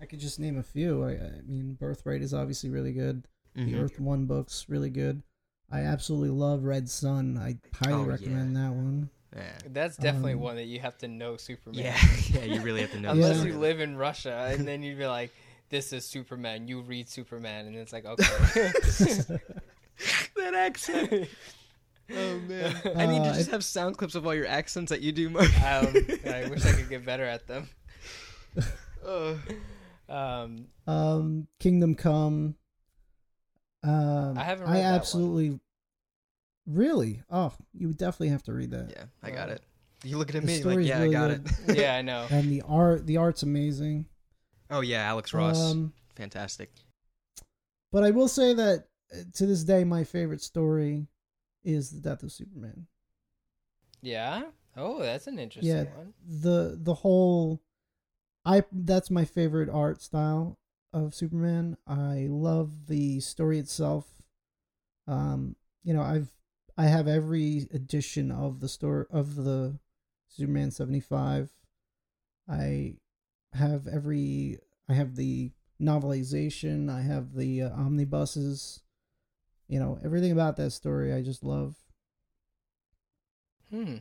I 0.00 0.06
could 0.06 0.20
just 0.20 0.38
name 0.38 0.58
a 0.58 0.62
few. 0.62 1.04
I, 1.04 1.10
I 1.12 1.40
mean, 1.46 1.74
Birthright 1.74 2.22
is 2.22 2.32
obviously 2.34 2.70
really 2.70 2.92
good. 2.92 3.26
The 3.54 3.62
Mhm. 3.62 3.82
Earth 3.82 4.00
One 4.00 4.26
book's 4.26 4.66
really 4.68 4.90
good. 4.90 5.22
I 5.70 5.80
absolutely 5.82 6.30
love 6.30 6.64
Red 6.64 6.88
Sun. 6.88 7.36
I 7.38 7.58
highly 7.76 7.94
Oh, 7.94 8.04
recommend 8.04 8.56
that 8.56 8.72
one. 8.72 9.10
Yeah. 9.36 9.58
That's 9.68 9.96
definitely 9.96 10.34
Um, 10.34 10.40
one 10.40 10.56
that 10.56 10.64
you 10.64 10.80
have 10.80 10.98
to 10.98 11.08
know 11.08 11.36
Superman. 11.36 11.84
Yeah, 11.84 11.98
yeah, 12.32 12.44
you 12.44 12.60
really 12.60 12.80
have 12.80 12.90
to 12.92 13.00
know. 13.00 13.12
Unless 13.12 13.40
the 13.40 13.46
you 13.48 13.58
live 13.58 13.80
in 13.80 13.96
Russia, 13.96 14.50
and 14.52 14.66
then 14.66 14.82
you'd 14.82 14.98
be 14.98 15.06
like, 15.06 15.30
"This 15.68 15.92
is 15.92 16.04
Superman." 16.04 16.66
You 16.66 16.80
read 16.80 17.08
Superman, 17.08 17.66
and 17.66 17.76
it's 17.76 17.92
like, 17.92 18.04
okay. 18.04 18.24
that 20.36 20.54
accent. 20.54 21.28
Oh 22.12 22.40
man, 22.40 22.74
I 22.96 23.06
need 23.06 23.22
to 23.22 23.30
Uh, 23.30 23.34
just 23.34 23.50
have 23.52 23.62
sound 23.64 23.96
clips 23.96 24.16
of 24.16 24.26
all 24.26 24.34
your 24.34 24.48
accents 24.48 24.90
that 24.90 25.00
you 25.00 25.12
do, 25.12 25.30
Mark. 25.30 25.48
um, 25.62 25.94
I 26.26 26.42
wish 26.50 26.66
I 26.66 26.72
could 26.72 26.88
get 26.88 27.04
better 27.06 27.22
at 27.22 27.46
them. 27.46 27.68
Uh, 29.06 29.34
Um, 30.10 30.66
um, 30.86 31.46
Kingdom 31.60 31.94
Come. 31.94 32.56
Um, 33.82 34.36
I 34.36 34.44
haven't 34.44 34.66
I 34.68 34.72
read 34.72 34.80
that 34.82 34.90
one. 34.90 34.94
absolutely. 35.00 35.60
Really? 36.66 37.22
Oh, 37.30 37.52
you 37.72 37.88
would 37.88 37.96
definitely 37.96 38.28
have 38.28 38.42
to 38.44 38.52
read 38.52 38.70
that. 38.72 38.90
yeah, 38.90 39.04
I 39.22 39.30
got 39.30 39.48
it. 39.48 39.62
You 40.04 40.18
looking 40.18 40.36
at 40.36 40.42
the 40.42 40.46
me 40.46 40.62
like, 40.62 40.86
yeah, 40.86 41.00
really 41.02 41.16
I 41.16 41.18
got 41.28 41.30
good. 41.44 41.52
it. 41.68 41.76
yeah, 41.78 41.94
I 41.96 42.02
know. 42.02 42.26
And 42.30 42.50
the 42.50 42.62
art, 42.66 43.06
the 43.06 43.16
art's 43.18 43.42
amazing. 43.42 44.06
oh 44.70 44.80
yeah, 44.80 45.02
Alex 45.02 45.32
Ross, 45.34 45.58
Um, 45.60 45.92
fantastic. 46.14 46.70
but 47.92 48.02
I 48.04 48.10
will 48.10 48.28
say 48.28 48.54
that 48.54 48.86
uh, 49.12 49.18
to 49.34 49.46
this 49.46 49.64
day, 49.64 49.84
my 49.84 50.04
favorite 50.04 50.42
story 50.42 51.06
is 51.64 51.90
the 51.90 52.00
death 52.00 52.22
of 52.22 52.32
Superman. 52.32 52.86
Yeah. 54.02 54.42
Oh, 54.76 55.00
that's 55.02 55.26
an 55.26 55.38
interesting 55.38 55.74
Yeah. 55.76 55.84
one. 55.96 56.14
the 56.26 56.78
The 56.80 56.94
whole, 56.94 57.60
I 58.44 58.64
that's 58.72 59.10
my 59.10 59.24
favorite 59.24 59.68
art 59.68 60.02
style 60.02 60.58
of 60.92 61.14
Superman. 61.14 61.76
I 61.86 62.26
love 62.28 62.86
the 62.86 63.20
story 63.20 63.58
itself. 63.58 64.06
Um, 65.06 65.56
you 65.82 65.92
know, 65.94 66.02
I've 66.02 66.28
I 66.78 66.84
have 66.84 67.08
every 67.08 67.68
edition 67.72 68.30
of 68.30 68.60
the 68.60 68.68
story 68.68 69.06
of 69.10 69.36
the 69.36 69.78
Superman 70.28 70.70
seventy 70.70 71.00
five. 71.00 71.50
I 72.48 72.96
have 73.52 73.86
every. 73.86 74.58
I 74.88 74.94
have 74.94 75.16
the 75.16 75.52
novelization. 75.80 76.90
I 76.90 77.02
have 77.02 77.34
the 77.34 77.62
uh, 77.62 77.70
omnibuses. 77.70 78.80
You 79.68 79.80
know 79.80 79.98
everything 80.04 80.32
about 80.32 80.56
that 80.56 80.72
story. 80.72 81.12
I 81.12 81.22
just 81.22 81.44
love. 81.44 81.76
Hmm. 83.70 83.96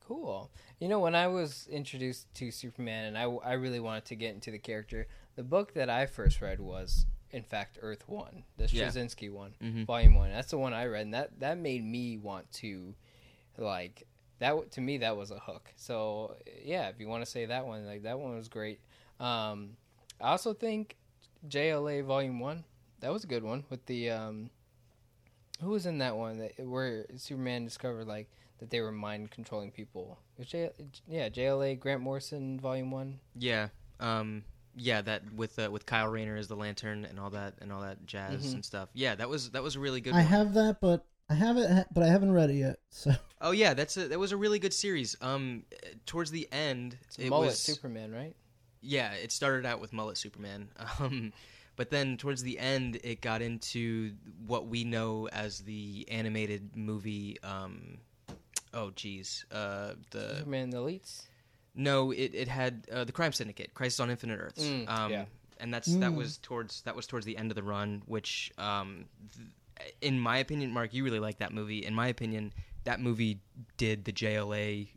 Cool. 0.00 0.50
You 0.78 0.88
know, 0.88 1.00
when 1.00 1.14
I 1.14 1.26
was 1.28 1.66
introduced 1.70 2.32
to 2.34 2.50
Superman 2.50 3.06
and 3.06 3.18
I, 3.18 3.22
I 3.24 3.52
really 3.54 3.80
wanted 3.80 4.04
to 4.06 4.14
get 4.16 4.34
into 4.34 4.50
the 4.50 4.58
character, 4.58 5.06
the 5.34 5.42
book 5.42 5.72
that 5.74 5.88
I 5.88 6.04
first 6.06 6.42
read 6.42 6.60
was, 6.60 7.06
in 7.30 7.42
fact, 7.42 7.78
Earth 7.80 8.06
One, 8.06 8.44
the 8.58 8.68
Yeah. 8.70 8.88
Straczynski 8.88 9.30
one, 9.30 9.54
hmm 9.60 9.84
Volume 9.84 10.14
One. 10.14 10.30
That's 10.30 10.50
the 10.50 10.58
one 10.58 10.74
I 10.74 10.86
read, 10.86 11.02
and 11.06 11.14
that 11.14 11.40
that 11.40 11.56
made 11.58 11.84
me 11.84 12.18
want 12.18 12.50
to, 12.54 12.94
like, 13.56 14.06
that 14.38 14.70
to 14.72 14.80
me 14.82 14.98
that 14.98 15.16
was 15.16 15.30
a 15.30 15.38
hook. 15.38 15.72
So 15.76 16.36
yeah, 16.62 16.88
if 16.88 17.00
you 17.00 17.08
want 17.08 17.24
to 17.24 17.30
say 17.30 17.46
that 17.46 17.66
one, 17.66 17.86
like 17.86 18.02
that 18.02 18.18
one 18.18 18.36
was 18.36 18.48
great. 18.48 18.80
Um, 19.18 19.76
I 20.20 20.28
also 20.32 20.52
think 20.52 20.96
JLA 21.48 22.04
Volume 22.04 22.38
One, 22.38 22.64
that 23.00 23.10
was 23.12 23.24
a 23.24 23.26
good 23.26 23.42
one 23.44 23.64
with 23.70 23.86
the 23.86 24.10
um, 24.10 24.50
who 25.62 25.70
was 25.70 25.86
in 25.86 25.98
that 25.98 26.16
one 26.16 26.36
that 26.38 26.60
where 26.66 27.06
Superman 27.16 27.64
discovered 27.64 28.06
like 28.06 28.30
that 28.58 28.70
they 28.70 28.80
were 28.80 28.92
mind 28.92 29.30
controlling 29.30 29.70
people. 29.70 30.18
J- 30.40 30.70
yeah, 31.08 31.28
JLA 31.28 31.78
Grant 31.78 32.00
Morrison 32.02 32.58
Volume 32.60 32.90
One. 32.90 33.20
Yeah, 33.34 33.68
um, 34.00 34.44
yeah, 34.74 35.00
that 35.02 35.32
with 35.34 35.58
uh, 35.58 35.70
with 35.70 35.86
Kyle 35.86 36.08
Rayner 36.08 36.36
as 36.36 36.48
the 36.48 36.56
Lantern 36.56 37.04
and 37.04 37.18
all 37.20 37.30
that 37.30 37.54
and 37.60 37.72
all 37.72 37.80
that 37.82 38.04
jazz 38.06 38.46
Mhm. 38.46 38.54
and 38.54 38.64
stuff. 38.64 38.88
Yeah, 38.94 39.14
that 39.14 39.28
was 39.28 39.50
that 39.50 39.62
was 39.62 39.76
a 39.76 39.80
really 39.80 40.00
good. 40.00 40.14
I 40.14 40.18
one. 40.18 40.26
have 40.26 40.54
that, 40.54 40.80
but 40.80 41.04
I 41.28 41.34
haven't, 41.34 41.86
but 41.92 42.02
I 42.02 42.08
haven't 42.08 42.32
read 42.32 42.50
it 42.50 42.54
yet. 42.56 42.78
So 42.90 43.12
Oh 43.40 43.50
yeah, 43.50 43.74
that's 43.74 43.96
a 43.96 44.08
that 44.08 44.18
was 44.18 44.32
a 44.32 44.36
really 44.36 44.58
good 44.58 44.74
series. 44.74 45.16
Um, 45.20 45.64
towards 46.06 46.30
the 46.30 46.48
end, 46.52 46.96
It's 47.06 47.18
it 47.18 47.28
Mullet 47.30 47.46
was 47.48 47.58
Superman, 47.58 48.12
right? 48.12 48.34
yeah, 48.82 49.12
it 49.14 49.32
started 49.32 49.66
out 49.66 49.80
with 49.80 49.92
mullet 49.92 50.16
Superman. 50.18 50.68
Um, 51.00 51.32
but 51.76 51.90
then 51.90 52.16
towards 52.16 52.42
the 52.42 52.58
end, 52.58 52.98
it 53.04 53.20
got 53.20 53.42
into 53.42 54.12
what 54.46 54.66
we 54.66 54.82
know 54.84 55.28
as 55.30 55.58
the 55.60 56.06
animated 56.10 56.74
movie. 56.74 57.36
Um, 57.42 57.98
oh 58.76 58.90
geez, 58.94 59.44
uh, 59.50 59.94
the 60.10 60.36
Superman 60.38 60.70
the 60.70 60.76
Elites. 60.78 61.22
no, 61.74 62.10
it 62.12 62.30
it 62.34 62.48
had 62.48 62.86
uh, 62.92 63.02
the 63.04 63.12
Crime 63.12 63.32
Syndicate, 63.32 63.74
Crisis 63.74 63.98
on 64.00 64.10
Infinite 64.10 64.38
Earths. 64.38 64.62
Mm, 64.64 64.88
um, 64.88 65.10
yeah. 65.10 65.24
and 65.58 65.72
that's 65.74 65.86
that 65.96 66.12
Mm. 66.12 66.16
was 66.16 66.38
towards 66.38 66.82
that 66.82 66.94
was 66.94 67.06
towards 67.06 67.26
the 67.26 67.36
end 67.36 67.50
of 67.50 67.54
the 67.56 67.62
run, 67.64 68.02
which 68.06 68.52
um, 68.58 69.06
th- 69.34 69.48
in 70.00 70.18
my 70.20 70.38
opinion, 70.38 70.70
Mark, 70.72 70.94
you 70.94 71.02
really 71.04 71.20
like 71.20 71.38
that 71.38 71.52
movie. 71.52 71.84
In 71.84 71.94
my 71.94 72.08
opinion, 72.08 72.52
that 72.84 73.00
movie 73.00 73.40
did 73.76 74.04
the 74.04 74.12
JLA 74.12 74.88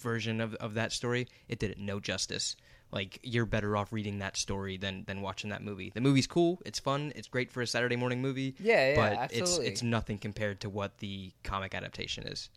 version 0.00 0.40
of 0.40 0.54
of 0.54 0.74
that 0.74 0.92
story. 0.92 1.28
It 1.48 1.58
did 1.58 1.70
it 1.72 1.78
no 1.78 2.00
justice. 2.00 2.56
Like 2.92 3.20
you're 3.22 3.46
better 3.46 3.76
off 3.76 3.92
reading 3.92 4.18
that 4.18 4.36
story 4.36 4.76
than 4.76 5.04
than 5.06 5.20
watching 5.22 5.50
that 5.50 5.62
movie. 5.62 5.90
The 5.94 6.00
movie's 6.00 6.26
cool, 6.26 6.60
it's 6.66 6.80
fun, 6.80 7.12
it's 7.14 7.28
great 7.28 7.52
for 7.52 7.62
a 7.62 7.66
Saturday 7.66 7.94
morning 7.94 8.20
movie, 8.20 8.56
Yeah, 8.58 8.88
yeah, 8.90 8.96
but 8.96 9.12
absolutely. 9.12 9.48
it's 9.48 9.58
it's 9.74 9.82
nothing 9.84 10.18
compared 10.18 10.60
to 10.62 10.68
what 10.70 10.98
the 10.98 11.30
comic 11.44 11.72
adaptation 11.74 12.26
is. 12.26 12.50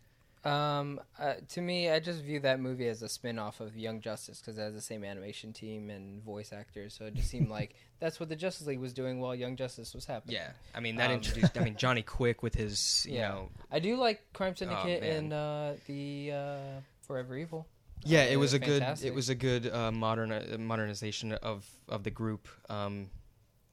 Um, 0.44 1.00
uh, 1.18 1.34
to 1.50 1.60
me, 1.60 1.88
I 1.90 2.00
just 2.00 2.22
view 2.22 2.40
that 2.40 2.60
movie 2.60 2.86
as 2.88 3.00
a 3.02 3.08
spin-off 3.08 3.60
of 3.60 3.76
Young 3.76 4.00
Justice 4.00 4.40
because 4.40 4.58
it 4.58 4.60
has 4.62 4.74
the 4.74 4.80
same 4.80 5.02
animation 5.04 5.52
team 5.52 5.88
and 5.90 6.22
voice 6.22 6.52
actors. 6.52 6.94
So 6.94 7.06
it 7.06 7.14
just 7.14 7.30
seemed 7.30 7.48
like 7.48 7.74
that's 8.00 8.20
what 8.20 8.28
the 8.28 8.36
Justice 8.36 8.66
League 8.66 8.78
was 8.80 8.92
doing 8.92 9.20
while 9.20 9.34
Young 9.34 9.56
Justice 9.56 9.94
was 9.94 10.04
happening. 10.04 10.36
Yeah, 10.36 10.50
I 10.74 10.80
mean 10.80 10.96
that 10.96 11.10
Um, 11.10 11.16
introduced. 11.16 11.56
I 11.58 11.64
mean 11.64 11.76
Johnny 11.78 12.02
Quick 12.02 12.42
with 12.42 12.54
his 12.54 13.06
you 13.08 13.16
Yeah. 13.16 13.28
know 13.28 13.48
I 13.70 13.78
do 13.78 13.96
like 13.96 14.20
Crime 14.32 14.54
Syndicate 14.56 15.00
man. 15.00 15.16
and 15.16 15.32
uh, 15.32 15.72
the 15.86 16.32
uh, 16.32 16.80
Forever 17.06 17.36
Evil. 17.36 17.66
Yeah, 18.06 18.24
it 18.24 18.36
was 18.36 18.52
a 18.52 18.58
good. 18.58 18.82
It 19.02 19.14
was 19.14 19.30
a 19.30 19.34
good 19.34 19.66
uh, 19.72 19.90
modern 19.90 20.30
uh, 20.30 20.56
modernization 20.58 21.32
of 21.32 21.66
of 21.88 22.04
the 22.04 22.10
group. 22.10 22.48
Um, 22.68 23.08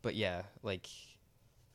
but 0.03 0.15
yeah, 0.15 0.43
like, 0.63 0.87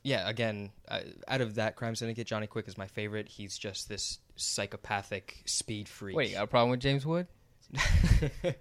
yeah. 0.03 0.27
Again, 0.27 0.71
uh, 0.87 1.01
out 1.27 1.41
of 1.41 1.55
that 1.55 1.75
crime 1.75 1.93
syndicate, 1.93 2.25
Johnny 2.25 2.47
Quick 2.47 2.67
is 2.67 2.75
my 2.75 2.87
favorite. 2.87 3.27
He's 3.27 3.59
just 3.59 3.89
this 3.89 4.17
psychopathic 4.37 5.41
speed 5.45 5.89
freak. 5.89 6.15
Wait, 6.15 6.29
you 6.29 6.35
got 6.35 6.43
a 6.43 6.47
problem 6.47 6.71
with 6.71 6.79
James 6.79 7.05
Wood? 7.05 7.27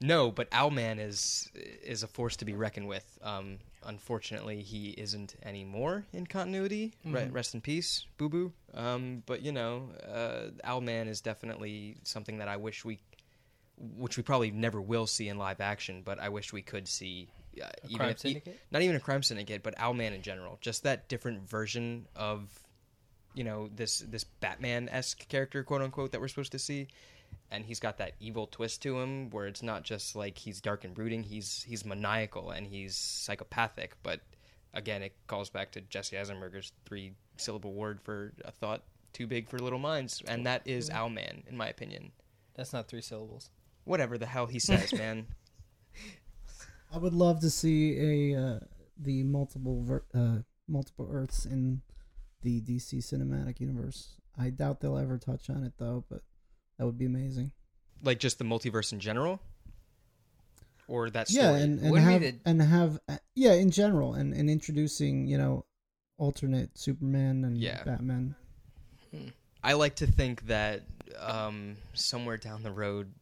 no, 0.00 0.30
but 0.30 0.50
Owlman 0.50 0.98
is 0.98 1.50
is 1.54 2.02
a 2.02 2.06
force 2.08 2.36
to 2.36 2.44
be 2.44 2.54
reckoned 2.54 2.88
with. 2.88 3.18
Um, 3.22 3.58
unfortunately, 3.84 4.62
he 4.62 4.90
isn't 4.90 5.36
anymore 5.42 6.04
in 6.12 6.26
continuity. 6.26 6.94
Re- 7.04 7.22
Mhm. 7.22 7.32
rest 7.34 7.54
in 7.54 7.60
peace, 7.60 8.06
Boo 8.16 8.28
Boo. 8.28 8.52
Um, 8.74 9.22
but 9.26 9.42
you 9.42 9.52
know, 9.52 9.90
uh, 10.06 10.50
Owlman 10.68 11.06
is 11.08 11.20
definitely 11.20 11.96
something 12.02 12.38
that 12.38 12.48
I 12.48 12.56
wish 12.56 12.84
we, 12.84 13.00
which 13.76 14.16
we 14.16 14.22
probably 14.22 14.50
never 14.50 14.80
will 14.80 15.06
see 15.06 15.28
in 15.28 15.38
live 15.38 15.60
action, 15.60 16.02
but 16.02 16.18
I 16.18 16.28
wish 16.28 16.52
we 16.52 16.62
could 16.62 16.88
see. 16.88 17.28
Uh, 17.60 17.64
A 17.64 17.86
even 17.88 17.96
Crime 17.98 18.10
if, 18.10 18.16
not 18.70 18.80
even 18.80 18.94
a 18.96 19.00
crime 19.00 19.22
syndicate, 19.24 19.62
but 19.64 19.76
Owlman 19.76 20.14
in 20.14 20.22
general. 20.22 20.56
Just 20.60 20.84
that 20.84 21.08
different 21.08 21.42
version 21.48 22.06
of, 22.14 22.48
you 23.34 23.44
know, 23.44 23.68
this 23.74 24.00
this 24.00 24.24
Batman 24.24 24.88
esque 24.90 25.28
character, 25.28 25.62
quote 25.62 25.82
unquote, 25.82 26.12
that 26.12 26.20
we're 26.20 26.28
supposed 26.28 26.52
to 26.52 26.58
see. 26.58 26.88
And 27.52 27.64
he's 27.64 27.80
got 27.80 27.98
that 27.98 28.14
evil 28.20 28.46
twist 28.46 28.82
to 28.82 28.98
him, 29.00 29.30
where 29.30 29.46
it's 29.46 29.62
not 29.62 29.82
just 29.82 30.16
like 30.16 30.38
he's 30.38 30.60
dark 30.60 30.84
and 30.84 30.94
brooding. 30.94 31.22
He's 31.22 31.64
he's 31.68 31.84
maniacal 31.84 32.50
and 32.50 32.66
he's 32.66 32.96
psychopathic. 32.96 33.96
But 34.02 34.20
again, 34.74 35.02
it 35.02 35.14
calls 35.26 35.50
back 35.50 35.72
to 35.72 35.80
Jesse 35.80 36.16
Eisenberger's 36.16 36.72
three 36.84 37.12
syllable 37.36 37.72
word 37.72 38.00
for 38.00 38.32
a 38.44 38.50
thought 38.50 38.82
too 39.12 39.26
big 39.26 39.48
for 39.48 39.58
little 39.58 39.78
minds, 39.78 40.22
and 40.26 40.46
that 40.46 40.62
is 40.64 40.90
Owlman, 40.90 41.46
in 41.48 41.56
my 41.56 41.68
opinion. 41.68 42.12
That's 42.54 42.72
not 42.72 42.88
three 42.88 43.00
syllables. 43.00 43.50
Whatever 43.84 44.18
the 44.18 44.26
hell 44.26 44.46
he 44.46 44.58
says, 44.58 44.92
man. 44.92 45.26
I 46.94 46.98
would 46.98 47.14
love 47.14 47.40
to 47.40 47.50
see 47.50 48.32
a 48.32 48.40
uh, 48.40 48.58
the 48.98 49.22
multiple 49.22 49.82
ver- 49.82 50.04
uh, 50.14 50.38
multiple 50.68 51.08
Earths 51.10 51.46
in 51.46 51.82
the 52.42 52.60
DC 52.60 52.98
cinematic 52.98 53.60
universe. 53.60 54.16
I 54.38 54.50
doubt 54.50 54.80
they'll 54.80 54.96
ever 54.98 55.18
touch 55.18 55.50
on 55.50 55.64
it 55.64 55.72
though, 55.78 56.04
but 56.08 56.22
that 56.78 56.86
would 56.86 56.98
be 56.98 57.06
amazing. 57.06 57.52
Like 58.02 58.18
just 58.18 58.38
the 58.38 58.44
multiverse 58.44 58.92
in 58.92 59.00
general, 59.00 59.40
or 60.88 61.10
that 61.10 61.28
story. 61.28 61.44
Yeah, 61.46 61.54
and, 61.56 61.78
and 61.80 61.98
have 61.98 62.20
the- 62.22 62.34
and 62.44 62.62
have 62.62 62.98
uh, 63.08 63.18
yeah 63.34 63.52
in 63.52 63.70
general, 63.70 64.14
and 64.14 64.32
and 64.34 64.48
introducing 64.48 65.26
you 65.26 65.36
know 65.38 65.64
alternate 66.18 66.76
Superman 66.78 67.44
and 67.44 67.56
Yeah. 67.58 67.82
Batman. 67.84 68.34
I 69.62 69.72
like 69.74 69.96
to 69.96 70.06
think 70.06 70.46
that 70.46 70.82
um, 71.18 71.76
somewhere 71.92 72.36
down 72.38 72.62
the 72.62 72.70
road, 72.70 73.12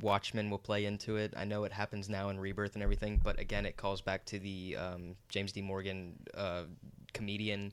Watchmen 0.00 0.48
will 0.48 0.58
play 0.58 0.84
into 0.86 1.16
it. 1.16 1.34
I 1.36 1.44
know 1.44 1.64
it 1.64 1.72
happens 1.72 2.08
now 2.08 2.28
in 2.30 2.38
Rebirth 2.40 2.74
and 2.74 2.82
everything, 2.82 3.20
but 3.22 3.38
again, 3.38 3.66
it 3.66 3.76
calls 3.76 4.00
back 4.00 4.24
to 4.26 4.38
the 4.38 4.76
um, 4.76 5.16
James 5.28 5.52
D. 5.52 5.60
Morgan 5.60 6.14
uh, 6.34 6.62
comedian, 7.12 7.72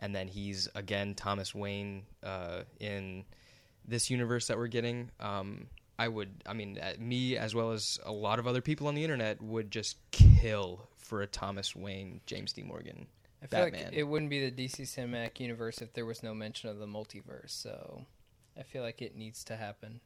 and 0.00 0.14
then 0.14 0.26
he's 0.26 0.68
again 0.74 1.14
Thomas 1.14 1.54
Wayne 1.54 2.02
uh, 2.22 2.62
in 2.80 3.24
this 3.86 4.10
universe 4.10 4.48
that 4.48 4.58
we're 4.58 4.66
getting. 4.66 5.10
Um, 5.20 5.68
I 5.98 6.08
would, 6.08 6.30
I 6.46 6.54
mean, 6.54 6.78
uh, 6.78 6.94
me 6.98 7.36
as 7.36 7.54
well 7.54 7.72
as 7.72 8.00
a 8.04 8.12
lot 8.12 8.38
of 8.38 8.46
other 8.46 8.62
people 8.62 8.88
on 8.88 8.94
the 8.94 9.04
internet 9.04 9.40
would 9.42 9.70
just 9.70 9.98
kill 10.10 10.88
for 10.96 11.20
a 11.20 11.26
Thomas 11.26 11.76
Wayne, 11.76 12.22
James 12.24 12.54
D. 12.54 12.62
Morgan. 12.62 13.06
I 13.42 13.46
feel 13.46 13.60
Batman. 13.64 13.84
like 13.84 13.92
it 13.94 14.04
wouldn't 14.04 14.30
be 14.30 14.48
the 14.48 14.66
DC 14.66 14.80
cinematic 14.82 15.40
universe 15.40 15.82
if 15.82 15.92
there 15.92 16.06
was 16.06 16.22
no 16.22 16.32
mention 16.34 16.70
of 16.70 16.78
the 16.78 16.86
multiverse. 16.86 17.50
So 17.50 18.06
I 18.58 18.62
feel 18.62 18.82
like 18.82 19.02
it 19.02 19.14
needs 19.14 19.44
to 19.44 19.56
happen. 19.56 20.00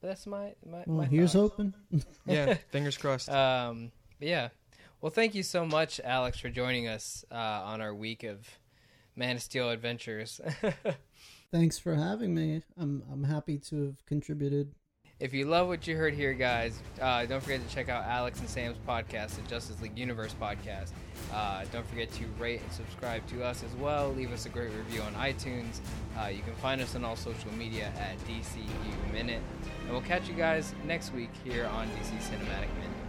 But 0.00 0.08
that's 0.08 0.26
my 0.26 0.54
my. 0.66 0.84
Well, 0.86 0.98
my 0.98 1.06
here's 1.06 1.32
thoughts. 1.32 1.54
hoping. 1.56 1.74
Yeah, 2.26 2.54
fingers 2.70 2.98
crossed. 2.98 3.30
Um, 3.30 3.92
but 4.18 4.28
yeah. 4.28 4.48
Well, 5.00 5.10
thank 5.10 5.34
you 5.34 5.42
so 5.42 5.64
much, 5.64 5.98
Alex, 6.04 6.40
for 6.40 6.50
joining 6.50 6.88
us 6.88 7.24
uh, 7.32 7.34
on 7.34 7.80
our 7.80 7.94
week 7.94 8.22
of 8.22 8.46
Man 9.16 9.36
of 9.36 9.42
Steel 9.42 9.70
adventures. 9.70 10.40
Thanks 11.52 11.78
for 11.78 11.94
having 11.94 12.34
me. 12.34 12.62
I'm 12.78 13.02
I'm 13.12 13.24
happy 13.24 13.58
to 13.70 13.86
have 13.86 14.06
contributed. 14.06 14.72
if 15.18 15.34
you 15.34 15.44
love 15.44 15.66
what 15.68 15.86
you 15.86 15.96
heard 15.96 16.14
here, 16.14 16.32
guys, 16.32 16.80
uh, 17.00 17.26
don't 17.26 17.42
forget 17.42 17.66
to 17.66 17.74
check 17.74 17.88
out 17.90 18.04
Alex 18.04 18.40
and 18.40 18.48
Sam's 18.48 18.78
podcast, 18.88 19.36
the 19.36 19.42
Justice 19.42 19.80
League 19.82 19.98
Universe 19.98 20.34
podcast. 20.40 20.92
Uh, 21.34 21.64
don't 21.72 21.86
forget 21.88 22.10
to 22.12 22.24
rate 22.38 22.60
and 22.62 22.72
subscribe 22.72 23.26
to 23.26 23.44
us 23.44 23.62
as 23.62 23.74
well. 23.76 24.12
Leave 24.14 24.32
us 24.32 24.46
a 24.46 24.48
great 24.48 24.70
review 24.72 25.02
on 25.02 25.12
iTunes. 25.14 25.80
Uh, 26.18 26.28
you 26.28 26.42
can 26.42 26.54
find 26.54 26.80
us 26.80 26.94
on 26.94 27.04
all 27.04 27.16
social 27.16 27.52
media 27.58 27.92
at 27.98 28.16
DCU 28.26 29.12
Minute. 29.12 29.42
And 29.82 29.90
we'll 29.90 30.00
catch 30.02 30.26
you 30.28 30.34
guys 30.34 30.72
next 30.86 31.12
week 31.12 31.30
here 31.44 31.66
on 31.66 31.88
DC 31.88 32.16
Cinematic 32.30 32.72
Minute. 32.78 32.99